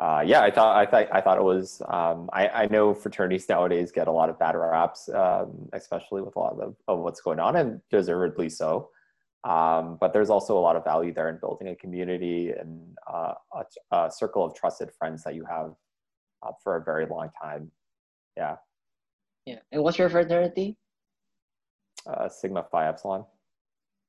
uh, 0.00 0.22
yeah, 0.26 0.40
I 0.40 0.50
thought 0.50 0.76
I 0.76 0.86
thought 0.86 1.08
I 1.12 1.20
thought 1.20 1.36
it 1.36 1.44
was. 1.44 1.82
Um, 1.86 2.30
I, 2.32 2.48
I 2.48 2.66
know 2.68 2.94
fraternities 2.94 3.46
nowadays 3.50 3.92
get 3.92 4.08
a 4.08 4.12
lot 4.12 4.30
of 4.30 4.38
bad 4.38 4.56
raps, 4.56 5.10
um, 5.10 5.68
especially 5.74 6.22
with 6.22 6.34
a 6.36 6.38
lot 6.38 6.58
of, 6.58 6.74
of 6.88 7.00
what's 7.00 7.20
going 7.20 7.38
on, 7.38 7.56
and 7.56 7.82
deservedly 7.90 8.48
so. 8.48 8.88
Um, 9.44 9.98
but 10.00 10.14
there's 10.14 10.30
also 10.30 10.56
a 10.56 10.60
lot 10.60 10.76
of 10.76 10.84
value 10.84 11.12
there 11.12 11.28
in 11.28 11.38
building 11.38 11.68
a 11.68 11.76
community 11.76 12.50
and 12.50 12.96
uh, 13.12 13.34
a, 13.54 13.96
a, 13.96 14.10
circle 14.10 14.44
of 14.44 14.54
trusted 14.54 14.90
friends 14.98 15.22
that 15.24 15.34
you 15.34 15.44
have 15.44 15.72
uh, 16.42 16.52
for 16.62 16.76
a 16.76 16.82
very 16.82 17.06
long 17.06 17.30
time. 17.42 17.70
Yeah. 18.36 18.56
Yeah. 19.46 19.60
And 19.72 19.82
what's 19.82 19.98
your 19.98 20.10
fraternity? 20.10 20.76
Uh, 22.06 22.28
Sigma 22.28 22.66
Phi 22.70 22.88
Epsilon. 22.88 23.24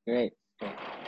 Great. 0.05 0.33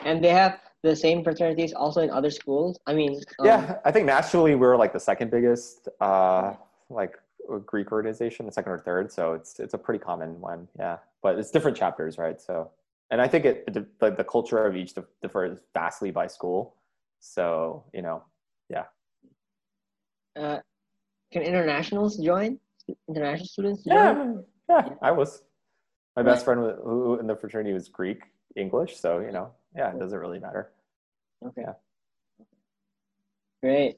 And 0.05 0.23
they 0.23 0.29
have 0.29 0.59
the 0.83 0.95
same 0.95 1.23
fraternities 1.23 1.73
also 1.73 2.01
in 2.01 2.11
other 2.11 2.29
schools? 2.29 2.77
I 2.85 2.93
mean, 2.93 3.15
um, 3.39 3.45
yeah, 3.45 3.77
I 3.85 3.91
think 3.91 4.05
nationally 4.05 4.55
we're 4.55 4.75
like 4.75 4.93
the 4.93 4.99
second 4.99 5.31
biggest 5.31 5.87
uh, 6.01 6.53
like 6.89 7.17
Greek 7.65 7.91
organization, 7.91 8.45
the 8.45 8.51
second 8.51 8.73
or 8.73 8.79
third. 8.79 9.11
So 9.11 9.33
it's 9.33 9.59
it's 9.59 9.73
a 9.73 9.77
pretty 9.77 9.99
common 10.03 10.39
one, 10.39 10.67
yeah. 10.77 10.97
But 11.23 11.39
it's 11.39 11.51
different 11.51 11.77
chapters, 11.77 12.17
right? 12.17 12.39
So, 12.39 12.69
and 13.09 13.21
I 13.21 13.27
think 13.27 13.45
it, 13.45 13.63
it 13.67 13.87
like 14.01 14.17
the 14.17 14.25
culture 14.25 14.65
of 14.65 14.75
each 14.75 14.93
differs 15.21 15.59
vastly 15.73 16.11
by 16.11 16.27
school. 16.27 16.75
So 17.19 17.85
you 17.93 18.01
know, 18.01 18.23
yeah. 18.69 18.83
Uh, 20.35 20.59
can 21.31 21.43
internationals 21.43 22.17
join? 22.17 22.59
International 23.07 23.47
students? 23.47 23.83
Join? 23.83 24.43
Yeah, 24.69 24.81
yeah. 24.85 24.89
I 25.01 25.11
was. 25.11 25.43
My 26.15 26.21
best 26.21 26.45
friend 26.45 26.59
who 26.83 27.17
in 27.19 27.25
the 27.25 27.35
fraternity 27.35 27.73
was 27.73 27.87
Greek 27.87 28.21
English, 28.55 28.97
so 28.97 29.19
you 29.19 29.31
know, 29.31 29.51
yeah, 29.75 29.91
it 29.91 29.99
doesn't 29.99 30.17
really 30.17 30.39
matter. 30.39 30.71
Okay. 31.45 31.63
Yeah. 31.65 31.73
Great. 33.61 33.97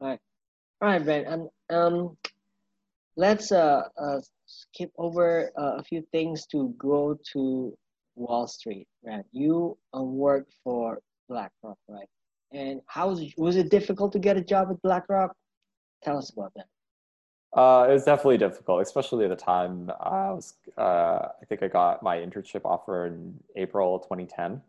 All 0.00 0.08
right. 0.08 0.20
All 0.80 0.88
right, 0.88 1.04
Ben. 1.04 1.24
And 1.26 1.48
um, 1.70 2.16
let's 3.16 3.52
uh, 3.52 3.82
uh 4.00 4.20
skip 4.46 4.90
over 4.98 5.50
uh, 5.58 5.76
a 5.76 5.82
few 5.82 6.02
things 6.12 6.46
to 6.46 6.74
go 6.78 7.18
to 7.32 7.76
Wall 8.16 8.46
Street. 8.46 8.86
Right. 9.04 9.24
You 9.32 9.78
um, 9.94 10.16
work 10.16 10.48
for 10.64 10.98
BlackRock, 11.28 11.78
right? 11.88 12.08
And 12.52 12.80
how 12.86 13.08
was 13.08 13.20
it, 13.20 13.32
was 13.38 13.56
it 13.56 13.70
difficult 13.70 14.12
to 14.12 14.18
get 14.18 14.36
a 14.36 14.42
job 14.42 14.68
at 14.70 14.82
BlackRock? 14.82 15.34
Tell 16.02 16.18
us 16.18 16.30
about 16.30 16.52
that. 16.56 16.66
Uh, 17.54 17.86
it 17.88 17.92
was 17.92 18.04
definitely 18.04 18.38
difficult, 18.38 18.80
especially 18.80 19.24
at 19.24 19.30
the 19.30 19.36
time. 19.36 19.90
I 20.00 20.30
was, 20.30 20.54
uh, 20.78 21.28
I 21.40 21.44
think 21.48 21.62
I 21.62 21.68
got 21.68 22.02
my 22.02 22.16
internship 22.16 22.62
offer 22.64 23.06
in 23.06 23.38
April 23.56 23.98
2010, 23.98 24.60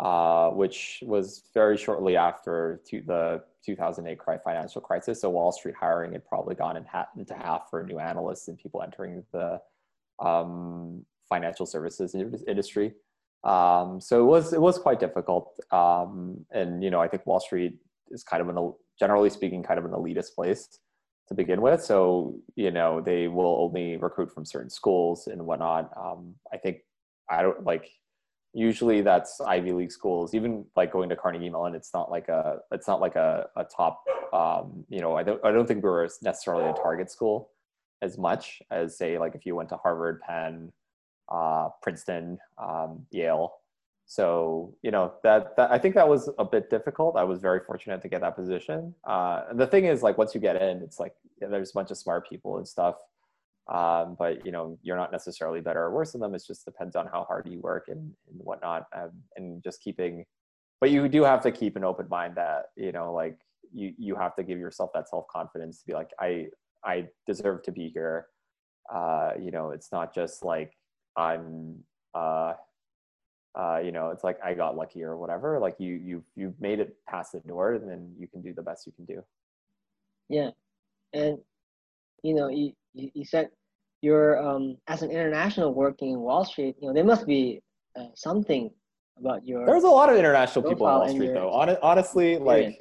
uh, 0.00 0.50
which 0.50 1.02
was 1.06 1.44
very 1.54 1.76
shortly 1.76 2.16
after 2.16 2.80
the 2.90 3.42
2008 3.64 4.18
financial 4.44 4.80
crisis. 4.80 5.20
So 5.20 5.30
Wall 5.30 5.52
Street 5.52 5.74
hiring 5.78 6.12
had 6.12 6.26
probably 6.26 6.54
gone 6.54 6.76
in 6.76 6.84
ha- 6.84 7.08
into 7.16 7.34
half 7.34 7.70
for 7.70 7.82
new 7.82 7.98
analysts 7.98 8.48
and 8.48 8.58
people 8.58 8.82
entering 8.82 9.24
the 9.32 9.60
um, 10.20 11.04
financial 11.28 11.66
services 11.66 12.14
industry. 12.14 12.94
Um, 13.44 14.00
so 14.00 14.20
it 14.20 14.26
was 14.26 14.52
it 14.52 14.60
was 14.60 14.78
quite 14.78 14.98
difficult, 14.98 15.60
um, 15.70 16.46
and 16.50 16.82
you 16.82 16.90
know 16.90 17.00
I 17.00 17.08
think 17.08 17.26
Wall 17.26 17.40
Street 17.40 17.78
is 18.10 18.22
kind 18.22 18.40
of 18.40 18.48
an 18.48 18.72
generally 18.98 19.28
speaking 19.28 19.62
kind 19.62 19.78
of 19.78 19.84
an 19.84 19.90
elitist 19.90 20.34
place 20.34 20.78
to 21.28 21.34
begin 21.34 21.60
with. 21.62 21.82
So, 21.82 22.36
you 22.54 22.70
know, 22.70 23.00
they 23.00 23.28
will 23.28 23.56
only 23.60 23.96
recruit 23.96 24.32
from 24.32 24.44
certain 24.44 24.70
schools 24.70 25.26
and 25.26 25.44
whatnot. 25.46 25.90
Um, 25.96 26.34
I 26.52 26.58
think 26.58 26.78
I 27.30 27.42
don't 27.42 27.64
like 27.64 27.90
usually 28.54 29.02
that's 29.02 29.40
Ivy 29.40 29.72
League 29.72 29.92
schools. 29.92 30.34
Even 30.34 30.64
like 30.76 30.92
going 30.92 31.08
to 31.10 31.16
Carnegie 31.16 31.50
Mellon, 31.50 31.74
it's 31.74 31.92
not 31.92 32.10
like 32.10 32.28
a 32.28 32.58
it's 32.72 32.88
not 32.88 33.00
like 33.00 33.16
a, 33.16 33.48
a 33.56 33.64
top 33.64 34.04
um, 34.32 34.84
you 34.88 35.00
know, 35.00 35.16
I 35.16 35.22
don't 35.22 35.44
I 35.44 35.52
don't 35.52 35.66
think 35.66 35.82
we 35.82 35.90
were 35.90 36.08
necessarily 36.22 36.68
a 36.68 36.72
target 36.72 37.10
school 37.10 37.50
as 38.02 38.18
much 38.18 38.62
as 38.70 38.96
say 38.98 39.18
like 39.18 39.34
if 39.34 39.46
you 39.46 39.54
went 39.54 39.68
to 39.70 39.76
Harvard, 39.76 40.20
Penn, 40.20 40.72
uh, 41.28 41.68
Princeton, 41.82 42.38
um, 42.58 43.06
Yale. 43.10 43.54
So 44.06 44.74
you 44.82 44.90
know 44.90 45.14
that, 45.22 45.56
that 45.56 45.70
I 45.70 45.78
think 45.78 45.94
that 45.94 46.08
was 46.08 46.28
a 46.38 46.44
bit 46.44 46.68
difficult. 46.68 47.16
I 47.16 47.24
was 47.24 47.40
very 47.40 47.60
fortunate 47.60 48.02
to 48.02 48.08
get 48.08 48.20
that 48.20 48.36
position. 48.36 48.94
Uh, 49.04 49.44
and 49.50 49.58
the 49.58 49.66
thing 49.66 49.86
is, 49.86 50.02
like 50.02 50.18
once 50.18 50.34
you 50.34 50.40
get 50.40 50.60
in, 50.60 50.82
it's 50.82 51.00
like 51.00 51.14
yeah, 51.40 51.48
there's 51.48 51.70
a 51.70 51.74
bunch 51.74 51.90
of 51.90 51.96
smart 51.96 52.28
people 52.28 52.58
and 52.58 52.68
stuff. 52.68 52.96
Um, 53.72 54.16
but 54.18 54.44
you 54.44 54.52
know 54.52 54.78
you're 54.82 54.96
not 54.96 55.10
necessarily 55.10 55.60
better 55.60 55.82
or 55.82 55.90
worse 55.90 56.12
than 56.12 56.20
them. 56.20 56.34
It 56.34 56.42
just 56.46 56.64
depends 56.64 56.96
on 56.96 57.06
how 57.06 57.24
hard 57.24 57.48
you 57.48 57.60
work 57.60 57.86
and, 57.88 57.98
and 57.98 58.38
whatnot, 58.38 58.86
um, 58.94 59.10
and 59.36 59.62
just 59.62 59.82
keeping. 59.82 60.24
But 60.80 60.90
you 60.90 61.08
do 61.08 61.24
have 61.24 61.42
to 61.42 61.50
keep 61.50 61.76
an 61.76 61.84
open 61.84 62.06
mind 62.10 62.34
that 62.36 62.66
you 62.76 62.92
know, 62.92 63.12
like 63.12 63.38
you 63.72 63.94
you 63.96 64.16
have 64.16 64.36
to 64.36 64.42
give 64.42 64.58
yourself 64.58 64.90
that 64.94 65.08
self 65.08 65.26
confidence 65.28 65.80
to 65.80 65.86
be 65.86 65.94
like 65.94 66.10
I 66.20 66.48
I 66.84 67.08
deserve 67.26 67.62
to 67.64 67.72
be 67.72 67.88
here. 67.88 68.26
Uh, 68.92 69.30
you 69.40 69.50
know, 69.50 69.70
it's 69.70 69.90
not 69.92 70.14
just 70.14 70.44
like 70.44 70.72
I'm 71.16 71.76
uh, 72.14 72.54
uh, 73.54 73.78
you 73.84 73.92
know, 73.92 74.10
it's 74.10 74.24
like 74.24 74.38
I 74.42 74.54
got 74.54 74.76
lucky 74.76 75.02
or 75.04 75.16
whatever. 75.16 75.58
Like 75.60 75.76
you, 75.78 75.94
you, 75.94 76.24
you've 76.34 76.60
made 76.60 76.80
it 76.80 76.96
past 77.08 77.32
the 77.32 77.40
door, 77.40 77.74
and 77.74 77.88
then 77.88 78.12
you 78.18 78.26
can 78.26 78.42
do 78.42 78.52
the 78.52 78.62
best 78.62 78.86
you 78.86 78.92
can 78.92 79.04
do. 79.04 79.22
Yeah, 80.28 80.50
and 81.12 81.38
you 82.24 82.34
know, 82.34 82.48
you 82.48 82.72
you, 82.94 83.10
you 83.14 83.24
said 83.24 83.48
you're 84.02 84.42
um 84.44 84.76
as 84.88 85.02
an 85.02 85.10
international 85.10 85.72
working 85.72 86.10
in 86.12 86.18
Wall 86.20 86.44
Street. 86.44 86.74
You 86.80 86.88
know, 86.88 86.94
there 86.94 87.04
must 87.04 87.26
be 87.26 87.60
uh, 87.98 88.06
something 88.16 88.70
about 89.18 89.46
your. 89.46 89.66
There's 89.66 89.84
a 89.84 89.88
lot 89.88 90.10
of 90.10 90.16
international 90.16 90.64
people 90.64 90.86
on 90.86 90.94
profile 90.94 91.06
Wall 91.06 91.14
Street, 91.14 91.26
your 91.26 91.34
though. 91.34 91.50
Hon- 91.52 91.78
honestly, 91.82 92.38
like 92.38 92.80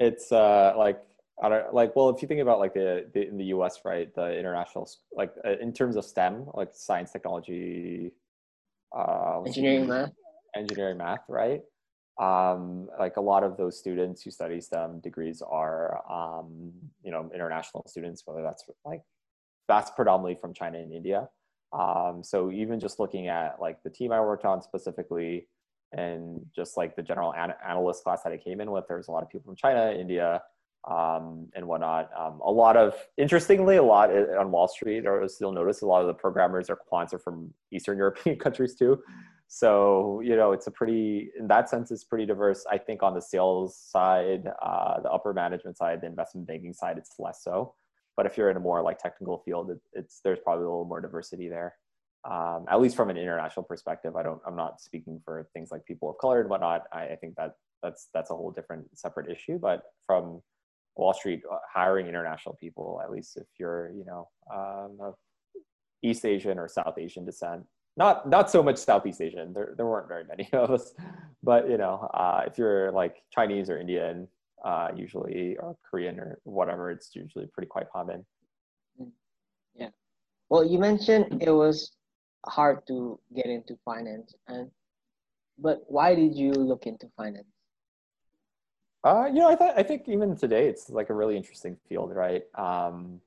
it's 0.00 0.32
uh 0.32 0.72
like 0.76 1.00
I 1.42 1.48
don't 1.48 1.74
like 1.74 1.94
well 1.94 2.08
if 2.08 2.22
you 2.22 2.26
think 2.26 2.40
about 2.40 2.58
like 2.58 2.74
the, 2.74 3.06
the 3.12 3.28
in 3.28 3.36
the 3.36 3.44
U.S. 3.56 3.80
right 3.84 4.12
the 4.14 4.36
international 4.36 4.88
like 5.14 5.32
uh, 5.44 5.56
in 5.60 5.72
terms 5.72 5.96
of 5.96 6.04
STEM 6.04 6.46
like 6.54 6.70
science 6.72 7.12
technology, 7.12 8.12
uh, 8.96 9.42
engineering 9.46 9.86
math. 9.86 10.10
engineering 10.56 10.98
math 10.98 11.24
right 11.28 11.60
um 12.20 12.88
like 12.98 13.16
a 13.16 13.20
lot 13.20 13.42
of 13.42 13.56
those 13.56 13.76
students 13.76 14.22
who 14.22 14.30
study 14.30 14.60
STEM 14.60 15.00
degrees 15.00 15.42
are 15.42 16.00
um 16.10 16.72
you 17.02 17.10
know 17.10 17.28
international 17.34 17.82
students 17.88 18.22
whether 18.24 18.42
that's 18.42 18.64
like 18.84 19.02
that's 19.66 19.90
predominantly 19.90 20.38
from 20.40 20.54
China 20.54 20.78
and 20.78 20.92
India 20.92 21.28
um 21.72 22.22
so 22.22 22.52
even 22.52 22.78
just 22.78 23.00
looking 23.00 23.26
at 23.26 23.60
like 23.60 23.82
the 23.82 23.90
team 23.90 24.12
I 24.12 24.20
worked 24.20 24.44
on 24.44 24.62
specifically 24.62 25.48
and 25.96 26.40
just 26.54 26.76
like 26.76 26.96
the 26.96 27.02
general 27.02 27.32
an- 27.34 27.54
analyst 27.66 28.02
class 28.02 28.22
that 28.22 28.32
I 28.32 28.36
came 28.36 28.60
in 28.60 28.70
with, 28.70 28.86
there 28.88 28.96
was 28.96 29.08
a 29.08 29.12
lot 29.12 29.22
of 29.22 29.30
people 29.30 29.46
from 29.46 29.56
China, 29.56 29.92
India, 29.92 30.42
um, 30.90 31.48
and 31.54 31.66
whatnot. 31.66 32.10
Um, 32.18 32.40
a 32.44 32.50
lot 32.50 32.76
of, 32.76 32.94
interestingly, 33.16 33.76
a 33.76 33.82
lot 33.82 34.10
on 34.10 34.50
Wall 34.50 34.68
Street, 34.68 35.06
or 35.06 35.26
you'll 35.40 35.52
notice 35.52 35.82
a 35.82 35.86
lot 35.86 36.00
of 36.00 36.08
the 36.08 36.14
programmers 36.14 36.68
or 36.68 36.78
quants 36.92 37.12
are 37.12 37.18
from 37.18 37.52
Eastern 37.72 37.96
European 37.96 38.36
countries 38.38 38.74
too. 38.74 39.00
So, 39.56 40.20
you 40.24 40.34
know, 40.36 40.52
it's 40.52 40.66
a 40.66 40.70
pretty, 40.70 41.30
in 41.38 41.46
that 41.46 41.70
sense, 41.70 41.90
it's 41.90 42.04
pretty 42.04 42.26
diverse. 42.26 42.64
I 42.70 42.78
think 42.78 43.02
on 43.02 43.14
the 43.14 43.22
sales 43.22 43.76
side, 43.76 44.48
uh, 44.60 45.00
the 45.00 45.10
upper 45.10 45.32
management 45.32 45.76
side, 45.76 46.00
the 46.00 46.06
investment 46.06 46.48
banking 46.48 46.72
side, 46.72 46.98
it's 46.98 47.14
less 47.18 47.42
so. 47.44 47.74
But 48.16 48.26
if 48.26 48.36
you're 48.36 48.50
in 48.50 48.56
a 48.56 48.60
more 48.60 48.82
like 48.82 48.98
technical 48.98 49.38
field, 49.44 49.70
it, 49.70 49.78
it's 49.92 50.20
there's 50.24 50.40
probably 50.42 50.64
a 50.64 50.68
little 50.68 50.84
more 50.84 51.00
diversity 51.00 51.48
there 51.48 51.74
um, 52.30 52.64
at 52.70 52.80
least 52.80 52.96
from 52.96 53.10
an 53.10 53.16
international 53.16 53.64
perspective. 53.64 54.16
I 54.16 54.22
don't. 54.22 54.40
I'm 54.46 54.56
not 54.56 54.80
speaking 54.80 55.20
for 55.24 55.48
things 55.52 55.70
like 55.70 55.84
people 55.84 56.10
of 56.10 56.18
color 56.18 56.40
and 56.40 56.48
whatnot. 56.48 56.84
I, 56.92 57.08
I 57.08 57.16
think 57.16 57.36
that 57.36 57.52
that's 57.82 58.08
that's 58.14 58.30
a 58.30 58.34
whole 58.34 58.50
different 58.50 58.86
separate 58.94 59.30
issue. 59.30 59.58
But 59.58 59.82
from 60.06 60.40
Wall 60.96 61.12
Street 61.12 61.42
uh, 61.50 61.58
hiring 61.72 62.06
international 62.06 62.56
people, 62.58 63.00
at 63.04 63.10
least 63.10 63.36
if 63.36 63.46
you're 63.58 63.90
you 63.90 64.04
know 64.06 64.28
um, 64.52 64.96
of 65.00 65.14
East 66.02 66.24
Asian 66.24 66.58
or 66.58 66.68
South 66.68 66.96
Asian 66.98 67.26
descent. 67.26 67.64
Not 67.96 68.28
not 68.28 68.50
so 68.50 68.62
much 68.62 68.76
Southeast 68.78 69.20
Asian. 69.20 69.52
There 69.52 69.74
there 69.76 69.86
weren't 69.86 70.08
very 70.08 70.24
many 70.24 70.48
of 70.52 70.70
us, 70.70 70.94
but 71.42 71.68
you 71.70 71.78
know 71.78 72.08
uh, 72.14 72.42
if 72.46 72.58
you're 72.58 72.90
like 72.90 73.22
Chinese 73.30 73.70
or 73.70 73.78
Indian, 73.78 74.26
uh, 74.64 74.88
usually 74.94 75.56
or 75.58 75.76
Korean 75.88 76.18
or 76.18 76.38
whatever, 76.44 76.90
it's 76.90 77.14
usually 77.14 77.46
pretty 77.46 77.68
quite 77.68 77.90
common. 77.90 78.24
Yeah. 79.76 79.90
Well, 80.48 80.64
you 80.64 80.78
mentioned 80.78 81.42
it 81.42 81.50
was 81.50 81.92
hard 82.46 82.86
to 82.88 83.18
get 83.34 83.46
into 83.46 83.78
finance, 83.84 84.34
and 84.48 84.70
but 85.58 85.84
why 85.86 86.14
did 86.14 86.34
you 86.34 86.52
look 86.52 86.86
into 86.86 87.08
finance? 87.16 87.46
Uh, 89.04 89.26
you 89.26 89.40
know, 89.40 89.50
I, 89.50 89.54
th- 89.54 89.72
I 89.76 89.82
think 89.82 90.08
even 90.08 90.34
today 90.34 90.66
it's 90.66 90.88
like 90.88 91.10
a 91.10 91.14
really 91.14 91.36
interesting 91.36 91.76
field, 91.88 92.10
right? 92.14 92.44
Um, 92.54 93.20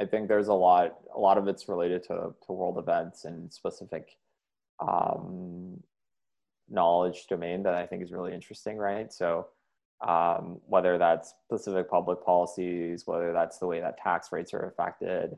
I 0.00 0.04
think 0.04 0.28
there's 0.28 0.48
a 0.48 0.54
lot, 0.54 0.98
a 1.14 1.18
lot 1.18 1.38
of 1.38 1.46
it's 1.48 1.68
related 1.68 2.02
to, 2.04 2.34
to 2.46 2.52
world 2.52 2.78
events 2.78 3.24
and 3.24 3.52
specific 3.52 4.16
um, 4.80 5.80
knowledge 6.68 7.26
domain 7.28 7.62
that 7.62 7.74
I 7.74 7.86
think 7.86 8.02
is 8.02 8.12
really 8.12 8.34
interesting, 8.34 8.76
right? 8.76 9.12
So 9.12 9.48
um, 10.06 10.60
whether 10.66 10.98
that's 10.98 11.34
specific 11.46 11.88
public 11.88 12.24
policies, 12.24 13.06
whether 13.06 13.32
that's 13.32 13.58
the 13.58 13.66
way 13.66 13.80
that 13.80 13.98
tax 13.98 14.32
rates 14.32 14.52
are 14.52 14.66
affected, 14.66 15.36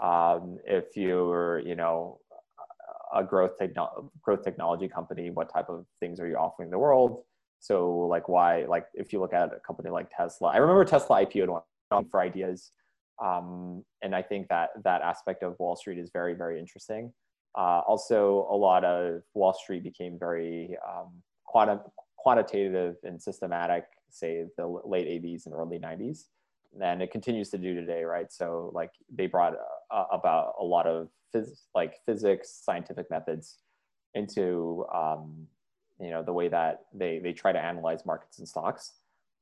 um, 0.00 0.58
if 0.64 0.96
you're, 0.96 1.60
you 1.60 1.74
know, 1.74 2.20
a 3.14 3.24
growth 3.24 3.58
techno- 3.58 4.10
growth 4.22 4.42
technology 4.42 4.88
company, 4.88 5.30
what 5.30 5.52
type 5.52 5.68
of 5.68 5.86
things 6.00 6.20
are 6.20 6.26
you 6.26 6.36
offering 6.36 6.70
the 6.70 6.78
world? 6.78 7.22
So 7.60 7.90
like 8.06 8.28
why 8.28 8.64
like 8.66 8.86
if 8.94 9.12
you 9.12 9.20
look 9.20 9.32
at 9.32 9.52
a 9.52 9.60
company 9.66 9.90
like 9.90 10.08
Tesla, 10.14 10.50
I 10.50 10.58
remember 10.58 10.84
Tesla 10.84 11.24
IPO'd 11.24 11.48
one 11.48 12.04
for 12.10 12.20
ideas, 12.20 12.70
um, 13.24 13.84
and 14.02 14.14
I 14.14 14.22
think 14.22 14.48
that 14.48 14.70
that 14.84 15.02
aspect 15.02 15.42
of 15.42 15.58
Wall 15.58 15.76
Street 15.76 15.98
is 15.98 16.10
very 16.12 16.34
very 16.34 16.58
interesting. 16.58 17.12
Uh, 17.56 17.80
also, 17.88 18.46
a 18.50 18.56
lot 18.56 18.84
of 18.84 19.22
Wall 19.34 19.52
Street 19.52 19.82
became 19.82 20.18
very 20.18 20.76
um, 20.86 21.10
quanti- 21.44 21.82
quantitative 22.16 22.96
and 23.02 23.20
systematic, 23.20 23.84
say 24.10 24.44
the 24.56 24.66
late 24.84 25.06
80s 25.06 25.46
and 25.46 25.54
early 25.54 25.78
90s, 25.78 26.24
and 26.80 27.02
it 27.02 27.10
continues 27.10 27.48
to 27.50 27.58
do 27.58 27.74
today, 27.74 28.04
right? 28.04 28.30
So 28.30 28.70
like 28.74 28.90
they 29.12 29.26
brought 29.26 29.54
uh, 29.90 30.04
about 30.12 30.54
a 30.60 30.64
lot 30.64 30.86
of 30.86 31.08
phys- 31.34 31.62
like 31.74 31.94
physics, 32.06 32.50
scientific 32.50 33.10
methods 33.10 33.58
into 34.14 34.84
um, 34.94 35.46
you 36.00 36.10
know 36.10 36.22
the 36.22 36.32
way 36.32 36.48
that 36.48 36.82
they 36.94 37.18
they 37.18 37.32
try 37.32 37.52
to 37.52 37.58
analyze 37.58 38.06
markets 38.06 38.38
and 38.38 38.48
stocks. 38.48 38.92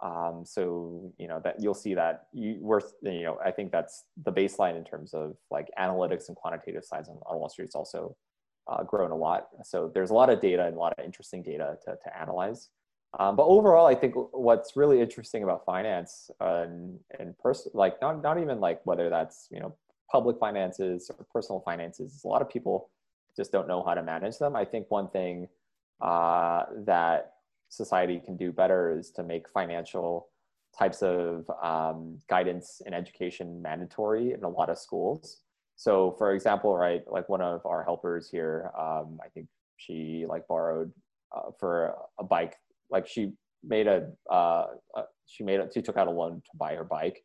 Um, 0.01 0.43
so 0.45 1.13
you 1.19 1.27
know 1.27 1.41
that 1.43 1.57
you'll 1.59 1.75
see 1.75 1.95
that 1.95 2.27
you 2.33 2.59
worth 2.61 2.93
you 3.03 3.23
know 3.23 3.39
I 3.45 3.51
think 3.51 3.73
that's 3.73 4.05
the 4.25 4.33
baseline 4.33 4.77
in 4.77 4.85
terms 4.85 5.15
of 5.15 5.37
like 5.51 5.69
analytics 5.79 6.29
and 6.29 6.37
quantitative 6.37 6.85
science 6.85 7.09
on, 7.09 7.17
on 7.27 7.39
Wall 7.39 7.49
Street. 7.49 7.65
It's 7.67 7.75
also 7.75 8.15
uh, 8.69 8.83
grown 8.83 9.11
a 9.11 9.17
lot. 9.17 9.49
So 9.65 9.91
there's 9.95 10.11
a 10.11 10.15
lot 10.15 10.29
of 10.29 10.41
data 10.41 10.67
and 10.67 10.77
a 10.77 10.79
lot 10.79 10.95
of 10.99 11.05
interesting 11.05 11.43
data 11.43 11.79
to, 11.85 11.97
to 12.03 12.21
analyze. 12.21 12.69
Um, 13.19 13.37
but 13.37 13.47
overall, 13.47 13.87
I 13.87 13.95
think 13.95 14.15
what's 14.33 14.77
really 14.77 15.01
interesting 15.01 15.43
about 15.43 15.65
finance 15.65 16.31
and 16.41 16.99
and 17.19 17.39
person 17.39 17.71
like 17.75 18.01
not 18.03 18.23
not 18.23 18.39
even 18.39 18.61
like 18.61 18.81
whether 18.85 19.09
that's 19.09 19.49
you 19.51 19.61
know 19.61 19.75
public 20.11 20.39
finances 20.39 21.11
or 21.11 21.25
personal 21.33 21.61
finances 21.61 22.15
is 22.15 22.25
a 22.25 22.29
lot 22.29 22.43
of 22.43 22.51
people 22.51 22.91
just 23.37 23.53
don't 23.53 23.69
know 23.69 23.83
how 23.83 23.95
to 23.95 24.03
manage 24.03 24.39
them. 24.39 24.57
I 24.57 24.65
think 24.65 24.91
one 24.91 25.09
thing 25.09 25.49
uh, 26.01 26.65
that 26.85 27.36
society 27.69 28.21
can 28.25 28.37
do 28.37 28.53
better 28.53 28.97
is 28.97 29.11
to 29.13 29.23
make 29.23 29.49
financial 29.49 30.29
types 30.79 31.03
of 31.03 31.49
um, 31.63 32.19
guidance 32.29 32.83
and 32.85 32.95
education 32.95 33.61
mandatory 33.63 34.33
in 34.33 34.45
a 34.45 34.49
lot 34.49 34.69
of 34.69 34.79
schools. 34.79 35.41
So, 35.77 36.15
for 36.19 36.33
example, 36.33 36.77
right, 36.77 37.03
like 37.07 37.29
one 37.29 37.43
of 37.43 37.65
our 37.67 37.85
helpers 37.85 38.29
here, 38.31 38.71
um, 38.79 39.19
I 39.25 39.29
think 39.29 39.47
she 39.77 40.25
like 40.29 40.47
borrowed 40.49 40.91
uh, 41.37 41.51
for 41.59 41.95
a 42.19 42.25
bike. 42.25 42.57
Like 42.91 43.07
she 43.07 43.33
made 43.63 43.87
a, 43.87 44.09
uh, 44.31 44.67
uh, 44.97 45.03
she 45.27 45.45
made 45.45 45.61
a, 45.61 45.69
she 45.73 45.83
took 45.83 45.97
out 45.97 46.09
a 46.09 46.11
loan 46.11 46.37
to 46.37 46.57
buy 46.59 46.75
her 46.75 46.85
bike. 46.85 47.23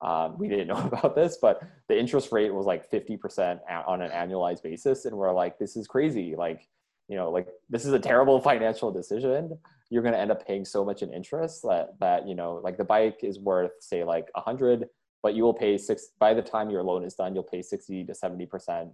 Um, 0.00 0.36
we 0.36 0.48
didn't 0.48 0.66
know 0.66 0.76
about 0.92 1.14
this, 1.14 1.38
but 1.40 1.62
the 1.88 1.98
interest 1.98 2.32
rate 2.32 2.52
was 2.52 2.66
like 2.66 2.90
50% 2.90 3.60
on 3.86 4.02
an 4.02 4.10
annualized 4.10 4.62
basis. 4.62 5.04
And 5.04 5.16
we're 5.16 5.32
like, 5.32 5.58
this 5.58 5.76
is 5.76 5.86
crazy. 5.86 6.34
Like, 6.36 6.68
you 7.08 7.16
know, 7.16 7.30
like 7.30 7.46
this 7.70 7.84
is 7.84 7.92
a 7.92 7.98
terrible 7.98 8.40
financial 8.50 8.90
decision. 8.90 9.58
You're 9.92 10.02
going 10.02 10.14
to 10.14 10.20
end 10.20 10.30
up 10.30 10.46
paying 10.46 10.64
so 10.64 10.84
much 10.84 11.02
in 11.02 11.12
interest 11.12 11.62
that, 11.64 11.90
that, 12.00 12.26
you 12.26 12.34
know, 12.34 12.60
like 12.64 12.78
the 12.78 12.84
bike 12.84 13.18
is 13.22 13.38
worth 13.38 13.72
say 13.80 14.04
like 14.04 14.28
a 14.34 14.40
hundred, 14.40 14.86
but 15.22 15.34
you 15.34 15.42
will 15.42 15.54
pay 15.54 15.76
six, 15.76 16.08
by 16.18 16.32
the 16.32 16.42
time 16.42 16.70
your 16.70 16.82
loan 16.82 17.04
is 17.04 17.14
done, 17.14 17.34
you'll 17.34 17.42
pay 17.44 17.60
60 17.60 18.04
to 18.04 18.12
70% 18.12 18.90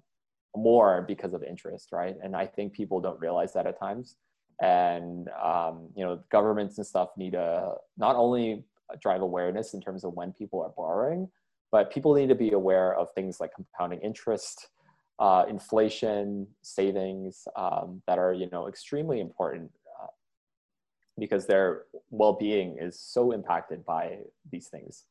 more 0.56 1.04
because 1.06 1.34
of 1.34 1.42
interest. 1.44 1.90
Right. 1.92 2.16
And 2.22 2.34
I 2.34 2.46
think 2.46 2.72
people 2.72 3.00
don't 3.00 3.20
realize 3.20 3.52
that 3.52 3.66
at 3.66 3.78
times. 3.78 4.16
And, 4.60 5.28
um, 5.42 5.88
you 5.94 6.04
know, 6.04 6.20
governments 6.32 6.78
and 6.78 6.86
stuff 6.86 7.10
need 7.16 7.32
to 7.32 7.74
not 7.96 8.16
only 8.16 8.64
drive 9.00 9.22
awareness 9.22 9.74
in 9.74 9.80
terms 9.80 10.04
of 10.04 10.14
when 10.14 10.32
people 10.32 10.60
are 10.60 10.72
borrowing, 10.76 11.28
but 11.70 11.92
people 11.92 12.14
need 12.14 12.28
to 12.28 12.34
be 12.34 12.52
aware 12.52 12.94
of 12.94 13.12
things 13.12 13.40
like 13.40 13.54
compounding 13.54 14.00
interest, 14.00 14.68
uh, 15.18 15.44
inflation, 15.48 16.46
savings 16.62 17.46
um, 17.56 18.02
that 18.06 18.18
are 18.18 18.32
you 18.32 18.48
know 18.50 18.68
extremely 18.68 19.20
important 19.20 19.70
because 21.18 21.46
their 21.46 21.84
well-being 22.10 22.78
is 22.78 22.98
so 22.98 23.32
impacted 23.32 23.84
by 23.84 24.18
these 24.50 24.68
things. 24.68 25.04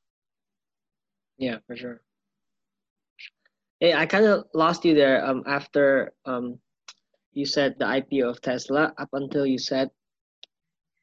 Yeah, 1.37 1.57
for 1.67 1.75
sure. 1.75 2.01
Hey, 3.79 3.93
I 3.93 4.05
kind 4.05 4.25
of 4.25 4.45
lost 4.53 4.85
you 4.85 4.95
there. 4.95 5.23
Um, 5.23 5.43
after 5.45 6.13
um, 6.25 6.57
you 7.33 7.45
said 7.45 7.75
the 7.77 7.85
IPO 7.85 8.29
of 8.29 8.41
Tesla, 8.41 8.93
up 8.97 9.09
until 9.13 9.45
you 9.45 9.59
said 9.59 9.91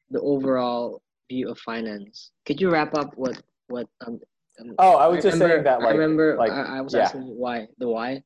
the 0.09 0.19
overall 0.19 1.01
view 1.29 1.49
of 1.49 1.57
finance. 1.59 2.31
Could 2.45 2.59
you 2.59 2.69
wrap 2.69 2.93
up 2.95 3.13
what 3.15 3.41
what 3.67 3.87
um? 4.05 4.19
um 4.59 4.75
Oh, 4.77 4.97
I 4.97 5.07
was 5.07 5.23
just 5.23 5.33
remember, 5.33 5.55
saying 5.55 5.63
that 5.63 5.79
like 5.79 5.95
I 5.95 5.97
remember 5.97 6.35
like 6.37 6.51
I, 6.51 6.77
I 6.77 6.81
was 6.81 6.93
yeah. 6.93 7.03
asking 7.03 7.23
why 7.23 7.67
the 7.77 7.87
why. 7.87 8.21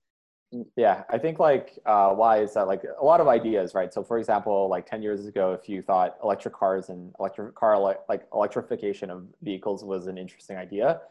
Yeah, 0.75 1.03
I 1.09 1.19
think 1.19 1.37
like 1.37 1.77
uh, 1.85 2.09
why 2.09 2.39
is 2.41 2.55
that 2.55 2.67
like 2.67 2.83
a 2.99 3.05
lot 3.05 3.21
of 3.21 3.27
ideas, 3.27 3.75
right? 3.75 3.93
So 3.93 4.03
for 4.03 4.17
example, 4.17 4.67
like 4.67 4.89
10 4.89 5.03
years 5.03 5.27
ago, 5.27 5.53
if 5.53 5.69
you 5.69 5.83
thought 5.83 6.17
electric 6.23 6.55
cars 6.55 6.89
and 6.89 7.13
electric 7.19 7.53
car 7.53 7.79
like 7.79 8.27
electrification 8.33 9.11
of 9.11 9.27
vehicles 9.43 9.83
was 9.83 10.07
an 10.07 10.17
interesting 10.17 10.57
idea, 10.57 11.01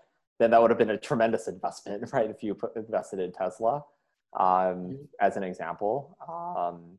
then 0.40 0.50
that 0.50 0.60
would 0.60 0.70
have 0.70 0.78
been 0.78 0.90
a 0.90 0.98
tremendous 0.98 1.46
investment, 1.54 2.10
right? 2.12 2.28
If 2.28 2.42
you 2.42 2.54
put, 2.54 2.74
invested 2.74 3.20
in 3.20 3.30
Tesla, 3.30 3.84
um, 4.38 4.98
as 5.20 5.36
an 5.36 5.44
example. 5.44 6.16
Um, 6.28 6.98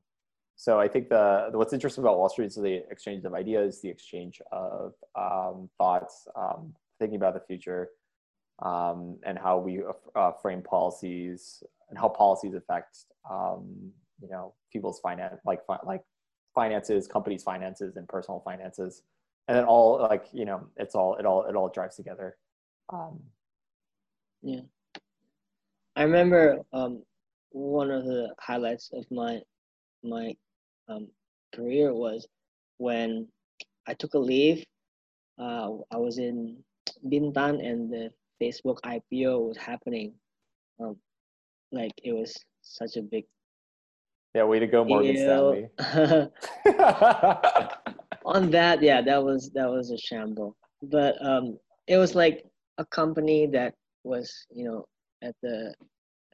so 0.55 0.79
I 0.79 0.87
think 0.87 1.09
the 1.09 1.49
what's 1.51 1.73
interesting 1.73 2.03
about 2.05 2.17
Wall 2.17 2.29
Street 2.29 2.47
is 2.47 2.55
the 2.55 2.83
exchange 2.89 3.25
of 3.25 3.33
ideas, 3.33 3.81
the 3.81 3.89
exchange 3.89 4.41
of 4.53 4.93
um, 5.15 5.69
thoughts, 5.77 6.25
um, 6.37 6.73
thinking 6.99 7.17
about 7.17 7.33
the 7.33 7.41
future, 7.41 7.89
um, 8.61 9.17
and 9.25 9.37
how 9.37 9.57
we 9.57 9.81
uh, 10.15 10.31
frame 10.41 10.61
policies 10.61 11.63
and 11.89 11.97
how 11.97 12.09
policies 12.09 12.53
affect 12.53 12.97
um, 13.29 13.91
you 14.21 14.29
know 14.29 14.53
people's 14.71 14.99
finance 14.99 15.39
like 15.45 15.61
like 15.85 16.01
finances, 16.55 17.07
companies' 17.07 17.43
finances, 17.43 17.95
and 17.95 18.07
personal 18.07 18.41
finances, 18.43 19.03
and 19.47 19.57
then 19.57 19.65
all 19.65 19.99
like 19.99 20.25
you 20.31 20.45
know 20.45 20.67
it's 20.77 20.95
all 20.95 21.15
it 21.15 21.25
all 21.25 21.43
it 21.45 21.55
all 21.55 21.69
drives 21.69 21.95
together. 21.95 22.37
Um, 22.91 23.19
yeah, 24.41 24.61
I 25.95 26.03
remember 26.03 26.59
um, 26.73 27.03
one 27.51 27.91
of 27.91 28.05
the 28.05 28.33
highlights 28.39 28.89
of 28.93 29.05
my 29.11 29.39
my 30.03 30.35
um, 30.87 31.07
career 31.53 31.93
was 31.93 32.27
when 32.77 33.27
I 33.87 33.93
took 33.93 34.13
a 34.13 34.19
leave. 34.19 34.63
Uh, 35.37 35.69
I 35.91 35.97
was 35.97 36.17
in 36.17 36.57
Bintan 37.05 37.65
and 37.65 37.91
the 37.91 38.11
Facebook 38.41 38.79
IPO 38.81 39.47
was 39.47 39.57
happening. 39.57 40.13
Um, 40.79 40.97
like 41.71 41.93
it 42.03 42.13
was 42.13 42.35
such 42.61 42.97
a 42.97 43.01
big. 43.01 43.25
Yeah, 44.35 44.43
way 44.43 44.59
to 44.59 44.67
go, 44.67 44.85
Morgan 44.85 45.15
deal. 45.15 45.69
Stanley. 45.79 46.29
On 48.25 48.51
that, 48.51 48.81
yeah, 48.83 49.01
that 49.01 49.23
was 49.23 49.49
that 49.51 49.69
was 49.69 49.91
a 49.91 49.97
shamble. 49.97 50.55
But 50.83 51.15
um, 51.25 51.57
it 51.87 51.97
was 51.97 52.15
like 52.15 52.45
a 52.77 52.85
company 52.85 53.47
that 53.47 53.73
was, 54.03 54.45
you 54.51 54.65
know, 54.65 54.85
at 55.21 55.35
the 55.41 55.73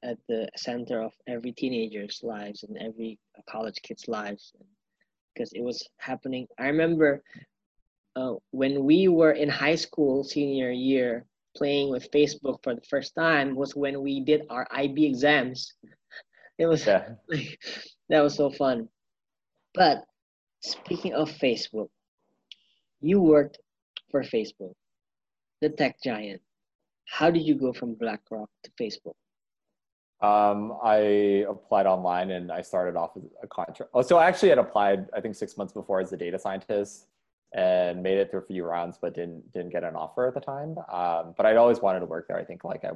at 0.04 0.18
the 0.28 0.48
center 0.56 1.02
of 1.02 1.14
every 1.28 1.52
teenager's 1.52 2.20
lives 2.22 2.64
and 2.64 2.78
every 2.78 3.18
college 3.50 3.82
kid's 3.82 4.08
lives 4.08 4.54
because 5.34 5.52
it 5.54 5.62
was 5.62 5.88
happening. 5.98 6.48
I 6.60 6.68
remember 6.68 7.24
uh, 8.16 8.36
when 8.52 8.84
we 8.84 9.08
were 9.08 9.32
in 9.32 9.50
high 9.50 9.76
school 9.76 10.24
senior 10.24 10.72
year 10.72 11.26
playing 11.56 11.90
with 11.90 12.12
Facebook 12.12 12.64
for 12.64 12.76
the 12.76 12.82
first 12.90 13.16
time 13.16 13.56
was 13.56 13.76
when 13.76 14.02
we 14.02 14.20
did 14.20 14.44
our 14.50 14.68
IB 14.72 15.06
exams. 15.06 15.74
It 16.58 16.66
was 16.68 16.86
yeah. 16.86 17.10
like, 17.30 17.60
that 18.10 18.22
was 18.22 18.36
so 18.36 18.50
fun. 18.50 18.90
But 19.74 20.06
speaking 20.62 21.14
of 21.14 21.30
Facebook, 21.30 21.90
you 23.02 23.22
worked 23.22 23.60
for 24.10 24.24
Facebook, 24.24 24.74
the 25.62 25.70
tech 25.70 25.98
giant. 26.04 26.42
How 27.06 27.30
did 27.30 27.44
you 27.44 27.56
go 27.56 27.74
from 27.74 27.96
BlackRock 27.96 28.50
to 28.64 28.72
Facebook? 28.82 29.16
Um, 30.22 30.78
I 30.84 31.46
applied 31.48 31.86
online 31.86 32.32
and 32.32 32.52
I 32.52 32.62
started 32.62 32.96
off 32.96 33.12
as 33.18 33.24
a 33.44 33.48
contract. 33.48 33.92
Oh, 33.94 34.02
so 34.02 34.18
I 34.18 34.28
actually 34.28 34.50
had 34.50 34.58
applied, 34.58 35.08
I 35.14 35.22
think 35.22 35.36
six 35.36 35.58
months 35.58 35.74
before 35.74 36.00
as 36.00 36.12
a 36.14 36.18
data 36.18 36.40
scientist 36.40 37.08
and 37.56 38.04
made 38.04 38.18
it 38.18 38.30
through 38.30 38.42
a 38.42 38.46
few 38.46 38.66
rounds, 38.66 39.00
but 39.02 39.16
didn't 39.16 39.52
didn't 39.54 39.72
get 39.72 39.84
an 39.84 39.96
offer 39.96 40.28
at 40.28 40.34
the 40.34 40.42
time. 40.42 40.76
Um, 40.92 41.34
but 41.38 41.46
I'd 41.46 41.56
always 41.56 41.80
wanted 41.80 42.02
to 42.02 42.06
work 42.06 42.28
there. 42.28 42.38
I 42.38 42.44
think 42.44 42.64
like 42.64 42.84
I, 42.84 42.92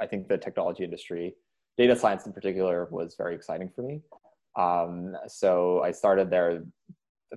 I 0.00 0.06
think 0.06 0.28
the 0.28 0.36
technology 0.36 0.82
industry, 0.82 1.36
data 1.78 1.94
science 1.94 2.26
in 2.26 2.32
particular, 2.32 2.88
was 2.90 3.14
very 3.16 3.36
exciting 3.36 3.70
for 3.74 3.82
me. 3.82 4.02
Um, 4.58 5.16
so 5.28 5.80
I 5.82 5.92
started 5.92 6.28
there, 6.28 6.64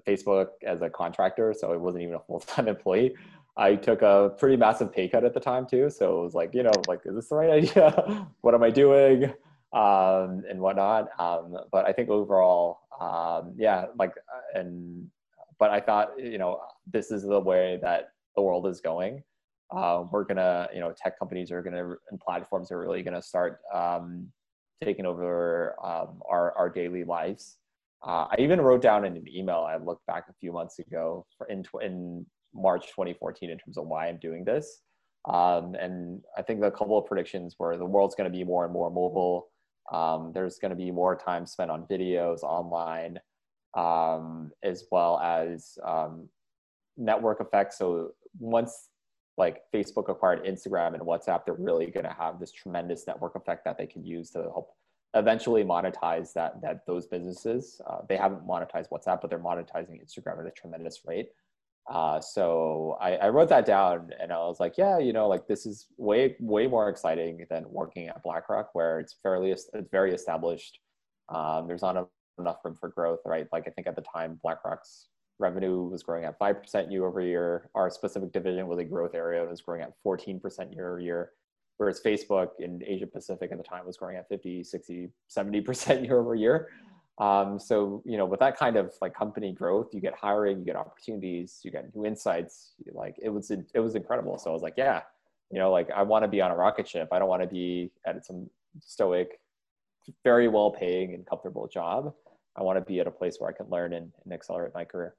Facebook 0.07 0.47
as 0.65 0.81
a 0.81 0.89
contractor, 0.89 1.53
so 1.53 1.73
it 1.73 1.79
wasn't 1.79 2.03
even 2.03 2.15
a 2.15 2.19
full 2.19 2.39
time 2.39 2.67
employee. 2.75 3.15
I 3.55 3.75
took 3.75 4.01
a 4.01 4.31
pretty 4.39 4.57
massive 4.57 4.91
pay 4.91 5.07
cut 5.07 5.23
at 5.23 5.35
the 5.35 5.39
time 5.39 5.67
too, 5.67 5.91
so 5.91 6.19
it 6.19 6.23
was 6.23 6.33
like 6.33 6.55
you 6.55 6.63
know 6.63 6.73
like 6.87 7.01
is 7.05 7.13
this 7.13 7.29
the 7.29 7.35
right 7.35 7.51
idea? 7.63 8.27
what 8.41 8.55
am 8.55 8.63
I 8.63 8.71
doing? 8.71 9.25
Um, 9.73 10.43
and 10.49 10.59
whatnot. 10.59 11.09
Um, 11.19 11.57
but 11.71 11.85
I 11.85 11.93
think 11.93 12.09
overall, 12.09 12.81
um, 12.99 13.53
yeah, 13.57 13.85
like 13.97 14.13
and 14.55 15.07
but 15.63 15.71
I 15.71 15.79
thought, 15.79 16.09
you 16.17 16.37
know, 16.37 16.59
this 16.91 17.09
is 17.09 17.23
the 17.23 17.39
way 17.39 17.79
that 17.81 18.09
the 18.35 18.41
world 18.41 18.67
is 18.67 18.81
going. 18.81 19.23
Uh, 19.73 20.03
we're 20.11 20.25
gonna, 20.25 20.67
you 20.73 20.81
know, 20.81 20.93
tech 21.01 21.17
companies 21.17 21.53
are 21.53 21.63
gonna 21.63 21.95
and 22.11 22.19
platforms 22.19 22.69
are 22.69 22.77
really 22.77 23.01
gonna 23.01 23.21
start 23.21 23.61
um, 23.73 24.27
taking 24.83 25.05
over 25.05 25.73
um, 25.81 26.19
our 26.29 26.51
our 26.57 26.69
daily 26.69 27.05
lives. 27.05 27.59
Uh, 28.05 28.27
I 28.29 28.35
even 28.39 28.59
wrote 28.59 28.81
down 28.81 29.05
in 29.05 29.15
an 29.15 29.25
email 29.33 29.65
I 29.65 29.77
looked 29.77 30.05
back 30.05 30.25
a 30.29 30.33
few 30.33 30.51
months 30.51 30.79
ago 30.79 31.25
in 31.47 31.63
in 31.81 32.25
March 32.53 32.87
2014 32.87 33.49
in 33.49 33.57
terms 33.57 33.77
of 33.77 33.87
why 33.87 34.09
I'm 34.09 34.17
doing 34.17 34.43
this. 34.43 34.81
Um, 35.29 35.75
and 35.75 36.19
I 36.37 36.41
think 36.41 36.61
a 36.61 36.71
couple 36.71 36.97
of 36.97 37.05
predictions 37.05 37.55
were 37.57 37.77
the 37.77 37.85
world's 37.85 38.15
going 38.15 38.29
to 38.29 38.37
be 38.37 38.43
more 38.43 38.65
and 38.65 38.73
more 38.73 38.89
mobile. 38.89 39.47
Um, 39.93 40.33
there's 40.33 40.59
going 40.59 40.71
to 40.71 40.83
be 40.85 40.91
more 40.91 41.15
time 41.15 41.45
spent 41.45 41.71
on 41.71 41.87
videos 41.89 42.43
online 42.43 43.17
um, 43.75 44.51
as 44.63 44.85
well 44.91 45.19
as 45.19 45.77
um, 45.83 46.27
network 46.97 47.41
effects. 47.41 47.77
So 47.77 48.11
once 48.39 48.89
like 49.37 49.63
Facebook 49.73 50.09
acquired 50.09 50.43
Instagram 50.45 50.93
and 50.93 51.01
WhatsApp, 51.01 51.45
they're 51.45 51.55
really 51.55 51.87
going 51.87 52.05
to 52.05 52.15
have 52.17 52.39
this 52.39 52.51
tremendous 52.51 53.07
network 53.07 53.35
effect 53.35 53.65
that 53.65 53.77
they 53.77 53.87
can 53.87 54.05
use 54.05 54.29
to 54.31 54.43
help 54.43 54.75
eventually 55.15 55.63
monetize 55.63 56.33
that 56.33 56.61
that 56.61 56.85
those 56.85 57.07
businesses. 57.07 57.81
Uh, 57.87 57.99
they 58.07 58.17
haven't 58.17 58.47
monetized 58.47 58.89
WhatsApp, 58.91 59.21
but 59.21 59.29
they're 59.29 59.39
monetizing 59.39 60.01
Instagram 60.03 60.39
at 60.39 60.47
a 60.47 60.51
tremendous 60.51 61.01
rate. 61.05 61.29
Uh, 61.89 62.19
so 62.21 62.97
I, 63.01 63.17
I, 63.17 63.29
wrote 63.29 63.49
that 63.49 63.65
down 63.65 64.09
and 64.21 64.31
I 64.31 64.37
was 64.37 64.61
like, 64.61 64.77
yeah, 64.77 64.99
you 64.99 65.11
know, 65.11 65.27
like 65.27 65.47
this 65.47 65.65
is 65.65 65.87
way 65.97 66.37
way 66.39 66.65
more 66.65 66.87
exciting 66.87 67.45
than 67.49 67.65
working 67.67 68.07
at 68.07 68.23
BlackRock, 68.23 68.69
where 68.73 69.01
it's 69.01 69.17
fairly 69.21 69.51
it's 69.51 69.69
very 69.91 70.13
established. 70.13 70.79
Um, 71.27 71.67
there's 71.67 71.81
not 71.81 71.97
a 71.97 72.07
enough 72.39 72.57
room 72.63 72.75
for 72.79 72.89
growth, 72.89 73.19
right? 73.25 73.47
Like 73.51 73.67
I 73.67 73.71
think 73.71 73.87
at 73.87 73.95
the 73.95 74.01
time, 74.01 74.39
BlackRock's 74.43 75.07
revenue 75.39 75.83
was 75.83 76.03
growing 76.03 76.25
at 76.25 76.39
5% 76.39 76.91
year 76.91 77.05
over 77.05 77.21
year. 77.21 77.69
Our 77.75 77.89
specific 77.89 78.31
division 78.31 78.67
was 78.67 78.79
a 78.79 78.83
growth 78.83 79.15
area 79.15 79.41
and 79.41 79.49
was 79.49 79.61
growing 79.61 79.81
at 79.81 79.93
14% 80.05 80.73
year 80.73 80.89
over 80.91 80.99
year. 80.99 81.31
Whereas 81.77 81.99
Facebook 82.01 82.49
in 82.59 82.81
Asia 82.85 83.07
Pacific 83.07 83.51
at 83.51 83.57
the 83.57 83.63
time 83.63 83.85
was 83.85 83.97
growing 83.97 84.15
at 84.15 84.29
50, 84.29 84.63
60, 84.63 85.09
70% 85.29 86.05
year 86.05 86.19
over 86.19 86.35
year. 86.35 86.69
Um, 87.19 87.59
so, 87.59 88.01
you 88.05 88.17
know, 88.17 88.25
with 88.25 88.39
that 88.39 88.57
kind 88.57 88.75
of 88.75 88.93
like 89.01 89.13
company 89.13 89.51
growth, 89.51 89.93
you 89.93 90.01
get 90.01 90.15
hiring, 90.15 90.59
you 90.59 90.65
get 90.65 90.75
opportunities, 90.75 91.59
you 91.63 91.71
get 91.71 91.95
new 91.95 92.05
insights. 92.05 92.73
Like 92.91 93.15
it 93.21 93.29
was, 93.29 93.51
it 93.51 93.79
was 93.79 93.95
incredible. 93.95 94.37
So 94.37 94.49
I 94.49 94.53
was 94.53 94.63
like, 94.63 94.75
yeah, 94.77 95.01
you 95.51 95.59
know, 95.59 95.71
like 95.71 95.89
I 95.91 96.01
want 96.03 96.23
to 96.23 96.27
be 96.27 96.41
on 96.41 96.51
a 96.51 96.55
rocket 96.55 96.87
ship. 96.87 97.09
I 97.11 97.19
don't 97.19 97.29
want 97.29 97.43
to 97.43 97.47
be 97.47 97.91
at 98.05 98.25
some 98.25 98.49
stoic, 98.79 99.39
very 100.23 100.47
well 100.47 100.71
paying 100.71 101.13
and 101.13 101.25
comfortable 101.25 101.67
job. 101.67 102.13
I 102.55 102.63
want 102.63 102.77
to 102.77 102.81
be 102.81 102.99
at 102.99 103.07
a 103.07 103.11
place 103.11 103.37
where 103.39 103.49
I 103.49 103.53
can 103.53 103.69
learn 103.69 103.93
and, 103.93 104.11
and 104.23 104.33
accelerate 104.33 104.73
my 104.73 104.85
career. 104.85 105.15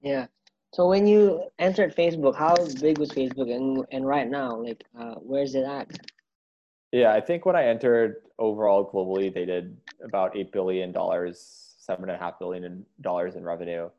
Yeah. 0.00 0.26
So 0.74 0.88
when 0.88 1.06
you 1.06 1.44
entered 1.58 1.94
Facebook, 1.94 2.34
how 2.34 2.56
big 2.80 2.98
was 2.98 3.10
Facebook, 3.10 3.54
and 3.54 3.84
and 3.92 4.06
right 4.06 4.28
now, 4.28 4.56
like, 4.56 4.84
uh, 4.98 5.14
where's 5.16 5.54
it 5.54 5.64
at? 5.64 5.90
Yeah, 6.92 7.12
I 7.12 7.20
think 7.20 7.44
when 7.44 7.56
I 7.56 7.66
entered 7.66 8.16
overall 8.38 8.90
globally, 8.90 9.32
they 9.32 9.44
did 9.44 9.76
about 10.02 10.36
eight 10.36 10.50
billion 10.50 10.90
dollars, 10.90 11.74
seven 11.78 12.08
and 12.08 12.12
a 12.12 12.18
half 12.18 12.38
billion 12.38 12.86
dollars 13.02 13.36
in 13.36 13.44
revenue. 13.44 13.90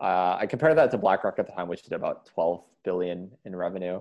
Uh, 0.00 0.36
I 0.38 0.46
compared 0.46 0.76
that 0.76 0.90
to 0.90 0.98
BlackRock 0.98 1.38
at 1.38 1.46
the 1.46 1.52
time, 1.52 1.68
which 1.68 1.82
did 1.82 1.94
about 1.94 2.26
twelve 2.26 2.64
billion 2.84 3.30
in 3.46 3.56
revenue. 3.56 4.00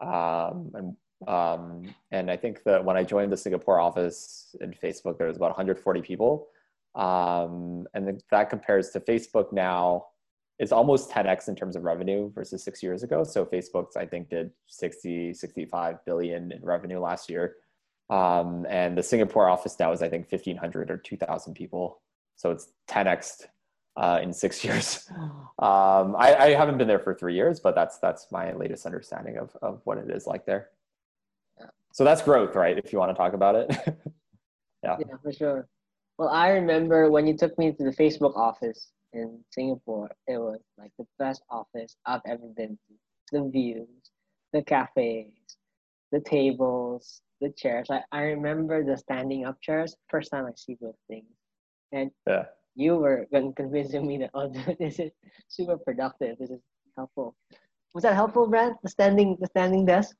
Um, 0.00 0.70
and 0.74 0.96
um, 1.26 1.94
and 2.10 2.30
I 2.30 2.36
think 2.36 2.62
that 2.64 2.84
when 2.84 2.96
I 2.96 3.04
joined 3.04 3.32
the 3.32 3.36
Singapore 3.36 3.80
office 3.80 4.54
in 4.60 4.72
Facebook, 4.72 5.16
there 5.16 5.28
was 5.28 5.36
about 5.36 5.50
140 5.50 6.02
people. 6.02 6.48
Um, 6.94 7.86
and 7.94 8.22
that 8.30 8.50
compares 8.50 8.90
to 8.90 9.00
Facebook 9.00 9.52
now. 9.52 10.06
It's 10.58 10.70
almost 10.70 11.10
10x 11.10 11.48
in 11.48 11.56
terms 11.56 11.74
of 11.74 11.82
revenue 11.82 12.30
versus 12.32 12.62
six 12.62 12.82
years 12.82 13.02
ago. 13.02 13.24
So 13.24 13.44
Facebook's, 13.44 13.96
I 13.96 14.06
think, 14.06 14.30
did 14.30 14.50
60, 14.68 15.34
65 15.34 16.04
billion 16.04 16.52
in 16.52 16.62
revenue 16.62 17.00
last 17.00 17.28
year. 17.28 17.56
Um, 18.08 18.64
and 18.68 18.96
the 18.96 19.02
Singapore 19.02 19.48
office 19.48 19.76
now 19.78 19.90
is, 19.92 20.02
I 20.02 20.08
think, 20.08 20.30
1,500 20.30 20.90
or 20.90 20.98
2,000 20.98 21.54
people. 21.54 22.00
So 22.36 22.50
it's 22.50 22.68
10x 22.88 23.46
uh, 23.96 24.20
in 24.22 24.32
six 24.32 24.62
years. 24.64 25.08
Um, 25.58 26.14
I, 26.16 26.36
I, 26.38 26.50
haven't 26.50 26.78
been 26.78 26.88
there 26.88 26.98
for 26.98 27.14
three 27.14 27.34
years, 27.34 27.60
but 27.60 27.74
that's 27.74 27.98
that's 27.98 28.26
my 28.30 28.52
latest 28.52 28.86
understanding 28.86 29.38
of, 29.38 29.56
of 29.62 29.80
what 29.84 29.98
it 29.98 30.10
is 30.10 30.26
like 30.26 30.44
there. 30.46 30.70
So 31.92 32.02
that's 32.02 32.22
growth, 32.22 32.56
right? 32.56 32.76
If 32.76 32.92
you 32.92 32.98
want 32.98 33.10
to 33.10 33.14
talk 33.14 33.34
about 33.34 33.54
it. 33.54 33.70
yeah. 34.82 34.96
Yeah, 34.98 35.16
for 35.22 35.32
sure. 35.32 35.68
Well, 36.18 36.28
I 36.28 36.50
remember 36.50 37.10
when 37.10 37.26
you 37.26 37.36
took 37.36 37.58
me 37.58 37.72
to 37.72 37.84
the 37.84 37.90
Facebook 37.90 38.36
office 38.36 38.92
in 39.12 39.40
Singapore, 39.50 40.10
it 40.28 40.38
was 40.38 40.60
like 40.78 40.92
the 40.98 41.06
best 41.18 41.42
office 41.50 41.96
I've 42.06 42.20
ever 42.26 42.46
been 42.56 42.78
to. 42.88 42.94
The 43.32 43.48
views, 43.50 43.88
the 44.52 44.62
cafes, 44.62 45.32
the 46.12 46.20
tables, 46.20 47.20
the 47.40 47.50
chairs. 47.50 47.88
I, 47.90 48.02
I 48.12 48.22
remember 48.22 48.84
the 48.84 48.96
standing 48.96 49.44
up 49.44 49.60
chairs. 49.60 49.96
First 50.08 50.30
time 50.30 50.46
I 50.46 50.52
see 50.54 50.76
those 50.80 50.94
things. 51.08 51.26
And 51.90 52.10
yeah. 52.28 52.44
you 52.76 52.96
were 52.96 53.26
convincing 53.56 54.06
me 54.06 54.18
that, 54.18 54.30
oh, 54.34 54.48
this 54.78 55.00
is 55.00 55.10
super 55.48 55.76
productive. 55.76 56.38
This 56.38 56.50
is 56.50 56.60
helpful. 56.96 57.34
Was 57.92 58.02
that 58.02 58.14
helpful, 58.14 58.46
Brent? 58.46 58.76
The 58.82 58.88
standing, 58.88 59.36
the 59.40 59.46
standing 59.48 59.84
desk? 59.84 60.16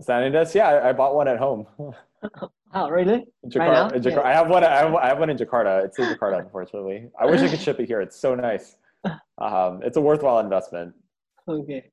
Standing 0.00 0.32
desk? 0.32 0.54
Yeah, 0.54 0.68
I, 0.68 0.88
I 0.88 0.92
bought 0.92 1.14
one 1.14 1.28
at 1.28 1.38
home. 1.38 1.66
oh, 2.74 2.90
really? 2.90 3.24
Jakarta, 3.46 3.72
now? 3.72 3.88
Jakarta. 3.90 4.16
Yeah. 4.16 4.20
I 4.22 4.32
have 4.32 4.48
one. 4.50 4.64
I 4.64 4.76
have, 4.76 4.94
I 4.94 5.06
have 5.08 5.18
one 5.18 5.30
in 5.30 5.36
Jakarta. 5.36 5.84
It's 5.84 5.98
in 5.98 6.14
Jakarta, 6.14 6.40
unfortunately. 6.40 7.08
I 7.18 7.26
wish 7.26 7.40
I 7.40 7.48
could 7.48 7.60
ship 7.60 7.80
it 7.80 7.86
here. 7.86 8.00
It's 8.00 8.16
so 8.16 8.34
nice. 8.34 8.76
Um, 9.38 9.80
it's 9.82 9.96
a 9.96 10.00
worthwhile 10.02 10.40
investment. 10.40 10.92
Okay. 11.48 11.84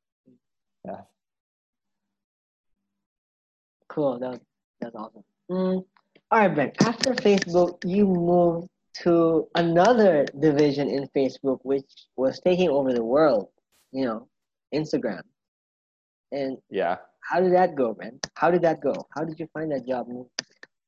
Yeah. 0.84 1.00
Cool. 3.88 4.20
That, 4.20 4.42
that's 4.82 4.94
awesome. 4.94 5.24
Mm. 5.50 5.86
All 6.30 6.40
right, 6.40 6.54
Ben. 6.54 6.74
After 6.82 7.14
Facebook, 7.14 7.78
you 7.86 8.06
moved 8.06 8.68
to 9.04 9.48
another 9.56 10.26
division 10.42 10.90
in 10.90 11.08
Facebook, 11.16 11.60
which 11.64 11.90
was 12.18 12.42
taking 12.42 12.68
over 12.68 12.92
the 12.92 13.02
world. 13.02 13.48
You 13.94 14.04
know, 14.04 14.28
Instagram. 14.76 15.22
And 16.34 16.58
Yeah, 16.70 16.98
how 17.28 17.42
did 17.42 17.54
that 17.54 17.76
go, 17.76 17.96
man? 18.00 18.20
How 18.36 18.50
did 18.50 18.62
that 18.62 18.80
go? 18.80 18.94
How 19.10 19.26
did 19.26 19.40
you 19.40 19.48
find 19.54 19.72
that 19.72 19.86
job? 19.86 20.08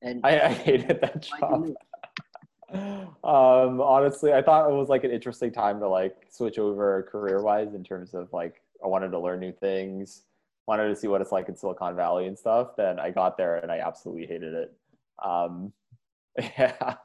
And 0.02 0.22
I, 0.24 0.40
I 0.40 0.54
hated 0.54 1.02
that 1.02 1.22
job. 1.22 1.74
um, 2.74 3.82
honestly, 3.82 4.32
I 4.32 4.42
thought 4.42 4.70
it 4.70 4.74
was 4.74 4.88
like 4.88 5.04
an 5.04 5.12
interesting 5.12 5.52
time 5.52 5.80
to 5.82 5.88
like 5.90 6.16
switch 6.30 6.58
over 6.58 7.04
career 7.12 7.42
wise 7.42 7.74
in 7.74 7.84
terms 7.84 8.14
of 8.14 8.32
like 8.32 8.62
I 8.84 8.88
wanted 8.88 9.12
to 9.12 9.20
learn 9.20 9.42
new 9.42 9.52
things, 9.52 10.24
wanted 10.66 10.88
to 10.88 10.96
see 10.96 11.08
what 11.08 11.20
it's 11.20 11.34
like 11.34 11.50
in 11.50 11.58
Silicon 11.58 11.98
Valley 11.98 12.28
and 12.28 12.40
stuff. 12.40 12.78
Then 12.78 13.00
I 13.00 13.12
got 13.12 13.38
there 13.38 13.58
and 13.58 13.70
I 13.70 13.80
absolutely 13.80 14.26
hated 14.26 14.54
it. 14.54 14.74
Um, 15.24 15.74
yeah. 16.38 16.96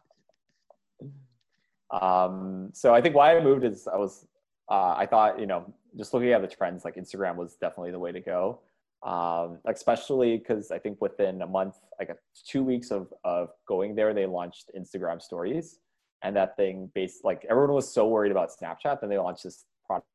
Um, 1.90 2.70
so 2.72 2.94
I 2.94 3.00
think 3.00 3.16
why 3.16 3.36
I 3.36 3.42
moved 3.42 3.64
is 3.64 3.88
I 3.88 3.96
was 3.96 4.26
uh, 4.70 4.94
I 4.96 5.06
thought 5.06 5.40
you 5.40 5.46
know 5.46 5.74
just 5.96 6.14
looking 6.14 6.30
at 6.30 6.40
the 6.40 6.48
trends 6.48 6.84
like 6.84 6.94
Instagram 6.94 7.34
was 7.34 7.56
definitely 7.56 7.90
the 7.90 7.98
way 7.98 8.12
to 8.12 8.20
go. 8.20 8.60
Um, 9.02 9.58
especially 9.66 10.38
because 10.38 10.70
I 10.70 10.78
think 10.78 11.00
within 11.00 11.42
a 11.42 11.46
month, 11.46 11.74
like 11.98 12.10
two 12.46 12.62
weeks 12.62 12.90
of 12.90 13.12
of 13.22 13.50
going 13.68 13.94
there, 13.94 14.14
they 14.14 14.26
launched 14.26 14.70
Instagram 14.78 15.20
Stories, 15.20 15.78
and 16.22 16.34
that 16.36 16.56
thing 16.56 16.90
based 16.94 17.24
like 17.24 17.44
everyone 17.50 17.74
was 17.74 17.92
so 17.92 18.08
worried 18.08 18.32
about 18.32 18.50
Snapchat, 18.50 19.00
then 19.00 19.10
they 19.10 19.18
launched 19.18 19.44
this 19.44 19.66
product 19.86 20.06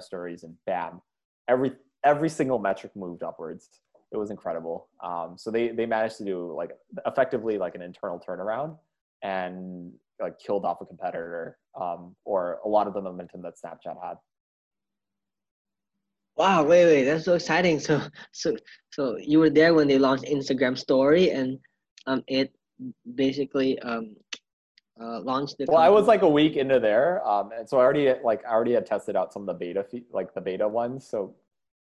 Stories, 0.00 0.42
and 0.42 0.54
bam, 0.66 1.00
every 1.48 1.72
every 2.04 2.28
single 2.28 2.58
metric 2.58 2.92
moved 2.96 3.22
upwards. 3.22 3.68
It 4.10 4.16
was 4.16 4.30
incredible. 4.30 4.88
Um, 5.02 5.34
so 5.36 5.50
they 5.50 5.68
they 5.68 5.86
managed 5.86 6.18
to 6.18 6.24
do 6.24 6.52
like 6.56 6.70
effectively 7.06 7.58
like 7.58 7.74
an 7.74 7.82
internal 7.82 8.20
turnaround 8.26 8.78
and 9.22 9.92
like 10.20 10.38
killed 10.38 10.64
off 10.64 10.80
a 10.80 10.86
competitor 10.86 11.58
um, 11.80 12.16
or 12.24 12.58
a 12.64 12.68
lot 12.68 12.86
of 12.86 12.94
the 12.94 13.00
momentum 13.00 13.42
that 13.42 13.54
Snapchat 13.62 13.96
had. 14.02 14.16
Wow, 16.38 16.62
wait, 16.62 16.84
wait, 16.84 17.04
that's 17.04 17.24
so 17.24 17.34
exciting. 17.34 17.80
So, 17.80 18.00
so, 18.32 18.56
so 18.90 19.18
you 19.18 19.40
were 19.40 19.50
there 19.50 19.74
when 19.74 19.88
they 19.88 19.98
launched 19.98 20.24
Instagram 20.24 20.78
Story, 20.78 21.30
and 21.30 21.58
um, 22.06 22.22
it 22.28 22.54
basically 23.16 23.76
um, 23.80 24.14
uh, 25.00 25.20
launched 25.20 25.58
the. 25.58 25.66
Well, 25.68 25.78
I 25.78 25.88
was 25.88 26.06
like 26.06 26.22
a 26.22 26.28
week 26.28 26.56
into 26.56 26.78
there, 26.78 27.26
um, 27.26 27.50
and 27.50 27.68
so 27.68 27.78
I 27.78 27.82
already 27.82 28.14
like 28.22 28.46
I 28.46 28.50
already 28.50 28.72
had 28.72 28.86
tested 28.86 29.16
out 29.16 29.32
some 29.32 29.42
of 29.42 29.46
the 29.46 29.54
beta 29.54 29.82
fe- 29.82 30.04
like 30.12 30.32
the 30.32 30.40
beta 30.40 30.66
ones. 30.68 31.04
So 31.04 31.34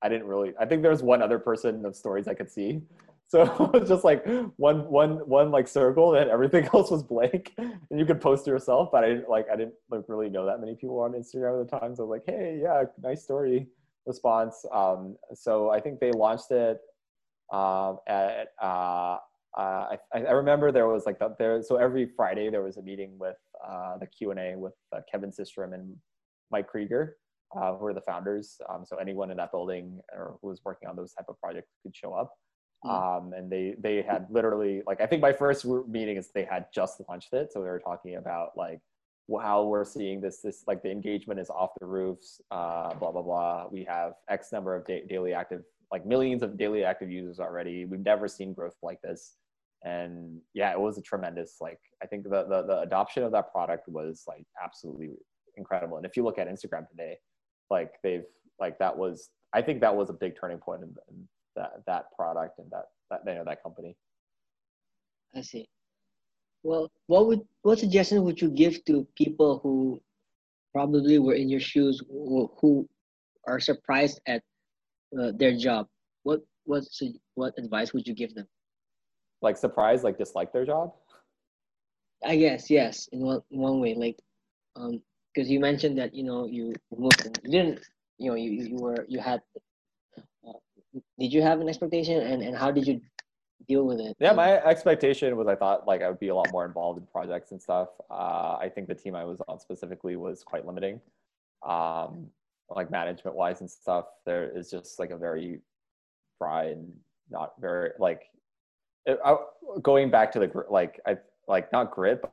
I 0.00 0.08
didn't 0.08 0.26
really. 0.26 0.54
I 0.58 0.64
think 0.64 0.80
there 0.80 0.90
was 0.90 1.02
one 1.02 1.20
other 1.20 1.38
person 1.38 1.84
of 1.84 1.94
stories 1.94 2.26
I 2.26 2.34
could 2.34 2.50
see. 2.50 2.80
So 3.30 3.42
it 3.42 3.80
was 3.80 3.90
just 3.90 4.04
like 4.04 4.24
one 4.56 4.88
one 4.88 5.16
one 5.28 5.50
like 5.50 5.68
circle, 5.68 6.14
and 6.14 6.30
everything 6.30 6.66
else 6.72 6.90
was 6.90 7.02
blank, 7.02 7.52
and 7.58 8.00
you 8.00 8.06
could 8.06 8.22
post 8.22 8.46
to 8.46 8.50
yourself. 8.50 8.88
But 8.90 9.04
I 9.04 9.08
didn't 9.08 9.28
like 9.28 9.50
I 9.52 9.56
didn't 9.56 9.74
like 9.90 10.04
really 10.08 10.30
know 10.30 10.46
that 10.46 10.60
many 10.60 10.74
people 10.74 10.98
on 11.00 11.12
Instagram 11.12 11.60
at 11.60 11.70
the 11.70 11.78
time. 11.78 11.94
So 11.94 12.04
I 12.04 12.06
was 12.06 12.10
like, 12.10 12.22
hey, 12.24 12.58
yeah, 12.62 12.84
nice 13.02 13.22
story 13.22 13.66
response. 14.08 14.64
Um, 14.72 15.16
so 15.34 15.70
I 15.70 15.80
think 15.80 16.00
they 16.00 16.10
launched 16.10 16.50
it 16.50 16.78
um, 17.52 17.98
at. 18.08 18.48
Uh, 18.60 19.18
uh, 19.56 19.96
I, 20.14 20.18
I 20.28 20.30
remember 20.30 20.70
there 20.70 20.88
was 20.88 21.06
like 21.06 21.18
the, 21.18 21.34
there. 21.38 21.62
So 21.62 21.76
every 21.76 22.10
Friday 22.16 22.50
there 22.50 22.62
was 22.62 22.76
a 22.76 22.82
meeting 22.82 23.16
with 23.18 23.36
uh, 23.66 23.98
the 23.98 24.06
Q 24.06 24.30
and 24.30 24.40
A 24.40 24.56
with 24.56 24.74
uh, 24.94 25.00
Kevin 25.10 25.30
Systrom 25.30 25.74
and 25.74 25.96
Mike 26.50 26.68
Krieger, 26.68 27.16
uh, 27.56 27.74
who 27.76 27.86
are 27.86 27.94
the 27.94 28.00
founders. 28.02 28.56
Um, 28.68 28.84
so 28.84 28.96
anyone 28.96 29.30
in 29.30 29.36
that 29.38 29.50
building 29.50 30.00
or 30.12 30.38
who 30.40 30.48
was 30.48 30.60
working 30.64 30.88
on 30.88 30.96
those 30.96 31.12
type 31.12 31.26
of 31.28 31.38
projects 31.40 31.70
could 31.82 31.94
show 31.96 32.12
up. 32.14 32.32
Um, 32.88 33.32
and 33.36 33.50
they 33.50 33.74
they 33.82 34.02
had 34.02 34.26
literally 34.30 34.82
like 34.86 35.00
I 35.00 35.06
think 35.06 35.20
my 35.20 35.32
first 35.32 35.66
meeting 35.88 36.16
is 36.16 36.30
they 36.32 36.44
had 36.44 36.66
just 36.72 37.00
launched 37.08 37.32
it, 37.32 37.52
so 37.52 37.60
they 37.60 37.68
were 37.68 37.80
talking 37.80 38.14
about 38.16 38.50
like 38.56 38.80
how 39.42 39.64
we're 39.64 39.84
seeing 39.84 40.20
this 40.20 40.40
this 40.40 40.64
like 40.66 40.82
the 40.82 40.90
engagement 40.90 41.38
is 41.38 41.50
off 41.50 41.70
the 41.80 41.86
roofs, 41.86 42.40
uh, 42.50 42.94
blah 42.94 43.12
blah 43.12 43.22
blah. 43.22 43.66
We 43.70 43.84
have 43.84 44.14
X 44.28 44.52
number 44.52 44.74
of 44.74 44.86
da- 44.86 45.04
daily 45.06 45.34
active 45.34 45.62
like 45.92 46.06
millions 46.06 46.42
of 46.42 46.58
daily 46.58 46.84
active 46.84 47.10
users 47.10 47.40
already. 47.40 47.84
We've 47.84 48.00
never 48.00 48.28
seen 48.28 48.52
growth 48.52 48.76
like 48.82 49.00
this 49.02 49.36
and 49.84 50.40
yeah 50.54 50.72
it 50.72 50.80
was 50.80 50.98
a 50.98 51.02
tremendous 51.02 51.58
like 51.60 51.78
i 52.02 52.06
think 52.06 52.24
the, 52.24 52.44
the, 52.48 52.64
the 52.66 52.80
adoption 52.80 53.22
of 53.22 53.30
that 53.30 53.52
product 53.52 53.88
was 53.88 54.24
like 54.26 54.44
absolutely 54.60 55.10
incredible 55.56 55.96
and 55.96 56.04
if 56.04 56.16
you 56.16 56.24
look 56.24 56.36
at 56.36 56.48
instagram 56.48 56.88
today 56.88 57.16
like 57.70 57.92
they've 58.02 58.24
like 58.58 58.76
that 58.80 58.96
was 58.96 59.30
i 59.54 59.62
think 59.62 59.80
that 59.80 59.94
was 59.94 60.10
a 60.10 60.12
big 60.12 60.34
turning 60.38 60.58
point 60.58 60.82
in, 60.82 60.88
in 61.10 61.28
that 61.54 61.74
that 61.86 62.06
product 62.16 62.58
and 62.58 62.68
that 62.72 62.86
that 63.08 63.20
you 63.24 63.34
know 63.34 63.44
that 63.44 63.62
company 63.62 63.96
I 65.34 65.42
see. 65.42 65.68
Well, 66.62 66.90
what 67.06 67.26
would 67.26 67.40
what 67.62 67.78
suggestion 67.78 68.24
would 68.24 68.40
you 68.40 68.50
give 68.50 68.84
to 68.86 69.06
people 69.16 69.60
who 69.62 70.00
probably 70.72 71.18
were 71.18 71.34
in 71.34 71.48
your 71.48 71.60
shoes, 71.60 72.02
who, 72.10 72.50
who 72.60 72.88
are 73.46 73.60
surprised 73.60 74.20
at 74.26 74.42
uh, 75.18 75.32
their 75.36 75.56
job? 75.56 75.86
What 76.24 76.40
what 76.64 76.84
what 77.34 77.54
advice 77.58 77.92
would 77.92 78.06
you 78.06 78.14
give 78.14 78.34
them? 78.34 78.46
like 79.40 79.56
surprised 79.56 80.02
like 80.02 80.18
dislike 80.18 80.52
their 80.52 80.66
job 80.66 80.92
I 82.24 82.36
guess 82.36 82.70
yes, 82.70 83.08
in 83.12 83.20
one 83.20 83.42
one 83.50 83.80
way, 83.80 83.94
like, 83.94 84.18
um, 84.76 85.00
because 85.32 85.48
you 85.50 85.60
mentioned 85.60 85.98
that 85.98 86.14
you 86.14 86.24
know 86.24 86.46
you 86.46 86.74
moved, 86.96 87.24
and 87.24 87.38
you 87.44 87.50
didn't, 87.50 87.80
you 88.18 88.30
know, 88.30 88.34
you 88.34 88.50
you 88.50 88.76
were 88.76 89.06
you 89.08 89.20
had. 89.20 89.40
Uh, 90.16 90.58
did 91.18 91.32
you 91.32 91.42
have 91.42 91.60
an 91.60 91.68
expectation, 91.68 92.20
and 92.20 92.42
and 92.42 92.56
how 92.56 92.70
did 92.72 92.86
you 92.86 93.00
deal 93.68 93.86
with 93.86 94.00
it? 94.00 94.16
yeah 94.18 94.32
my 94.32 94.58
expectation 94.64 95.36
was 95.36 95.46
i 95.46 95.54
thought 95.54 95.86
like 95.86 96.02
i 96.02 96.08
would 96.08 96.18
be 96.18 96.28
a 96.28 96.34
lot 96.34 96.50
more 96.50 96.64
involved 96.64 96.98
in 96.98 97.06
projects 97.06 97.52
and 97.52 97.60
stuff 97.60 97.88
uh, 98.10 98.56
i 98.60 98.70
think 98.72 98.88
the 98.88 98.94
team 98.94 99.14
i 99.14 99.24
was 99.24 99.40
on 99.48 99.58
specifically 99.58 100.16
was 100.16 100.42
quite 100.42 100.66
limiting 100.66 101.00
um, 101.66 102.28
like 102.70 102.90
management 102.90 103.36
wise 103.36 103.60
and 103.60 103.70
stuff 103.70 104.06
there 104.26 104.50
is 104.56 104.70
just 104.70 104.98
like 104.98 105.10
a 105.10 105.16
very 105.16 105.60
dry 106.40 106.64
and 106.66 106.92
not 107.30 107.52
very 107.60 107.90
like 107.98 108.22
it, 109.06 109.18
I, 109.24 109.36
going 109.82 110.10
back 110.10 110.32
to 110.32 110.38
the 110.38 110.64
like 110.70 111.00
i 111.06 111.16
like 111.46 111.72
not 111.72 111.90
grit 111.90 112.20
but 112.22 112.32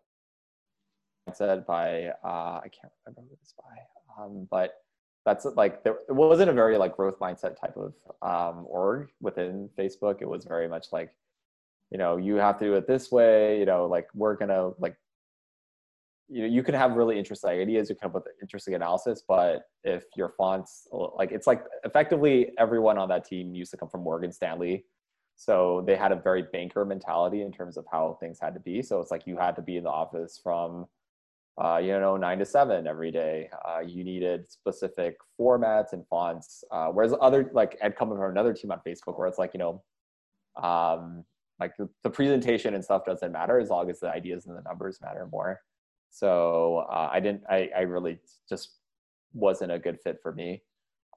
said 1.35 1.65
by 1.65 2.07
uh, 2.23 2.59
i 2.63 2.69
can't 2.71 2.93
remember 3.05 3.21
who 3.29 3.37
this 3.41 3.53
by 3.57 4.23
um, 4.23 4.47
but 4.49 4.84
that's 5.25 5.45
like 5.55 5.83
there 5.83 5.97
it 6.07 6.13
wasn't 6.13 6.49
a 6.49 6.53
very 6.53 6.77
like 6.77 6.95
growth 6.95 7.19
mindset 7.19 7.59
type 7.59 7.75
of 7.77 7.93
um, 8.21 8.65
org 8.67 9.09
within 9.21 9.69
facebook. 9.77 10.21
It 10.21 10.29
was 10.29 10.45
very 10.45 10.67
much 10.67 10.87
like 10.91 11.11
you 11.91 11.97
know 11.97 12.17
you 12.17 12.35
have 12.35 12.57
to 12.59 12.65
do 12.65 12.73
it 12.75 12.87
this 12.87 13.11
way 13.11 13.59
you 13.59 13.65
know 13.65 13.85
like 13.85 14.07
we're 14.13 14.35
gonna 14.35 14.71
like 14.79 14.95
you 16.27 16.41
know 16.41 16.47
you 16.47 16.63
can 16.63 16.73
have 16.73 16.93
really 16.93 17.17
interesting 17.17 17.51
ideas 17.51 17.89
you 17.89 17.95
come 17.95 18.09
up 18.09 18.15
with 18.15 18.27
interesting 18.41 18.73
analysis 18.73 19.23
but 19.27 19.67
if 19.83 20.03
your 20.15 20.29
fonts 20.29 20.87
like 20.91 21.31
it's 21.31 21.45
like 21.45 21.63
effectively 21.83 22.51
everyone 22.57 22.97
on 22.97 23.07
that 23.07 23.23
team 23.23 23.53
used 23.53 23.69
to 23.71 23.77
come 23.77 23.89
from 23.89 24.01
morgan 24.01 24.31
stanley. 24.31 24.83
So 25.35 25.83
they 25.85 25.95
had 25.95 26.11
a 26.11 26.15
very 26.15 26.43
banker 26.53 26.85
mentality 26.85 27.41
in 27.41 27.51
terms 27.51 27.77
of 27.77 27.85
how 27.91 28.17
things 28.19 28.39
had 28.41 28.53
to 28.53 28.59
be. 28.59 28.81
So 28.81 29.01
it's 29.01 29.11
like 29.11 29.27
you 29.27 29.37
had 29.37 29.55
to 29.57 29.61
be 29.61 29.77
in 29.77 29.83
the 29.83 29.89
office 29.89 30.39
from 30.41 30.85
uh, 31.63 31.77
you 31.77 31.97
know 31.99 32.17
nine 32.17 32.37
to 32.39 32.45
seven 32.45 32.87
every 32.87 33.11
day. 33.11 33.49
Uh, 33.67 33.79
you 33.79 34.03
needed 34.03 34.49
specific 34.51 35.17
formats 35.39 35.93
and 35.93 36.05
fonts 36.07 36.63
uh, 36.71 36.87
whereas 36.87 37.13
other 37.21 37.49
like 37.53 37.77
i'd 37.83 37.95
come 37.95 38.09
from 38.09 38.21
another 38.21 38.53
team 38.53 38.71
on 38.71 38.79
facebook 38.85 39.17
where 39.17 39.27
it's 39.27 39.37
like 39.37 39.51
you 39.53 39.59
know 39.59 39.81
um, 40.61 41.25
like 41.59 41.73
the, 42.03 42.09
presentation 42.09 42.75
and 42.75 42.83
stuff 42.83 43.05
doesn't 43.05 43.31
matter 43.31 43.59
as 43.59 43.69
long 43.69 43.89
as 43.89 43.99
the 43.99 44.09
ideas 44.09 44.45
and 44.45 44.57
the 44.57 44.61
numbers 44.61 44.99
matter 45.01 45.27
more. 45.31 45.61
So 46.11 46.85
uh, 46.89 47.09
i 47.11 47.19
didn't 47.19 47.43
I, 47.49 47.69
I 47.75 47.81
really 47.81 48.19
just 48.47 48.75
wasn't 49.33 49.71
a 49.71 49.79
good 49.79 49.99
fit 50.01 50.19
for 50.21 50.31
me 50.33 50.61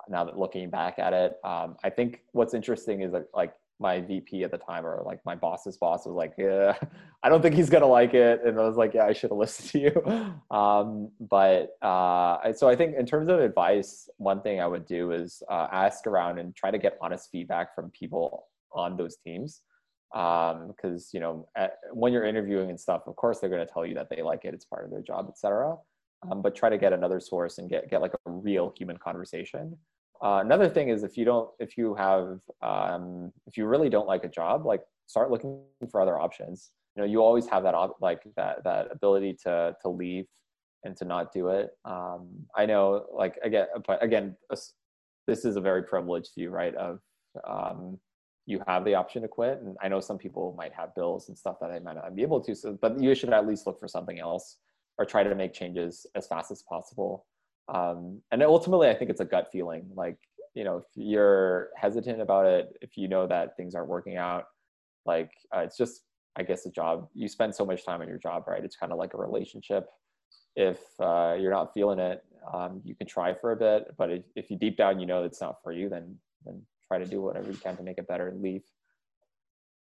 now 0.08 0.24
that 0.24 0.38
looking 0.38 0.70
back 0.70 0.98
at 0.98 1.12
it. 1.12 1.36
Um, 1.44 1.76
i 1.84 1.90
think 1.90 2.20
what's 2.32 2.54
interesting 2.54 3.02
is 3.02 3.12
that 3.12 3.26
like 3.34 3.52
my 3.80 4.00
vp 4.00 4.42
at 4.42 4.50
the 4.50 4.58
time 4.58 4.84
or 4.84 5.02
like 5.04 5.20
my 5.24 5.34
boss's 5.34 5.76
boss 5.76 6.06
was 6.06 6.14
like 6.14 6.34
yeah 6.36 6.76
i 7.22 7.28
don't 7.28 7.42
think 7.42 7.54
he's 7.54 7.70
gonna 7.70 7.86
like 7.86 8.14
it 8.14 8.40
and 8.44 8.58
i 8.58 8.66
was 8.66 8.76
like 8.76 8.94
yeah 8.94 9.04
i 9.04 9.12
should 9.12 9.30
have 9.30 9.38
listened 9.44 9.70
to 9.70 9.78
you. 9.78 10.56
Um, 10.56 11.10
but 11.20 11.76
uh, 11.82 12.52
so 12.52 12.68
i 12.68 12.76
think 12.76 12.96
in 12.96 13.06
terms 13.06 13.28
of 13.28 13.40
advice 13.40 14.08
one 14.16 14.42
thing 14.42 14.60
i 14.60 14.66
would 14.66 14.86
do 14.86 15.12
is 15.12 15.42
uh, 15.50 15.68
ask 15.72 16.06
around 16.06 16.38
and 16.38 16.54
try 16.54 16.70
to 16.70 16.78
get 16.78 16.98
honest 17.00 17.30
feedback 17.30 17.74
from 17.74 17.90
people 17.90 18.46
on 18.72 18.96
those 18.96 19.16
teams. 19.24 19.62
Because 20.12 21.10
you 21.12 21.20
know 21.20 21.48
at, 21.54 21.74
when 21.92 22.12
you're 22.12 22.24
interviewing 22.24 22.70
and 22.70 22.80
stuff 22.80 23.02
of 23.06 23.14
course 23.16 23.40
they're 23.40 23.50
to 23.50 23.66
tell 23.66 23.84
you 23.84 23.94
that 23.94 24.08
they 24.08 24.22
like 24.22 24.46
it 24.46 24.54
it's 24.54 24.64
part 24.64 24.84
of 24.84 24.90
their 24.90 25.02
job 25.02 25.26
etc 25.28 25.76
um, 26.30 26.42
but 26.42 26.54
try 26.54 26.68
to 26.68 26.78
get 26.78 26.92
another 26.92 27.20
source 27.20 27.58
and 27.58 27.68
get, 27.68 27.90
get 27.90 28.00
like 28.00 28.12
a 28.14 28.30
real 28.30 28.72
human 28.76 28.96
conversation 28.96 29.76
uh, 30.22 30.40
another 30.44 30.68
thing 30.68 30.88
is 30.88 31.02
if 31.02 31.16
you 31.16 31.24
don't 31.24 31.50
if 31.58 31.78
you 31.78 31.94
have 31.94 32.40
um, 32.62 33.32
if 33.46 33.56
you 33.56 33.66
really 33.66 33.88
don't 33.88 34.06
like 34.06 34.24
a 34.24 34.28
job 34.28 34.66
like 34.66 34.82
start 35.08 35.30
looking 35.30 35.60
for 35.90 36.00
other 36.00 36.18
options. 36.18 36.70
You 36.94 37.02
know 37.02 37.08
you 37.08 37.22
always 37.22 37.48
have 37.48 37.64
that 37.64 37.74
like 38.00 38.22
that 38.36 38.62
that 38.64 38.88
ability 38.92 39.36
to 39.44 39.76
to 39.82 39.88
leave 39.88 40.26
and 40.84 40.96
to 40.96 41.04
not 41.04 41.32
do 41.32 41.48
it. 41.48 41.70
Um 41.84 42.28
i 42.56 42.66
know 42.66 43.06
like 43.12 43.38
again 43.42 43.66
but 43.86 44.02
again 44.02 44.36
this 45.26 45.44
is 45.44 45.56
a 45.56 45.60
very 45.60 45.82
privileged 45.82 46.30
view 46.36 46.50
right 46.50 46.74
of 46.74 47.00
um 47.46 47.98
you 48.46 48.62
have 48.66 48.84
the 48.84 48.94
option 48.94 49.22
to 49.22 49.28
quit. 49.28 49.60
And 49.60 49.76
i 49.82 49.88
know 49.88 50.00
some 50.00 50.18
people 50.18 50.54
might 50.56 50.72
have 50.74 50.94
bills 50.94 51.28
and 51.28 51.36
stuff 51.36 51.56
that 51.60 51.70
they 51.72 51.80
might 51.80 51.96
not 51.96 52.14
be 52.14 52.22
able 52.22 52.40
to. 52.42 52.54
So 52.54 52.78
but 52.80 53.00
you 53.00 53.14
should 53.14 53.32
at 53.32 53.46
least 53.46 53.66
look 53.66 53.80
for 53.80 53.88
something 53.88 54.18
else 54.18 54.58
or 54.98 55.04
try 55.04 55.22
to 55.22 55.34
make 55.34 55.52
changes 55.52 56.06
as 56.16 56.26
fast 56.26 56.50
as 56.50 56.62
possible 56.62 57.26
um 57.68 58.20
and 58.32 58.42
ultimately 58.42 58.88
i 58.88 58.94
think 58.94 59.10
it's 59.10 59.20
a 59.20 59.24
gut 59.24 59.48
feeling. 59.52 59.88
Like 59.94 60.16
you 60.54 60.64
know 60.64 60.78
if 60.78 60.84
you're 60.94 61.68
hesitant 61.76 62.20
about 62.20 62.46
it 62.46 62.76
if 62.80 62.96
you 62.96 63.08
know 63.08 63.26
that 63.26 63.56
things 63.56 63.74
aren't 63.74 63.88
working 63.88 64.16
out 64.16 64.44
like 65.06 65.30
uh, 65.54 65.60
it's 65.60 65.76
just 65.76 66.02
i 66.36 66.42
guess 66.42 66.66
a 66.66 66.70
job. 66.70 67.08
You 67.14 67.28
spend 67.28 67.54
so 67.54 67.64
much 67.64 67.84
time 67.84 68.00
on 68.00 68.08
your 68.08 68.18
job 68.18 68.44
right? 68.46 68.64
It's 68.64 68.76
kind 68.76 68.92
of 68.92 68.98
like 68.98 69.14
a 69.14 69.18
relationship. 69.18 69.86
If 70.56 70.80
uh, 71.00 71.36
you're 71.38 71.52
not 71.52 71.72
feeling 71.74 71.98
it 71.98 72.24
um, 72.52 72.80
you 72.84 72.94
can 72.94 73.06
try 73.06 73.34
for 73.34 73.52
a 73.52 73.56
bit 73.56 73.94
but 73.96 74.10
if, 74.10 74.24
if 74.34 74.50
you 74.50 74.56
deep 74.56 74.76
down 74.76 74.98
you 74.98 75.06
know 75.06 75.22
it's 75.24 75.40
not 75.40 75.56
for 75.62 75.72
you 75.72 75.88
then 75.88 76.16
then 76.44 76.62
try 76.86 76.98
to 76.98 77.04
do 77.04 77.20
whatever 77.20 77.50
you 77.50 77.56
can 77.56 77.76
to 77.76 77.82
make 77.82 77.98
it 77.98 78.08
better 78.08 78.28
and 78.28 78.42
leave. 78.42 78.62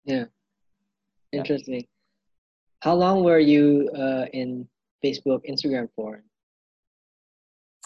Yeah. 0.04 0.24
Interesting. 1.32 1.74
Yeah. 1.74 1.80
how 2.80 2.94
long 2.94 3.22
were 3.22 3.38
you 3.38 3.88
uh, 3.96 4.26
in 4.32 4.66
facebook 5.04 5.40
instagram 5.48 5.88
for 5.94 6.22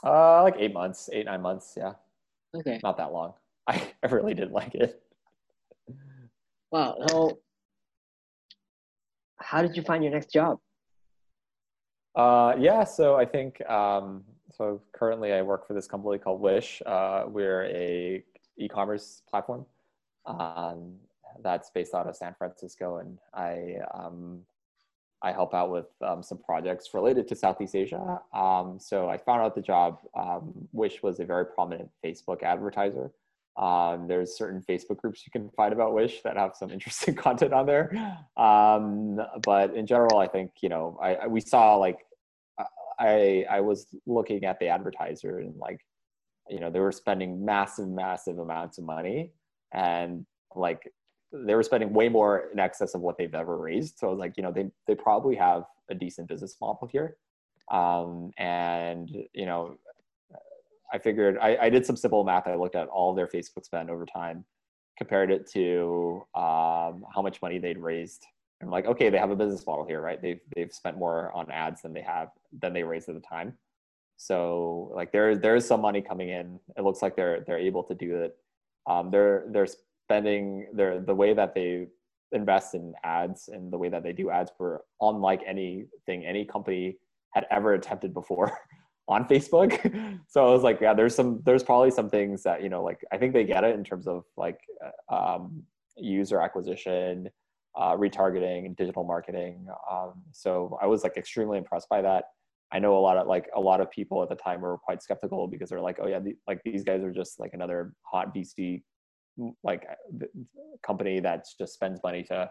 uh 0.05 0.43
like 0.43 0.57
eight 0.59 0.73
months 0.73 1.09
eight 1.13 1.27
nine 1.27 1.41
months 1.43 1.75
yeah 1.77 1.93
Okay. 2.55 2.81
Not 2.83 2.97
that 2.99 3.13
long. 3.13 3.35
I, 3.67 3.93
I 4.03 4.07
really 4.09 4.35
didn't 4.35 4.53
like 4.53 4.75
it. 4.75 5.03
Wow. 6.71 6.97
So, 7.09 7.39
how 9.37 9.63
did 9.63 9.77
you 9.77 9.83
find 9.83 10.03
your 10.03 10.13
next 10.13 10.33
job? 10.33 10.59
Uh, 12.15 12.55
yeah, 12.59 12.85
so 12.85 13.17
I 13.17 13.25
think 13.25 13.65
um, 13.71 14.25
so. 14.55 14.83
Currently, 14.93 15.33
I 15.33 15.43
work 15.43 15.67
for 15.67 15.75
this 15.75 15.87
company 15.87 16.19
called 16.19 16.41
Wish. 16.41 16.83
Uh, 16.85 17.25
we're 17.27 17.65
a 17.65 18.23
e-commerce 18.59 19.23
platform 19.31 19.65
um, 20.27 20.95
that's 21.43 21.71
based 21.71 21.95
out 21.95 22.07
of 22.07 22.17
San 22.17 22.35
Francisco, 22.37 22.99
and 22.99 23.19
I 23.33 23.77
um, 23.95 24.41
I 25.23 25.33
help 25.33 25.55
out 25.55 25.71
with 25.71 25.87
um, 26.05 26.23
some 26.23 26.39
projects 26.39 26.95
related 26.95 27.29
to 27.29 27.37
Southeast 27.37 27.77
Asia. 27.77 28.21
Um, 28.35 28.79
so 28.81 29.09
I 29.09 29.17
found 29.17 29.43
out 29.43 29.55
the 29.55 29.63
job, 29.63 29.99
um, 30.17 30.53
Wish 30.73 31.03
was 31.03 31.21
a 31.21 31.25
very 31.25 31.47
prominent 31.47 31.91
Facebook 32.05 32.43
advertiser. 32.43 33.13
Um, 33.57 34.09
there's 34.09 34.37
certain 34.37 34.63
Facebook 34.69 34.97
groups 34.97 35.25
you 35.27 35.31
can 35.31 35.51
find 35.51 35.73
about 35.73 35.95
Wish 35.95 36.23
that 36.23 36.37
have 36.37 36.57
some 36.57 36.71
interesting 36.77 37.15
content 37.15 37.53
on 37.53 37.67
there. 37.67 38.19
Um, 38.37 39.21
but 39.43 39.75
in 39.75 39.87
general, 39.87 40.19
I 40.19 40.27
think 40.27 40.51
you 40.61 40.69
know, 40.69 40.99
I, 41.01 41.15
I, 41.15 41.27
we 41.27 41.41
saw 41.41 41.77
like 41.77 41.99
I 42.99 43.45
I 43.49 43.61
was 43.61 43.87
looking 44.07 44.45
at 44.45 44.59
the 44.59 44.69
advertiser 44.69 45.39
and 45.39 45.57
like 45.57 45.81
you 46.49 46.61
know 46.61 46.71
they 46.71 46.81
were 46.81 46.93
spending 46.93 47.45
massive 47.45 47.89
massive 47.89 48.39
amounts 48.39 48.79
of 48.79 48.85
money 48.85 49.33
and 49.73 50.27
like 50.55 50.91
they 51.33 51.55
were 51.55 51.63
spending 51.63 51.93
way 51.93 52.09
more 52.09 52.49
in 52.53 52.59
excess 52.59 52.95
of 52.95 53.01
what 53.01 53.17
they've 53.17 53.35
ever 53.35 53.57
raised. 53.59 53.99
So 53.99 54.09
I 54.09 54.11
was 54.11 54.19
like, 54.19 54.37
you 54.37 54.43
know, 54.43 54.53
they 54.53 54.71
they 54.87 54.95
probably 54.95 55.37
have 55.37 55.65
a 55.91 55.95
decent 55.95 56.29
business 56.29 56.57
model 56.61 56.89
here. 56.91 57.17
Um, 57.71 58.31
and 58.39 59.11
you 59.33 59.47
know, 59.47 59.77
I 60.93 60.99
figured 60.99 61.39
I, 61.41 61.57
I 61.63 61.71
did 61.71 61.87
some 61.87 61.97
simple 61.97 62.23
math. 62.25 62.47
I 62.47 62.55
looked 62.55 62.77
at 62.77 62.89
all 62.89 63.15
their 63.15 63.27
Facebook 63.27 63.65
spend 63.65 63.91
over 63.91 64.05
time, 64.05 64.45
compared 64.99 65.31
it 65.31 65.51
to 65.53 66.23
um, 66.35 67.05
how 67.15 67.23
much 67.23 67.41
money 67.41 67.59
they'd 67.59 67.79
raised. 67.79 68.27
I'm 68.63 68.71
like, 68.71 68.87
okay, 68.87 69.11
they 69.11 69.19
have 69.19 69.31
a 69.31 69.37
business 69.37 69.67
model 69.67 69.85
here, 69.85 70.01
right? 70.01 70.21
They've 70.21 70.41
they've 70.55 70.73
spent 70.73 70.99
more 70.99 71.33
on 71.33 71.51
ads 71.51 71.83
than 71.83 71.93
they 71.93 72.03
have 72.03 72.29
than 72.61 72.73
they 72.73 72.83
raised 72.83 73.09
at 73.09 73.15
the 73.15 73.21
time. 73.21 73.55
So 74.17 74.93
like 74.95 75.11
there 75.11 75.37
there 75.37 75.57
is 75.57 75.67
some 75.67 75.81
money 75.81 76.01
coming 76.01 76.29
in. 76.29 76.61
It 76.77 76.83
looks 76.83 77.03
like 77.03 77.17
they're 77.17 77.41
they're 77.47 77.59
able 77.59 77.83
to 77.85 77.95
do 77.95 78.23
it. 78.23 78.37
Um, 78.87 79.11
they're 79.11 79.47
spending 80.13 80.67
their 80.75 81.01
the 81.01 81.15
way 81.15 81.33
that 81.33 81.55
they 81.55 81.87
invest 82.33 82.75
in 82.75 82.93
ads 83.05 83.49
and 83.49 83.73
the 83.73 83.79
way 83.79 83.89
that 83.89 84.03
they 84.03 84.13
do 84.13 84.31
ads 84.31 84.51
were 84.59 84.85
unlike 85.01 85.41
anything 85.47 86.25
any 86.25 86.45
company 86.45 86.97
had 87.31 87.47
ever 87.51 87.75
attempted 87.75 88.13
before 88.13 88.53
on 89.09 89.27
Facebook. 89.27 89.73
so 90.29 90.47
I 90.47 90.53
was 90.53 90.63
like, 90.63 90.81
yeah, 90.81 90.95
there's 90.95 91.15
some, 91.15 91.41
there's 91.45 91.63
probably 91.63 91.91
some 91.91 92.11
things 92.11 92.43
that, 92.43 92.63
you 92.63 92.69
know, 92.69 92.83
like, 92.83 93.01
I 93.11 93.17
think 93.17 93.33
they 93.33 93.45
get 93.45 93.65
it 93.65 93.75
in 93.75 93.85
terms 93.85 94.07
of 94.07 94.25
like 94.37 94.61
uh, 95.11 95.15
um, 95.15 95.63
user 95.97 96.41
acquisition, 96.41 97.31
uh, 97.75 97.97
retargeting, 97.97 98.77
digital 98.77 99.05
marketing. 99.05 99.67
Um, 99.91 100.15
so 100.33 100.79
I 100.81 100.87
was 100.87 101.03
like 101.05 101.17
extremely 101.17 101.57
impressed 101.57 101.89
by 101.89 102.03
that. 102.03 102.25
I 102.71 102.79
know 102.79 102.97
a 102.97 103.01
lot 103.01 103.17
of 103.19 103.27
like 103.27 103.49
a 103.55 103.61
lot 103.61 103.81
of 103.83 103.91
people 103.91 104.23
at 104.23 104.31
the 104.31 104.35
time 104.35 104.63
were 104.63 104.79
quite 104.79 105.03
skeptical 105.03 105.47
because 105.47 105.69
they're 105.69 105.81
like, 105.81 105.99
oh 106.01 106.07
yeah, 106.07 106.21
the, 106.21 106.35
like 106.47 106.61
these 106.65 106.83
guys 106.83 107.03
are 107.03 107.13
just 107.13 107.39
like 107.39 107.53
another 107.53 107.93
hot 108.03 108.35
VC 108.35 108.83
like 109.63 109.87
uh, 109.91 110.27
company 110.85 111.21
that 111.21 111.47
just 111.59 111.75
spends 111.75 112.01
money 112.03 112.23
to 112.25 112.51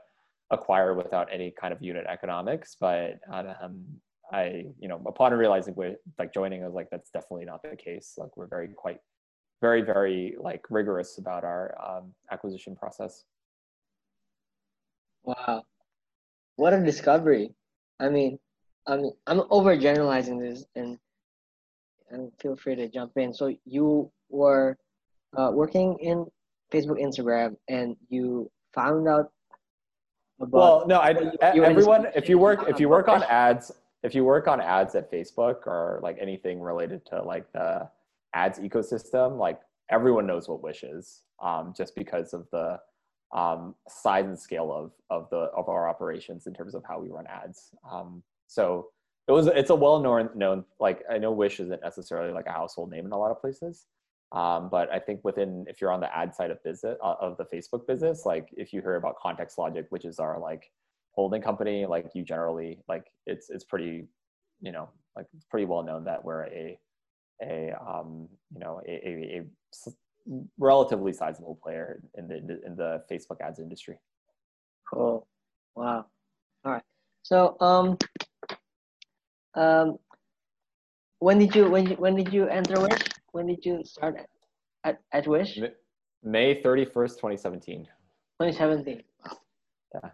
acquire 0.51 0.93
without 0.93 1.27
any 1.31 1.51
kind 1.51 1.73
of 1.73 1.81
unit 1.81 2.05
economics. 2.07 2.75
But 2.79 3.19
um, 3.31 3.83
I, 4.31 4.65
you 4.79 4.87
know, 4.87 5.01
upon 5.05 5.33
realizing 5.33 5.75
we're 5.75 5.95
like 6.19 6.33
joining, 6.33 6.63
I 6.63 6.65
was 6.65 6.75
like, 6.75 6.89
that's 6.89 7.09
definitely 7.09 7.45
not 7.45 7.61
the 7.63 7.75
case. 7.75 8.13
Like 8.17 8.35
we're 8.37 8.47
very 8.47 8.69
quite, 8.69 8.99
very, 9.61 9.81
very 9.81 10.35
like 10.39 10.63
rigorous 10.69 11.17
about 11.17 11.43
our 11.43 11.75
um, 11.81 12.13
acquisition 12.31 12.75
process. 12.75 13.23
Wow, 15.23 15.63
what 16.55 16.73
a 16.73 16.83
discovery! 16.83 17.53
I 17.99 18.09
mean, 18.09 18.39
I'm 18.87 19.11
I'm 19.27 19.41
overgeneralizing 19.41 20.39
this, 20.39 20.65
and 20.75 20.97
and 22.09 22.31
feel 22.41 22.55
free 22.55 22.75
to 22.75 22.87
jump 22.89 23.11
in. 23.17 23.31
So 23.31 23.53
you 23.65 24.11
were 24.29 24.77
uh, 25.37 25.51
working 25.53 25.97
in 25.99 26.25
Facebook, 26.71 27.01
Instagram, 27.01 27.55
and 27.67 27.95
you 28.09 28.49
found 28.73 29.07
out 29.07 29.31
about 30.39 30.51
well, 30.51 30.87
no, 30.87 30.99
I 30.99 31.15
everyone 31.41 32.07
if 32.15 32.29
you 32.29 32.37
work 32.37 32.67
if 32.67 32.79
you 32.79 32.89
work 32.89 33.07
on 33.07 33.23
ads 33.23 33.71
if 34.03 34.15
you 34.15 34.23
work 34.23 34.47
on 34.47 34.59
ads 34.59 34.95
at 34.95 35.11
Facebook 35.11 35.67
or 35.67 35.99
like 36.01 36.17
anything 36.19 36.59
related 36.59 37.05
to 37.07 37.21
like 37.21 37.51
the 37.53 37.87
ads 38.33 38.59
ecosystem, 38.59 39.37
like 39.37 39.59
everyone 39.89 40.25
knows 40.25 40.47
what 40.47 40.63
Wish 40.63 40.83
is, 40.83 41.21
um, 41.41 41.73
just 41.75 41.95
because 41.95 42.33
of 42.33 42.47
the 42.51 42.79
um, 43.33 43.75
size 43.87 44.25
and 44.25 44.39
scale 44.39 44.71
of 44.71 44.91
of 45.09 45.29
the 45.29 45.49
of 45.55 45.69
our 45.69 45.87
operations 45.87 46.47
in 46.47 46.53
terms 46.53 46.73
of 46.73 46.83
how 46.87 46.99
we 46.99 47.09
run 47.09 47.27
ads. 47.27 47.69
Um, 47.89 48.23
so 48.47 48.87
it 49.27 49.31
was 49.31 49.47
it's 49.47 49.69
a 49.69 49.75
well 49.75 49.99
known 49.99 50.29
known 50.35 50.65
like 50.79 51.03
I 51.09 51.17
know 51.17 51.31
Wish 51.31 51.59
isn't 51.59 51.81
necessarily 51.81 52.33
like 52.33 52.47
a 52.47 52.51
household 52.51 52.89
name 52.89 53.05
in 53.05 53.11
a 53.11 53.17
lot 53.17 53.31
of 53.31 53.39
places, 53.39 53.85
um, 54.31 54.69
but 54.69 54.91
I 54.91 54.99
think 54.99 55.21
within, 55.23 55.65
if 55.67 55.81
you're 55.81 55.91
on 55.91 55.99
the 55.99 56.15
ad 56.15 56.33
side 56.33 56.51
of 56.51 56.63
business 56.63 56.97
uh, 57.03 57.15
of 57.19 57.37
the 57.37 57.45
Facebook 57.45 57.85
business, 57.85 58.25
like 58.25 58.47
if 58.53 58.71
you 58.71 58.81
hear 58.81 58.95
about 58.95 59.19
Context 59.19 59.57
Logic, 59.57 59.85
which 59.89 60.05
is 60.05 60.19
our 60.19 60.39
like 60.39 60.71
holding 61.11 61.41
company, 61.41 61.85
like 61.85 62.07
you 62.13 62.23
generally 62.23 62.79
like 62.87 63.05
it's 63.25 63.49
it's 63.49 63.65
pretty, 63.65 64.07
you 64.61 64.71
know, 64.71 64.89
like 65.17 65.25
it's 65.35 65.45
pretty 65.45 65.65
well 65.65 65.83
known 65.83 66.05
that 66.05 66.23
we're 66.23 66.45
a 66.45 66.79
a 67.43 67.73
um, 67.85 68.29
you 68.53 68.59
know 68.59 68.81
a, 68.87 68.91
a, 68.91 69.41
a 69.87 69.91
relatively 70.57 71.11
sizable 71.11 71.59
player 71.61 72.01
in 72.17 72.27
the 72.27 72.37
in 72.65 72.75
the 72.75 73.03
Facebook 73.11 73.41
ads 73.41 73.59
industry. 73.59 73.97
Cool. 74.91 75.27
Wow. 75.75 76.05
All 76.63 76.71
right. 76.71 76.83
So 77.23 77.57
um 77.59 77.97
um 79.55 79.97
when 81.19 81.37
did 81.39 81.55
you 81.55 81.69
when 81.69 81.87
when 81.91 82.15
did 82.15 82.33
you 82.33 82.47
enter 82.47 82.79
Wish? 82.79 83.10
When 83.31 83.47
did 83.47 83.65
you 83.65 83.83
start 83.83 84.15
at, 84.83 84.99
at 85.11 85.27
Wish? 85.27 85.59
May 86.23 86.61
31st, 86.61 87.15
2017. 87.15 87.83
2017. 88.41 89.03
Yeah. 89.93 90.09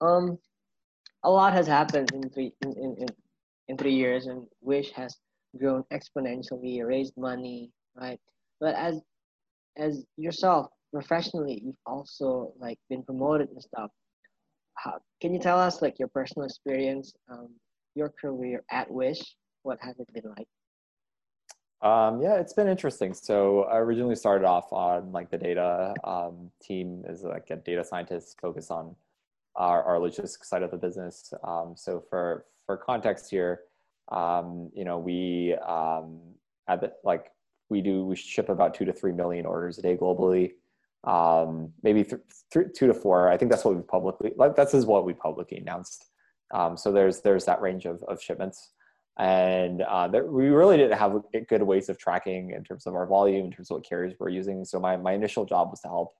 Um, 0.00 0.38
a 1.24 1.30
lot 1.30 1.52
has 1.52 1.66
happened 1.66 2.10
in 2.14 2.28
three 2.30 2.52
in, 2.62 2.72
in, 2.72 2.96
in, 2.98 3.06
in 3.68 3.76
three 3.76 3.94
years, 3.94 4.26
and 4.26 4.46
Wish 4.62 4.90
has 4.92 5.16
grown 5.58 5.84
exponentially, 5.92 6.84
raised 6.86 7.14
money, 7.16 7.70
right? 7.94 8.18
But 8.60 8.74
as 8.74 9.00
as 9.76 10.04
yourself 10.16 10.68
professionally, 10.92 11.60
you've 11.64 11.76
also 11.86 12.52
like 12.58 12.78
been 12.88 13.02
promoted 13.02 13.48
and 13.50 13.62
stuff. 13.62 13.90
How 14.74 14.98
can 15.20 15.34
you 15.34 15.40
tell 15.40 15.58
us 15.58 15.82
like 15.82 15.98
your 15.98 16.08
personal 16.08 16.46
experience, 16.46 17.12
um, 17.30 17.48
your 17.94 18.12
career 18.20 18.62
at 18.70 18.90
Wish? 18.90 19.20
What 19.62 19.78
has 19.82 19.98
it 19.98 20.12
been 20.14 20.30
like? 20.36 20.48
Um, 21.82 22.20
yeah, 22.20 22.34
it's 22.36 22.52
been 22.52 22.68
interesting. 22.68 23.14
So 23.14 23.64
I 23.64 23.78
originally 23.78 24.14
started 24.16 24.44
off 24.46 24.70
on 24.72 25.12
like 25.12 25.30
the 25.30 25.38
data 25.38 25.94
um, 26.04 26.50
team 26.62 27.04
as 27.08 27.22
like 27.22 27.48
a 27.50 27.56
data 27.56 27.84
scientist 27.84 28.38
focused 28.40 28.70
on 28.70 28.94
our, 29.56 29.82
our 29.84 29.98
logistics 29.98 30.48
side 30.48 30.62
of 30.62 30.70
the 30.70 30.76
business. 30.76 31.32
Um, 31.42 31.74
so 31.76 32.04
for 32.10 32.44
for 32.66 32.76
context 32.76 33.30
here, 33.30 33.62
um, 34.12 34.70
you 34.74 34.84
know, 34.84 34.98
we 34.98 35.54
um, 35.66 36.20
at 36.68 36.80
the, 36.82 36.92
like 37.04 37.30
we 37.70 37.80
do 37.80 38.04
we 38.04 38.16
ship 38.16 38.48
about 38.50 38.74
two 38.74 38.84
to 38.84 38.92
three 38.92 39.12
million 39.12 39.46
orders 39.46 39.78
a 39.78 39.82
day 39.82 39.96
globally. 39.96 40.52
um, 41.04 41.72
maybe 41.82 42.04
th- 42.04 42.20
th- 42.52 42.66
two 42.74 42.86
to 42.86 42.94
four. 42.94 43.28
I 43.30 43.36
think 43.36 43.50
that's 43.50 43.64
what 43.64 43.74
we 43.76 43.82
publicly 43.82 44.32
like. 44.36 44.54
That's 44.56 44.74
is 44.74 44.84
what 44.86 45.04
we 45.04 45.14
publicly 45.14 45.58
announced. 45.58 46.06
Um, 46.52 46.76
so 46.76 46.92
there's 46.92 47.20
there's 47.20 47.44
that 47.46 47.60
range 47.62 47.86
of, 47.86 48.02
of 48.04 48.20
shipments, 48.22 48.70
and 49.18 49.82
uh, 49.82 50.08
there, 50.08 50.24
we 50.26 50.48
really 50.48 50.76
didn't 50.76 50.98
have 50.98 51.14
good 51.48 51.62
ways 51.62 51.88
of 51.88 51.98
tracking 51.98 52.52
in 52.52 52.64
terms 52.64 52.86
of 52.86 52.94
our 52.94 53.06
volume, 53.06 53.46
in 53.46 53.52
terms 53.52 53.70
of 53.70 53.76
what 53.76 53.84
carriers 53.84 54.14
we're 54.18 54.28
using. 54.30 54.64
So 54.64 54.78
my 54.80 54.96
my 54.96 55.12
initial 55.12 55.44
job 55.44 55.70
was 55.70 55.80
to 55.80 55.88
help 55.88 56.12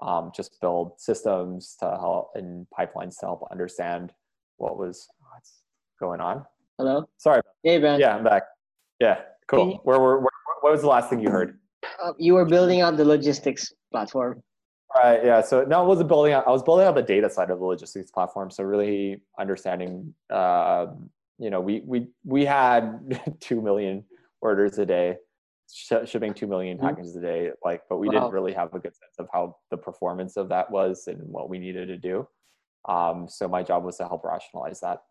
um, 0.00 0.30
just 0.34 0.60
build 0.60 0.92
systems 0.98 1.76
to 1.80 1.86
help 1.86 2.30
and 2.34 2.66
pipelines 2.78 3.18
to 3.20 3.26
help 3.26 3.46
understand 3.50 4.12
what 4.56 4.78
was 4.78 5.08
what's 5.32 5.62
going 6.00 6.20
on. 6.20 6.44
Hello. 6.78 7.08
Sorry. 7.18 7.40
Hey, 7.64 7.78
Ben. 7.78 7.98
Yeah, 8.00 8.16
I'm 8.16 8.24
back. 8.24 8.44
Yeah, 9.00 9.20
cool. 9.48 9.70
you- 9.72 9.80
Where, 9.82 9.98
where, 10.00 10.18
where 10.18 10.30
what 10.60 10.72
was 10.72 10.80
the 10.82 10.88
last 10.88 11.10
thing 11.10 11.20
you 11.20 11.30
heard? 11.30 11.58
Uh, 12.02 12.12
you 12.18 12.34
were 12.34 12.44
building 12.44 12.80
out 12.80 12.96
the 12.96 13.04
logistics 13.04 13.72
platform. 13.92 14.42
Right. 14.96 15.24
Yeah. 15.24 15.42
So 15.42 15.64
no, 15.64 15.80
I 15.80 15.82
wasn't 15.82 16.08
building 16.08 16.32
out. 16.32 16.46
I 16.46 16.50
was 16.50 16.62
building 16.62 16.86
out 16.86 16.94
the 16.94 17.02
data 17.02 17.28
side 17.28 17.50
of 17.50 17.58
the 17.58 17.64
logistics 17.64 18.10
platform. 18.10 18.50
So 18.50 18.64
really 18.64 19.20
understanding. 19.38 20.14
Uh, 20.30 20.86
you 21.38 21.50
know, 21.50 21.60
we 21.60 21.82
we 21.86 22.08
we 22.24 22.44
had 22.44 23.00
two 23.40 23.60
million 23.62 24.04
orders 24.40 24.78
a 24.78 24.86
day, 24.86 25.16
sh- 25.72 26.04
shipping 26.06 26.34
two 26.34 26.46
million 26.46 26.76
Mhm. 26.78 26.82
packages 26.82 27.16
a 27.16 27.20
day. 27.20 27.50
Like, 27.64 27.82
but 27.88 27.98
we 27.98 28.08
Wow. 28.08 28.12
didn't 28.14 28.32
really 28.32 28.52
have 28.52 28.74
a 28.74 28.78
good 28.78 28.94
sense 28.94 29.18
of 29.18 29.28
how 29.32 29.56
the 29.70 29.76
performance 29.76 30.36
of 30.36 30.48
that 30.50 30.70
was 30.70 31.06
and 31.06 31.20
what 31.28 31.48
we 31.48 31.58
needed 31.58 31.86
to 31.86 31.96
do. 31.96 32.26
Um, 32.88 33.28
so 33.28 33.48
my 33.48 33.62
job 33.62 33.84
was 33.84 33.96
to 33.98 34.08
help 34.08 34.24
rationalize 34.24 34.80
that. 34.80 35.02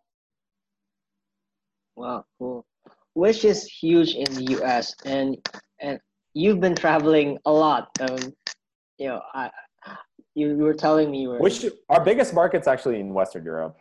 Wow, 1.95 2.25
cool. 2.37 2.65
Wish 3.15 3.43
is 3.45 3.65
huge 3.65 4.13
in 4.15 4.31
the 4.35 4.51
U.S. 4.57 4.95
and 5.05 5.37
and 5.79 5.99
you've 6.33 6.59
been 6.59 6.75
traveling 6.75 7.37
a 7.45 7.51
lot. 7.51 7.89
Um, 7.99 8.33
you 8.97 9.07
know, 9.07 9.21
I 9.33 9.49
you, 10.35 10.49
you 10.49 10.57
were 10.57 10.73
telling 10.73 11.09
me 11.09 11.21
you 11.21 11.29
were. 11.29 11.39
Which 11.39 11.65
our 11.89 12.03
biggest 12.03 12.33
market's 12.33 12.67
actually 12.67 12.99
in 12.99 13.13
Western 13.13 13.43
Europe. 13.43 13.77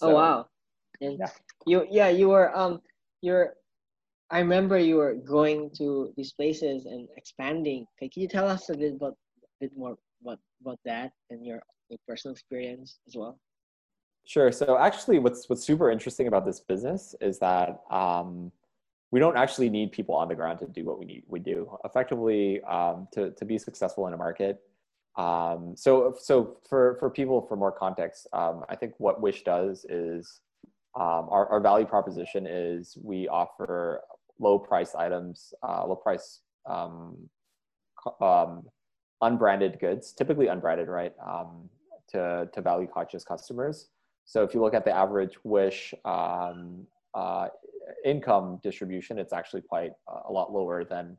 oh 0.00 0.14
wow, 0.14 0.46
and 1.00 1.18
yeah. 1.18 1.30
you 1.66 1.86
yeah 1.90 2.08
you 2.08 2.28
were 2.28 2.56
um 2.56 2.80
you're. 3.22 3.54
I 4.30 4.38
remember 4.38 4.78
you 4.78 4.96
were 4.96 5.14
going 5.14 5.70
to 5.76 6.12
these 6.16 6.32
places 6.32 6.86
and 6.86 7.08
expanding. 7.16 7.86
Okay, 7.96 8.08
can 8.08 8.22
you 8.22 8.28
tell 8.28 8.48
us 8.48 8.68
a 8.70 8.76
bit 8.76 8.94
about 8.94 9.16
a 9.44 9.46
bit 9.60 9.72
more 9.76 9.96
about 10.22 10.38
about 10.60 10.78
that 10.84 11.12
and 11.30 11.44
your, 11.44 11.60
your 11.88 11.98
personal 12.08 12.32
experience 12.32 12.98
as 13.06 13.14
well? 13.16 13.38
Sure. 14.26 14.50
So 14.50 14.78
actually, 14.78 15.18
what's 15.18 15.48
what's 15.48 15.62
super 15.62 15.90
interesting 15.90 16.26
about 16.26 16.46
this 16.46 16.60
business 16.60 17.14
is 17.20 17.38
that 17.40 17.82
um, 17.90 18.50
we 19.10 19.20
don't 19.20 19.36
actually 19.36 19.68
need 19.68 19.92
people 19.92 20.14
on 20.14 20.28
the 20.28 20.34
ground 20.34 20.58
to 20.60 20.66
do 20.66 20.84
what 20.84 20.98
we 20.98 21.04
need. 21.04 21.24
We 21.28 21.38
do 21.38 21.78
effectively 21.84 22.62
um, 22.62 23.06
to 23.12 23.30
to 23.32 23.44
be 23.44 23.58
successful 23.58 24.06
in 24.06 24.14
a 24.14 24.16
market. 24.16 24.60
Um, 25.16 25.74
so 25.76 26.16
so 26.18 26.56
for 26.68 26.96
for 26.98 27.10
people 27.10 27.42
for 27.42 27.56
more 27.56 27.70
context, 27.70 28.26
um, 28.32 28.64
I 28.68 28.76
think 28.76 28.94
what 28.98 29.20
Wish 29.20 29.44
does 29.44 29.84
is 29.88 30.40
um, 30.96 31.28
our 31.30 31.48
our 31.50 31.60
value 31.60 31.86
proposition 31.86 32.46
is 32.46 32.96
we 33.02 33.28
offer 33.28 34.00
low 34.38 34.58
price 34.58 34.94
items, 34.94 35.52
uh, 35.66 35.86
low 35.86 35.96
price 35.96 36.40
um, 36.66 37.16
um, 38.20 38.62
unbranded 39.22 39.78
goods, 39.80 40.12
typically 40.12 40.48
unbranded, 40.48 40.88
right? 40.88 41.12
Um, 41.26 41.68
to 42.10 42.48
to 42.52 42.62
value 42.62 42.88
conscious 42.92 43.24
customers. 43.24 43.88
So 44.24 44.42
if 44.42 44.54
you 44.54 44.60
look 44.60 44.74
at 44.74 44.84
the 44.84 44.92
average 44.92 45.36
Wish 45.44 45.92
um, 46.04 46.86
uh, 47.14 47.48
income 48.04 48.60
distribution, 48.62 49.18
it's 49.18 49.32
actually 49.32 49.62
quite 49.62 49.92
a 50.28 50.32
lot 50.32 50.52
lower 50.52 50.84
than, 50.84 51.16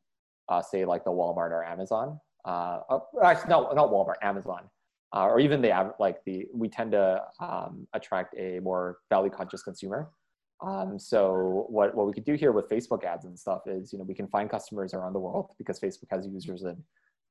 uh, 0.49 0.61
say, 0.61 0.85
like 0.85 1.03
the 1.03 1.11
Walmart 1.11 1.51
or 1.51 1.63
Amazon. 1.63 2.19
Uh, 2.45 2.79
uh, 2.89 2.99
actually, 3.23 3.49
no, 3.49 3.71
not 3.73 3.89
Walmart, 3.89 4.15
Amazon, 4.21 4.69
uh, 5.15 5.25
or 5.25 5.39
even 5.39 5.61
the 5.61 5.93
like 5.99 6.23
the. 6.25 6.45
We 6.53 6.69
tend 6.69 6.91
to 6.91 7.23
um, 7.39 7.87
attract 7.93 8.35
a 8.37 8.59
more 8.59 8.99
value 9.09 9.31
conscious 9.31 9.63
consumer. 9.63 10.09
Um, 10.61 10.97
so 10.99 11.65
what 11.69 11.95
what 11.95 12.07
we 12.07 12.13
could 12.13 12.25
do 12.25 12.35
here 12.35 12.51
with 12.51 12.69
Facebook 12.69 13.03
ads 13.03 13.25
and 13.25 13.37
stuff 13.37 13.61
is, 13.65 13.91
you 13.91 13.99
know, 13.99 14.05
we 14.05 14.13
can 14.13 14.27
find 14.27 14.49
customers 14.49 14.93
around 14.93 15.13
the 15.13 15.19
world 15.19 15.53
because 15.57 15.79
Facebook 15.79 16.09
has 16.11 16.27
users 16.27 16.63
in 16.63 16.77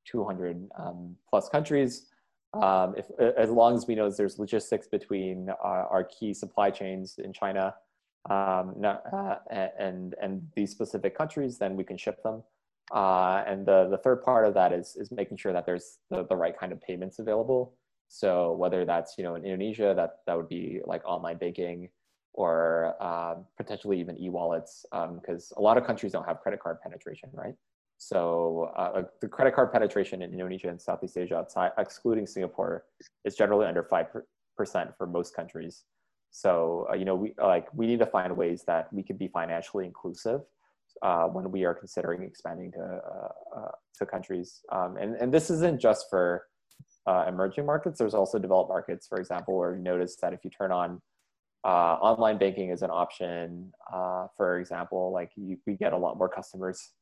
200 0.06 0.68
um, 0.78 1.16
plus 1.30 1.48
countries 1.48 2.06
um, 2.62 2.94
if 2.96 3.06
as 3.36 3.50
long 3.50 3.74
as 3.74 3.86
we 3.86 3.94
know 3.94 4.08
there's 4.10 4.38
logistics 4.38 4.86
between 4.86 5.50
uh, 5.50 5.84
our 5.90 6.04
key 6.04 6.32
supply 6.32 6.70
chains 6.70 7.18
in 7.18 7.32
China 7.32 7.74
um, 8.30 8.74
not, 8.78 9.02
uh, 9.12 9.36
and 9.78 10.14
and 10.22 10.48
these 10.54 10.70
specific 10.70 11.16
countries, 11.16 11.58
then 11.58 11.76
we 11.76 11.84
can 11.84 11.98
ship 11.98 12.22
them. 12.22 12.42
Uh, 12.92 13.42
and 13.46 13.64
the 13.66 13.88
the 13.90 13.98
third 13.98 14.22
part 14.22 14.46
of 14.46 14.54
that 14.54 14.72
is 14.72 14.96
is 14.96 15.10
making 15.10 15.36
sure 15.36 15.52
that 15.52 15.64
there's 15.64 15.98
the, 16.10 16.24
the 16.26 16.36
right 16.36 16.58
kind 16.58 16.72
of 16.72 16.80
payments 16.82 17.18
available. 17.18 17.74
So 18.08 18.52
whether 18.52 18.84
that's 18.84 19.16
you 19.16 19.24
know 19.24 19.34
in 19.36 19.44
Indonesia, 19.44 19.94
that 19.96 20.18
that 20.26 20.36
would 20.36 20.48
be 20.48 20.80
like 20.84 21.02
online 21.04 21.38
banking 21.38 21.88
or 22.34 22.96
uh, 23.00 23.36
potentially 23.56 24.00
even 24.00 24.20
e-wallets, 24.20 24.84
because 25.20 25.52
a 25.56 25.62
lot 25.62 25.78
of 25.78 25.84
countries 25.84 26.10
don't 26.10 26.26
have 26.26 26.40
credit 26.40 26.58
card 26.60 26.78
penetration, 26.82 27.30
right? 27.32 27.54
So 27.96 28.72
uh, 28.76 29.04
the 29.20 29.28
credit 29.28 29.54
card 29.54 29.72
penetration 29.72 30.20
in 30.20 30.32
Indonesia 30.32 30.68
and 30.68 30.80
Southeast 30.80 31.16
Asia, 31.16 31.36
outside, 31.36 31.70
excluding 31.78 32.26
Singapore, 32.26 32.84
is 33.24 33.36
generally 33.36 33.66
under 33.66 33.84
five 33.84 34.08
percent 34.56 34.90
for 34.98 35.06
most 35.06 35.34
countries. 35.34 35.84
So 36.32 36.86
uh, 36.90 36.94
you 36.96 37.04
know, 37.04 37.14
we 37.14 37.34
like 37.38 37.72
we 37.72 37.86
need 37.86 38.00
to 38.00 38.06
find 38.06 38.36
ways 38.36 38.64
that 38.66 38.92
we 38.92 39.02
can 39.02 39.16
be 39.16 39.28
financially 39.28 39.86
inclusive 39.86 40.40
uh, 41.02 41.24
when 41.26 41.50
we 41.50 41.64
are 41.64 41.74
considering 41.74 42.22
expanding 42.22 42.72
to 42.72 42.80
uh, 42.80 43.58
uh, 43.58 43.70
to 43.98 44.06
countries. 44.06 44.60
Um, 44.72 44.96
and 44.96 45.16
and 45.16 45.32
this 45.32 45.50
isn't 45.50 45.80
just 45.80 46.06
for 46.10 46.44
uh, 47.06 47.24
emerging 47.28 47.66
markets. 47.66 47.98
There's 47.98 48.14
also 48.14 48.38
developed 48.38 48.68
markets, 48.68 49.06
for 49.06 49.18
example, 49.18 49.56
where 49.56 49.76
you 49.76 49.82
notice 49.82 50.16
that 50.22 50.32
if 50.32 50.44
you 50.44 50.50
turn 50.50 50.72
on 50.72 51.00
uh, 51.64 51.96
online 52.00 52.38
banking 52.38 52.70
as 52.70 52.82
an 52.82 52.90
option, 52.90 53.72
uh, 53.92 54.26
for 54.36 54.58
example, 54.58 55.12
like 55.12 55.30
you, 55.36 55.58
we 55.66 55.74
get 55.74 55.92
a 55.92 55.98
lot 55.98 56.18
more 56.18 56.28
customers 56.28 56.92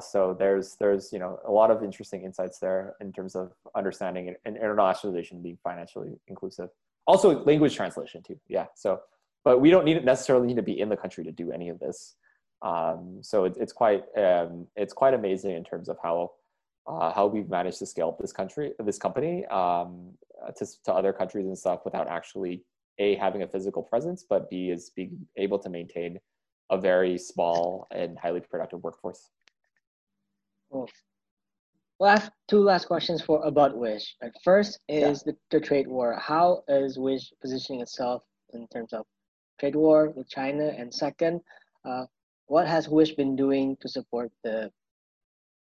so 0.00 0.34
there's 0.38 0.76
there's 0.80 1.12
you 1.12 1.18
know 1.18 1.38
a 1.46 1.50
lot 1.50 1.70
of 1.70 1.82
interesting 1.82 2.22
insights 2.24 2.58
there 2.58 2.94
in 3.00 3.12
terms 3.12 3.34
of 3.34 3.52
understanding 3.74 4.34
and 4.44 4.56
internationalization 4.56 5.42
being 5.42 5.58
financially 5.62 6.18
inclusive. 6.28 6.70
Also 7.06 7.44
language 7.44 7.76
translation 7.76 8.22
too. 8.22 8.38
Yeah. 8.48 8.66
So, 8.74 9.00
but 9.44 9.60
we 9.60 9.70
don't 9.70 9.84
need 9.84 10.04
necessarily 10.04 10.46
need 10.46 10.56
to 10.56 10.62
be 10.62 10.80
in 10.80 10.88
the 10.88 10.96
country 10.96 11.24
to 11.24 11.32
do 11.32 11.52
any 11.52 11.68
of 11.68 11.78
this. 11.78 12.16
Um, 12.66 13.18
so 13.22 13.44
it, 13.44 13.56
it's 13.60 13.72
quite 13.72 14.02
um, 14.16 14.66
it's 14.74 14.92
quite 14.92 15.14
amazing 15.14 15.52
in 15.52 15.62
terms 15.62 15.88
of 15.88 15.96
how 16.02 16.32
uh, 16.86 17.12
how 17.12 17.26
we've 17.26 17.48
managed 17.48 17.78
to 17.78 17.86
scale 17.86 18.08
up 18.08 18.18
this 18.18 18.32
country 18.32 18.72
this 18.80 18.98
company 18.98 19.46
um, 19.46 20.10
to 20.56 20.66
to 20.84 20.92
other 20.92 21.12
countries 21.12 21.46
and 21.46 21.56
stuff 21.56 21.80
without 21.84 22.08
actually 22.08 22.64
a 22.98 23.14
having 23.16 23.42
a 23.42 23.46
physical 23.46 23.82
presence, 23.82 24.24
but 24.28 24.50
b 24.50 24.70
is 24.70 24.90
being 24.96 25.16
able 25.36 25.58
to 25.60 25.68
maintain 25.68 26.18
a 26.70 26.76
very 26.76 27.16
small 27.16 27.86
and 27.92 28.18
highly 28.18 28.40
productive 28.40 28.82
workforce. 28.82 29.30
Cool. 30.72 30.88
Last 32.00 32.30
two 32.48 32.60
last 32.60 32.86
questions 32.86 33.22
for 33.22 33.40
about 33.44 33.76
Wish. 33.76 34.16
First 34.42 34.80
is 34.88 35.22
the, 35.22 35.36
the 35.52 35.60
trade 35.60 35.86
war. 35.86 36.18
How 36.20 36.64
is 36.68 36.98
Wish 36.98 37.32
positioning 37.40 37.80
itself 37.80 38.22
in 38.52 38.66
terms 38.68 38.92
of 38.92 39.06
trade 39.60 39.76
war 39.76 40.10
with 40.10 40.28
China? 40.28 40.66
And 40.76 40.92
second, 40.92 41.40
uh, 41.88 42.06
what 42.46 42.66
has 42.66 42.88
Wish 42.88 43.12
been 43.12 43.36
doing 43.36 43.76
to 43.80 43.88
support 43.88 44.30
the 44.44 44.70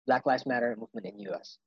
Black 0.06 0.26
Lives 0.26 0.46
Matter 0.46 0.76
movement 0.78 1.06
in 1.06 1.18
U.S.? 1.30 1.58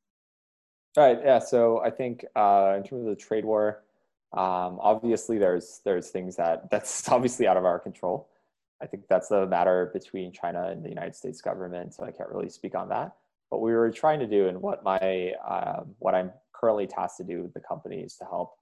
Right. 0.98 1.20
Yeah. 1.24 1.40
So 1.40 1.82
I 1.82 1.90
think 1.90 2.26
uh, 2.36 2.74
in 2.78 2.84
terms 2.84 3.04
of 3.04 3.10
the 3.10 3.16
trade 3.16 3.46
war, 3.46 3.84
um, 4.34 4.80
obviously 4.82 5.38
there's 5.38 5.82
there's 5.86 6.10
things 6.10 6.36
that 6.36 6.70
that's 6.70 7.08
obviously 7.10 7.48
out 7.48 7.58
of 7.58 7.66
our 7.66 7.80
control. 7.80 8.30
I 8.82 8.88
think 8.88 9.04
that's 9.10 9.32
a 9.32 9.46
matter 9.46 9.90
between 9.94 10.32
China 10.32 10.68
and 10.70 10.84
the 10.84 10.90
United 10.90 11.16
States 11.16 11.42
government, 11.42 11.94
so 11.94 12.04
I 12.04 12.12
can't 12.12 12.30
really 12.30 12.50
speak 12.50 12.76
on 12.76 12.90
that. 12.90 13.16
What 13.50 13.62
we 13.62 13.74
were 13.74 13.92
trying 13.92 14.20
to 14.20 14.28
do, 14.28 14.48
and 14.48 14.62
what 14.62 14.84
my 14.84 15.34
um, 15.48 15.96
what 16.00 16.16
I'm 16.16 16.32
currently 16.54 16.88
tasked 16.88 17.18
to 17.18 17.24
do 17.24 17.44
with 17.44 17.54
the 17.54 17.60
company 17.60 18.02
is 18.02 18.16
to 18.18 18.26
help 18.26 18.56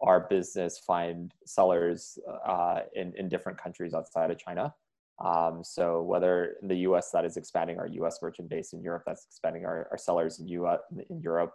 our 0.00 0.20
business 0.28 0.78
find 0.78 1.32
sellers 1.44 2.18
uh, 2.46 2.80
in 2.94 3.12
in 3.16 3.28
different 3.28 3.58
countries 3.60 3.94
outside 3.94 4.30
of 4.30 4.38
China. 4.38 4.74
Um, 5.24 5.62
so 5.64 6.02
whether 6.02 6.54
in 6.62 6.68
the 6.68 6.76
U.S. 6.88 7.10
that 7.10 7.24
is 7.24 7.36
expanding 7.36 7.78
our 7.78 7.88
U.S. 7.88 8.18
merchant 8.22 8.48
base, 8.48 8.72
in 8.72 8.82
Europe 8.82 9.02
that's 9.06 9.26
expanding 9.26 9.64
our, 9.64 9.88
our 9.90 9.98
sellers 9.98 10.38
in 10.38 10.48
U.S. 10.48 10.78
in 11.10 11.20
Europe. 11.20 11.52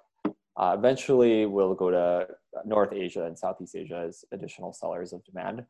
Uh, 0.55 0.75
eventually, 0.77 1.45
we'll 1.45 1.73
go 1.73 1.89
to 1.89 2.27
North 2.65 2.93
Asia 2.93 3.25
and 3.25 3.37
Southeast 3.37 3.75
Asia 3.75 4.05
as 4.07 4.23
additional 4.31 4.71
sellers 4.71 5.13
of 5.13 5.23
demand 5.23 5.63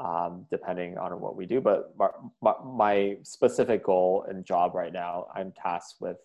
um, 0.00 0.46
depending 0.50 0.96
on 0.98 1.20
what 1.20 1.36
we 1.36 1.46
do. 1.46 1.60
But 1.60 1.94
my, 2.40 2.54
my, 2.64 3.16
specific 3.22 3.84
goal 3.84 4.26
and 4.28 4.44
job 4.44 4.74
right 4.74 4.92
now, 4.92 5.26
I'm 5.34 5.52
tasked 5.52 5.96
with 6.00 6.16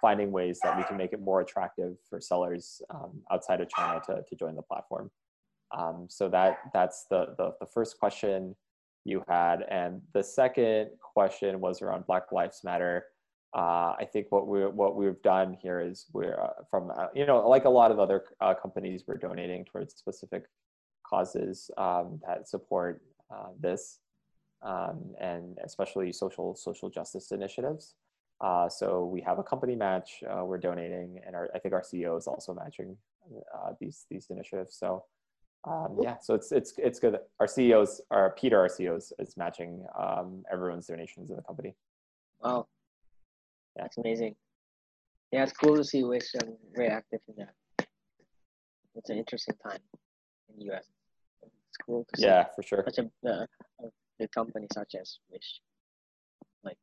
finding 0.00 0.32
ways 0.32 0.58
that 0.62 0.76
we 0.76 0.82
can 0.84 0.96
make 0.96 1.12
it 1.12 1.20
more 1.20 1.40
attractive 1.40 1.96
for 2.08 2.20
sellers 2.20 2.82
um, 2.90 3.22
outside 3.30 3.60
of 3.60 3.68
China 3.68 4.00
to, 4.06 4.22
to 4.28 4.36
join 4.36 4.56
the 4.56 4.62
platform. 4.62 5.10
Um, 5.76 6.06
so 6.10 6.28
that 6.28 6.58
that's 6.72 7.06
the, 7.08 7.34
the, 7.38 7.54
the 7.60 7.66
first 7.66 7.98
question 7.98 8.54
you 9.04 9.22
had, 9.28 9.62
and 9.70 10.00
the 10.12 10.22
second 10.22 10.90
question 11.00 11.60
was 11.60 11.82
around 11.82 12.06
Black 12.06 12.32
Lives 12.32 12.62
Matter. 12.64 13.06
uh, 13.54 13.94
I 13.98 14.08
think 14.12 14.26
what 14.30 14.48
we 14.48 14.66
what 14.66 14.96
we've 14.96 15.20
done 15.22 15.56
here 15.62 15.80
is 15.80 16.06
we're 16.12 16.40
uh, 16.40 16.64
from 16.70 16.90
uh, 16.90 17.06
you 17.14 17.26
know 17.26 17.48
like 17.48 17.66
a 17.66 17.70
lot 17.70 17.90
of 17.92 17.98
other 17.98 18.24
uh, 18.40 18.54
companies 18.54 19.04
we're 19.06 19.16
donating 19.16 19.64
towards 19.64 19.94
specific 19.94 20.44
causes 21.06 21.70
um, 21.76 22.20
that 22.26 22.48
support 22.48 23.02
uh, 23.32 23.48
this 23.60 24.00
um, 24.62 25.14
and 25.20 25.58
especially 25.64 26.12
social 26.12 26.56
social 26.56 26.90
justice 26.90 27.30
initiatives. 27.30 27.94
Uh, 28.40 28.68
so 28.68 29.04
we 29.04 29.20
have 29.20 29.38
a 29.38 29.42
company 29.42 29.76
match 29.76 30.22
we're 30.42 30.58
donating, 30.58 31.20
and 31.24 31.36
our, 31.36 31.48
I 31.54 31.58
think 31.60 31.72
our 31.72 31.82
CEO 31.82 32.18
is 32.18 32.26
also 32.26 32.52
matching 32.54 32.96
these 33.80 34.06
these 34.10 34.26
initiatives. 34.30 34.76
So 34.76 35.04
um, 35.66 35.96
yeah, 36.00 36.16
so 36.20 36.34
it's 36.34 36.52
it's 36.52 36.74
it's 36.76 36.98
good. 36.98 37.18
Our 37.40 37.46
CEOs, 37.46 38.02
our 38.10 38.30
Peter, 38.30 38.58
our 38.58 38.68
CEOs, 38.68 39.14
is 39.18 39.36
matching 39.36 39.84
um, 39.98 40.44
everyone's 40.52 40.86
donations 40.86 41.30
in 41.30 41.36
the 41.36 41.42
company. 41.42 41.74
Wow, 42.42 42.66
that's 43.74 43.96
amazing. 43.96 44.36
Yeah, 45.32 45.42
it's 45.42 45.52
cool 45.52 45.76
to 45.76 45.84
see 45.84 46.04
Wish 46.04 46.32
um, 46.42 46.56
very 46.74 46.88
active 46.88 47.20
in 47.28 47.34
that. 47.36 47.86
It's 48.94 49.10
an 49.10 49.16
interesting 49.16 49.56
time 49.66 49.80
in 50.50 50.58
the 50.58 50.74
US. 50.74 50.84
It's 51.42 51.76
cool 51.84 52.06
to 52.12 52.20
see. 52.20 52.26
Yeah, 52.26 52.44
for 52.54 52.62
sure. 52.62 52.84
Such 52.86 53.06
a, 53.06 53.28
uh, 53.28 53.46
a 54.20 54.28
company 54.28 54.66
such 54.72 54.94
as 55.00 55.18
Wish. 55.32 55.60
Like. 56.62 56.76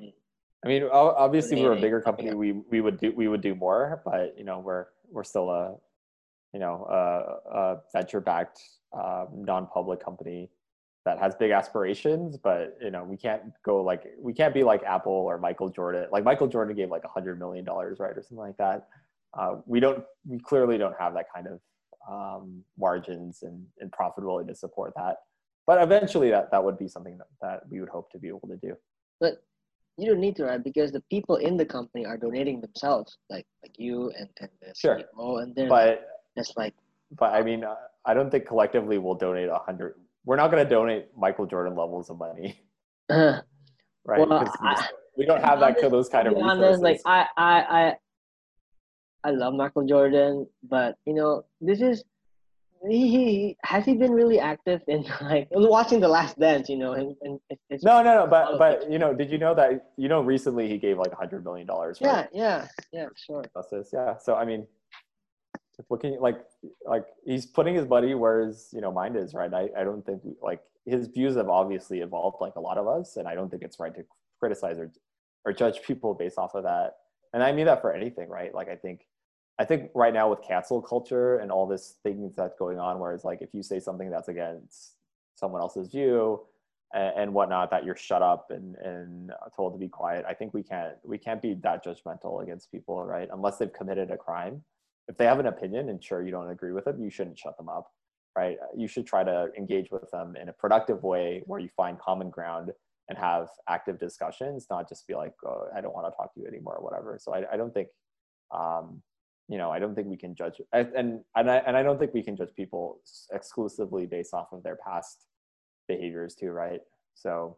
Mm. 0.00 0.12
I 0.64 0.68
mean, 0.68 0.84
obviously, 0.92 1.60
we're 1.60 1.72
a 1.72 1.80
bigger 1.80 2.00
company. 2.00 2.34
We 2.34 2.52
we 2.52 2.80
would 2.80 2.98
do 3.00 3.12
we 3.16 3.26
would 3.26 3.40
do 3.40 3.56
more, 3.56 4.00
but 4.04 4.38
you 4.38 4.44
know, 4.44 4.60
we're 4.60 4.86
we're 5.10 5.24
still 5.24 5.50
a 5.50 5.74
you 6.52 6.60
know 6.60 6.86
a, 6.88 7.58
a 7.58 7.76
venture 7.92 8.20
backed 8.20 8.60
um, 8.92 9.28
non-public 9.32 10.02
company 10.02 10.50
that 11.08 11.18
has 11.18 11.34
big 11.34 11.50
aspirations, 11.52 12.36
but 12.36 12.76
you 12.82 12.90
know, 12.90 13.02
we 13.02 13.16
can't 13.16 13.42
go 13.64 13.82
like 13.82 14.04
we 14.20 14.32
can't 14.34 14.52
be 14.52 14.62
like 14.62 14.82
Apple 14.82 15.12
or 15.12 15.38
Michael 15.38 15.70
Jordan. 15.70 16.06
Like 16.12 16.22
Michael 16.22 16.48
Jordan 16.48 16.76
gave 16.76 16.90
like 16.90 17.04
a 17.04 17.08
hundred 17.08 17.38
million 17.38 17.64
dollars, 17.64 17.98
right, 17.98 18.10
or 18.10 18.22
something 18.22 18.36
like 18.36 18.58
that. 18.58 18.88
Uh, 19.32 19.56
we 19.66 19.80
don't. 19.80 20.04
We 20.26 20.38
clearly 20.38 20.76
don't 20.76 20.94
have 20.98 21.14
that 21.14 21.26
kind 21.34 21.46
of 21.46 21.60
um, 22.10 22.62
margins 22.78 23.42
and, 23.42 23.64
and 23.80 23.90
profitability 23.90 24.48
to 24.48 24.54
support 24.54 24.92
that. 24.96 25.16
But 25.66 25.82
eventually, 25.82 26.30
that 26.30 26.50
that 26.50 26.62
would 26.62 26.78
be 26.78 26.88
something 26.88 27.16
that, 27.18 27.28
that 27.40 27.60
we 27.70 27.80
would 27.80 27.88
hope 27.88 28.10
to 28.12 28.18
be 28.18 28.28
able 28.28 28.48
to 28.48 28.56
do. 28.56 28.74
But 29.18 29.42
you 29.96 30.06
don't 30.06 30.20
need 30.20 30.36
to, 30.36 30.44
right? 30.44 30.62
Because 30.62 30.92
the 30.92 31.02
people 31.10 31.36
in 31.36 31.56
the 31.56 31.64
company 31.64 32.04
are 32.04 32.18
donating 32.18 32.60
themselves, 32.60 33.16
like 33.30 33.46
like 33.62 33.78
you 33.78 34.12
and 34.18 34.28
and 34.40 34.50
the 34.60 34.74
sure. 34.74 35.00
CEO, 35.18 35.42
and 35.42 35.54
then 35.54 35.68
but 35.68 36.06
it's 36.38 36.54
like. 36.56 36.74
But 37.16 37.34
I 37.34 37.42
mean, 37.42 37.64
I 38.04 38.14
don't 38.14 38.30
think 38.30 38.46
collectively 38.46 38.98
we'll 38.98 39.14
donate 39.14 39.48
a 39.48 39.58
hundred 39.58 39.94
we're 40.28 40.36
not 40.36 40.50
going 40.50 40.62
to 40.62 40.68
donate 40.68 41.06
Michael 41.16 41.46
Jordan 41.46 41.74
levels 41.74 42.10
of 42.10 42.18
money, 42.18 42.60
right? 43.10 43.42
Well, 44.06 44.26
we, 44.28 44.44
just, 44.44 44.92
we, 45.16 45.24
don't 45.24 45.42
have 45.42 45.58
that 45.60 45.80
those 45.80 46.10
kind 46.10 46.28
of 46.28 46.34
resources. 46.34 46.62
Honest, 46.62 46.82
like 46.82 47.00
I, 47.06 47.26
I, 47.34 47.60
I, 47.60 47.94
I 49.24 49.30
love 49.30 49.54
Michael 49.54 49.86
Jordan, 49.86 50.46
but 50.68 50.96
you 51.06 51.14
know, 51.14 51.46
this 51.62 51.80
is 51.80 52.04
he, 52.86 53.08
he 53.08 53.56
has 53.64 53.86
he 53.86 53.94
been 53.94 54.12
really 54.12 54.38
active 54.38 54.82
in 54.86 55.02
like 55.22 55.48
watching 55.50 55.98
the 55.98 56.08
Last 56.08 56.38
Dance, 56.38 56.68
you 56.68 56.76
know, 56.76 56.92
and, 56.92 57.16
and 57.22 57.40
it's, 57.70 57.82
no, 57.82 58.02
no, 58.02 58.14
no, 58.14 58.26
but 58.26 58.58
but 58.58 58.92
you 58.92 58.98
know, 58.98 59.14
did 59.14 59.30
you 59.30 59.38
know 59.38 59.54
that 59.54 59.92
you 59.96 60.08
know 60.08 60.20
recently 60.20 60.68
he 60.68 60.76
gave 60.76 60.98
like 60.98 61.12
a 61.12 61.16
hundred 61.16 61.42
million 61.42 61.66
dollars? 61.66 62.02
Right? 62.02 62.28
Yeah, 62.34 62.66
yeah, 62.92 63.00
yeah, 63.00 63.06
sure. 63.16 63.44
Justice, 63.56 63.88
yeah. 63.94 64.18
So 64.18 64.34
I 64.34 64.44
mean, 64.44 64.66
looking 65.90 66.18
like 66.20 66.38
like 66.84 67.06
he's 67.24 67.46
putting 67.46 67.74
his 67.74 67.86
buddy 67.86 68.14
where 68.14 68.40
his 68.40 68.68
you 68.72 68.80
know 68.80 68.92
mind 68.92 69.16
is 69.16 69.34
right? 69.34 69.52
I, 69.52 69.68
I 69.78 69.84
don't 69.84 70.04
think 70.04 70.22
like 70.42 70.60
his 70.84 71.08
views 71.08 71.36
have 71.36 71.48
obviously 71.48 72.00
evolved 72.00 72.38
like 72.40 72.56
a 72.56 72.60
lot 72.60 72.78
of 72.78 72.88
us 72.88 73.16
and 73.16 73.28
i 73.28 73.34
don't 73.34 73.50
think 73.50 73.62
it's 73.62 73.78
right 73.78 73.94
to 73.94 74.04
criticize 74.38 74.78
or 74.78 74.90
or 75.44 75.52
judge 75.52 75.82
people 75.82 76.14
based 76.14 76.38
off 76.38 76.54
of 76.54 76.64
that. 76.64 76.96
And 77.32 77.42
i 77.42 77.52
mean 77.52 77.66
that 77.66 77.80
for 77.80 77.92
anything 77.92 78.28
right? 78.28 78.54
Like 78.54 78.68
i 78.68 78.76
think 78.76 79.06
i 79.58 79.64
think 79.64 79.90
right 79.94 80.14
now 80.14 80.30
with 80.30 80.42
cancel 80.42 80.82
culture 80.82 81.38
and 81.38 81.52
all 81.52 81.66
this 81.66 81.96
things 82.02 82.34
that's 82.34 82.56
going 82.58 82.78
on 82.78 82.98
where 82.98 83.12
it's 83.12 83.24
like 83.24 83.42
if 83.42 83.54
you 83.54 83.62
say 83.62 83.78
something 83.78 84.10
that's 84.10 84.28
against 84.28 84.94
someone 85.36 85.60
else's 85.60 85.88
view 85.88 86.40
and, 86.92 87.12
and 87.16 87.34
whatnot 87.34 87.70
that 87.70 87.84
you're 87.84 87.96
shut 87.96 88.22
up 88.22 88.50
and 88.50 88.74
and 88.76 89.32
told 89.54 89.74
to 89.74 89.78
be 89.78 89.88
quiet 89.88 90.24
i 90.28 90.34
think 90.34 90.54
we 90.54 90.62
can't 90.62 90.94
we 91.04 91.18
can't 91.18 91.42
be 91.42 91.54
that 91.54 91.84
judgmental 91.84 92.42
against 92.42 92.70
people 92.72 93.04
right? 93.04 93.28
Unless 93.32 93.58
they've 93.58 93.72
committed 93.72 94.10
a 94.10 94.16
crime 94.16 94.62
if 95.08 95.16
they 95.16 95.24
have 95.24 95.40
an 95.40 95.46
opinion 95.46 95.88
and 95.88 96.02
sure 96.02 96.22
you 96.22 96.30
don't 96.30 96.50
agree 96.50 96.72
with 96.72 96.86
it, 96.86 96.96
you 96.98 97.10
shouldn't 97.10 97.38
shut 97.38 97.56
them 97.56 97.68
up, 97.68 97.90
right? 98.36 98.58
You 98.76 98.86
should 98.86 99.06
try 99.06 99.24
to 99.24 99.48
engage 99.56 99.90
with 99.90 100.10
them 100.10 100.36
in 100.36 100.48
a 100.48 100.52
productive 100.52 101.02
way 101.02 101.42
where 101.46 101.60
you 101.60 101.68
find 101.76 101.98
common 101.98 102.30
ground 102.30 102.72
and 103.08 103.16
have 103.16 103.48
active 103.68 103.98
discussions, 103.98 104.66
not 104.70 104.88
just 104.88 105.06
be 105.06 105.14
like, 105.14 105.32
oh, 105.46 105.68
I 105.74 105.80
don't 105.80 105.94
want 105.94 106.06
to 106.12 106.16
talk 106.16 106.34
to 106.34 106.40
you 106.40 106.46
anymore 106.46 106.76
or 106.76 106.84
whatever. 106.84 107.18
So 107.18 107.32
I, 107.34 107.44
I 107.52 107.56
don't 107.56 107.72
think, 107.72 107.88
um, 108.54 109.02
you 109.48 109.56
know, 109.56 109.70
I 109.70 109.78
don't 109.78 109.94
think 109.94 110.08
we 110.08 110.16
can 110.18 110.34
judge, 110.34 110.60
and 110.74 111.20
and 111.34 111.50
I 111.50 111.56
and 111.66 111.74
I 111.74 111.82
don't 111.82 111.98
think 111.98 112.12
we 112.12 112.22
can 112.22 112.36
judge 112.36 112.50
people 112.54 113.00
exclusively 113.32 114.04
based 114.04 114.34
off 114.34 114.48
of 114.52 114.62
their 114.62 114.76
past 114.76 115.24
behaviors 115.86 116.34
too, 116.34 116.50
right? 116.50 116.80
So 117.14 117.56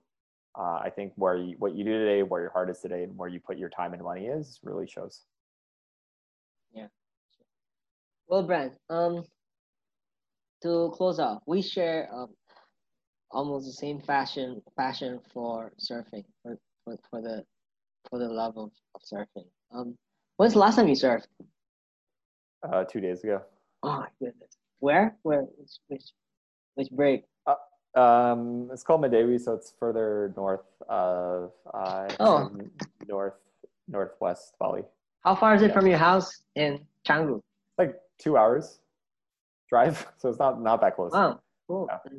uh, 0.56 0.78
I 0.84 0.90
think 0.94 1.12
where 1.16 1.36
you, 1.36 1.56
what 1.58 1.74
you 1.74 1.82
do 1.82 1.98
today, 1.98 2.22
where 2.22 2.42
your 2.42 2.52
heart 2.52 2.70
is 2.70 2.78
today, 2.78 3.02
and 3.02 3.16
where 3.18 3.28
you 3.28 3.40
put 3.40 3.58
your 3.58 3.70
time 3.70 3.92
and 3.92 4.02
money 4.02 4.26
is 4.26 4.60
really 4.62 4.86
shows. 4.86 5.22
Yeah. 6.72 6.86
Well, 8.30 8.44
Brand, 8.44 8.70
um, 8.88 9.24
to 10.62 10.92
close 10.94 11.18
off, 11.18 11.42
we 11.48 11.62
share 11.62 12.08
um, 12.14 12.28
almost 13.32 13.66
the 13.66 13.72
same 13.72 14.00
fashion 14.00 14.62
passion 14.78 15.18
for 15.34 15.72
surfing, 15.80 16.22
for, 16.44 16.56
for, 16.84 16.96
for 17.10 17.20
the 17.20 17.42
for 18.08 18.20
the 18.20 18.28
love 18.28 18.56
of, 18.56 18.70
of 18.94 19.02
surfing. 19.02 19.46
Um, 19.74 19.98
when's 20.36 20.52
the 20.52 20.60
last 20.60 20.76
time 20.76 20.86
you 20.86 20.94
surfed? 20.94 21.26
Uh, 22.62 22.84
two 22.84 23.00
days 23.00 23.24
ago. 23.24 23.42
Oh 23.82 23.98
my 23.98 24.08
goodness. 24.20 24.58
Where? 24.78 25.16
Where? 25.22 25.42
Which 25.58 25.72
which, 25.88 26.04
which 26.76 26.90
break? 26.92 27.24
Uh, 27.48 28.00
um, 28.00 28.70
it's 28.72 28.84
called 28.84 29.02
Medewi, 29.02 29.40
so 29.40 29.54
it's 29.54 29.72
further 29.76 30.32
north 30.36 30.70
of 30.88 31.50
uh, 31.74 32.08
oh. 32.20 32.48
north 33.08 33.34
northwest 33.88 34.54
Bali. 34.60 34.84
How 35.24 35.34
far 35.34 35.56
is 35.56 35.62
it 35.62 35.68
yeah. 35.68 35.74
from 35.74 35.88
your 35.88 35.98
house 35.98 36.44
in 36.54 36.86
Canggu? 37.04 37.40
Like 37.76 38.00
two 38.20 38.36
hours 38.36 38.80
drive, 39.68 40.06
so 40.18 40.28
it's 40.28 40.38
not 40.38 40.60
not 40.60 40.80
that 40.80 40.96
close. 40.96 41.12
Oh, 41.14 41.40
cool. 41.66 41.88
Yeah. 41.88 42.18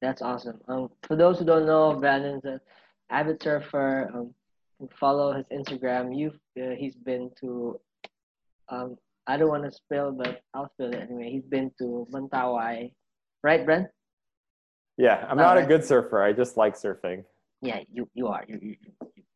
That's 0.00 0.22
awesome. 0.22 0.60
Um, 0.66 0.90
for 1.02 1.14
those 1.14 1.38
who 1.38 1.44
don't 1.44 1.66
know, 1.66 1.94
Brandon's 1.94 2.44
an 2.44 2.60
avid 3.10 3.42
surfer. 3.42 4.10
Um, 4.14 4.34
follow 4.98 5.34
his 5.34 5.44
Instagram. 5.52 6.16
You, 6.16 6.32
uh, 6.62 6.74
he's 6.74 6.94
been 6.94 7.30
to. 7.40 7.78
Um, 8.70 8.96
I 9.26 9.36
don't 9.36 9.48
want 9.50 9.64
to 9.64 9.72
spill, 9.72 10.12
but 10.12 10.42
I'll 10.54 10.70
spill 10.70 10.94
it 10.94 11.00
anyway. 11.00 11.30
He's 11.30 11.44
been 11.44 11.70
to 11.78 12.06
Mentawai, 12.10 12.92
right, 13.42 13.64
Brent? 13.64 13.88
Yeah, 14.96 15.26
I'm 15.28 15.36
not, 15.36 15.56
right? 15.56 15.64
a 15.64 15.68
good 15.68 15.84
surfer. 15.84 16.22
I 16.22 16.32
just 16.32 16.56
like 16.56 16.74
surfing. 16.76 17.24
Yeah, 17.62 17.80
you 17.92 18.08
you 18.14 18.28
are. 18.28 18.44
You, 18.48 18.58
you, 18.62 18.76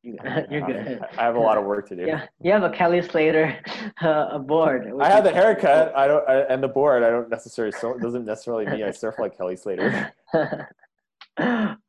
you're 0.50 0.66
good. 0.66 1.00
I 1.16 1.22
have 1.22 1.36
a 1.36 1.40
lot 1.40 1.56
of 1.56 1.64
work 1.64 1.88
to 1.88 1.96
do. 1.96 2.04
Yeah, 2.06 2.26
you 2.40 2.52
have 2.52 2.62
a 2.62 2.70
Kelly 2.70 3.00
Slater 3.00 3.58
uh, 4.02 4.38
board. 4.38 4.92
I 5.00 5.08
have 5.08 5.24
the 5.24 5.32
haircut. 5.32 5.96
I 5.96 6.06
don't, 6.06 6.28
I, 6.28 6.40
and 6.42 6.62
the 6.62 6.68
board. 6.68 7.02
I 7.02 7.10
don't 7.10 7.30
necessarily. 7.30 7.72
So 7.72 7.98
doesn't 7.98 8.24
necessarily 8.24 8.66
mean 8.66 8.82
I 8.82 8.90
surf 8.90 9.14
like 9.18 9.36
Kelly 9.36 9.56
Slater. 9.56 10.12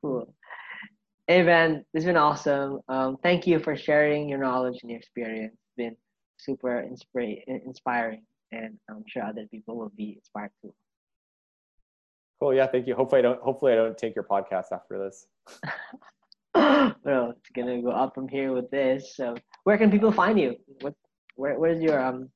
cool. 0.02 0.34
Hey 1.28 1.44
man, 1.44 1.84
it's 1.94 2.06
been 2.06 2.18
awesome. 2.18 2.80
Um, 2.88 3.18
thank 3.22 3.46
you 3.46 3.60
for 3.60 3.76
sharing 3.76 4.30
your 4.30 4.40
knowledge 4.40 4.80
and 4.82 4.92
your 4.92 5.00
experience. 5.00 5.54
It's 5.54 5.76
been 5.76 5.98
super 6.38 6.88
inspira- 6.88 7.44
inspiring, 7.48 8.24
and 8.52 8.78
I'm 8.90 9.04
sure 9.08 9.24
other 9.24 9.46
people 9.52 9.76
will 9.76 9.92
be 9.98 10.14
inspired 10.18 10.52
too. 10.62 10.74
Cool. 12.40 12.54
Yeah. 12.54 12.68
Thank 12.68 12.88
you. 12.88 12.96
Hopefully, 12.96 13.20
I 13.20 13.24
don't. 13.24 13.42
Hopefully, 13.42 13.74
I 13.74 13.76
don't 13.76 13.98
take 13.98 14.16
your 14.16 14.24
podcast 14.24 14.72
after 14.72 14.98
this. 14.98 15.28
well, 17.04 17.32
it's 17.32 17.50
gonna 17.54 17.82
go 17.82 17.90
up 17.90 18.16
from 18.16 18.30
here 18.30 18.54
with 18.54 18.72
this. 18.72 19.16
So, 19.16 19.36
where 19.66 19.78
can 19.78 19.92
people 19.92 20.12
find 20.12 20.40
you? 20.40 20.56
What, 20.80 20.96
where, 21.36 21.60
where's 21.60 21.82
your 21.82 22.00
um? 22.00 22.30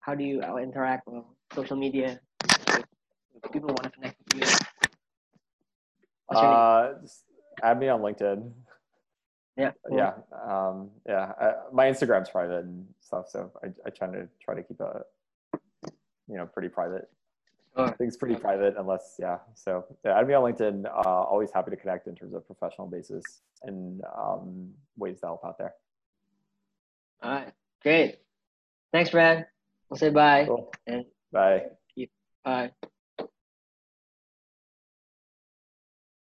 How 0.00 0.14
do 0.14 0.24
you 0.24 0.42
uh, 0.42 0.56
interact 0.56 1.06
with 1.06 1.24
social 1.54 1.76
media? 1.76 2.20
People 3.50 3.68
want 3.68 3.84
to 3.84 3.90
connect 3.90 4.16
with 4.34 4.42
you. 4.42 6.36
Uh, 6.36 6.94
add 7.62 7.78
me 7.78 7.88
on 7.88 8.00
LinkedIn. 8.00 8.52
Yeah. 9.56 9.70
Cool. 9.88 9.96
Yeah. 9.96 10.12
Um, 10.46 10.90
yeah. 11.08 11.32
I, 11.40 11.52
my 11.72 11.86
Instagram's 11.86 12.30
private 12.30 12.64
and 12.64 12.86
stuff, 13.00 13.28
so 13.28 13.52
I, 13.62 13.68
I 13.86 13.90
try 13.90 14.08
to 14.08 14.28
try 14.42 14.54
to 14.54 14.62
keep 14.62 14.80
it, 14.80 15.60
you 16.28 16.36
know, 16.36 16.46
pretty 16.46 16.68
private. 16.68 17.08
I 17.76 17.86
think 17.86 18.08
it's 18.08 18.18
pretty 18.18 18.36
private 18.36 18.74
unless, 18.78 19.16
yeah. 19.18 19.38
So 19.54 19.84
yeah, 20.04 20.18
I'd 20.18 20.26
be 20.26 20.34
on 20.34 20.52
LinkedIn. 20.52 20.84
Uh, 20.84 21.22
always 21.22 21.50
happy 21.54 21.70
to 21.70 21.76
connect 21.76 22.06
in 22.06 22.14
terms 22.14 22.34
of 22.34 22.46
professional 22.46 22.86
basis 22.86 23.40
and 23.64 24.02
um, 24.16 24.70
ways 24.96 25.20
to 25.20 25.26
help 25.26 25.44
out 25.44 25.58
there. 25.58 25.74
All 27.22 27.30
right. 27.30 27.52
Great. 27.82 28.18
Thanks, 28.92 29.10
Brad. 29.10 29.46
We'll 29.88 29.98
say 29.98 30.10
bye. 30.10 30.44
Cool. 30.46 30.72
And 30.86 31.04
bye. 31.32 31.66
Bye. 32.44 32.72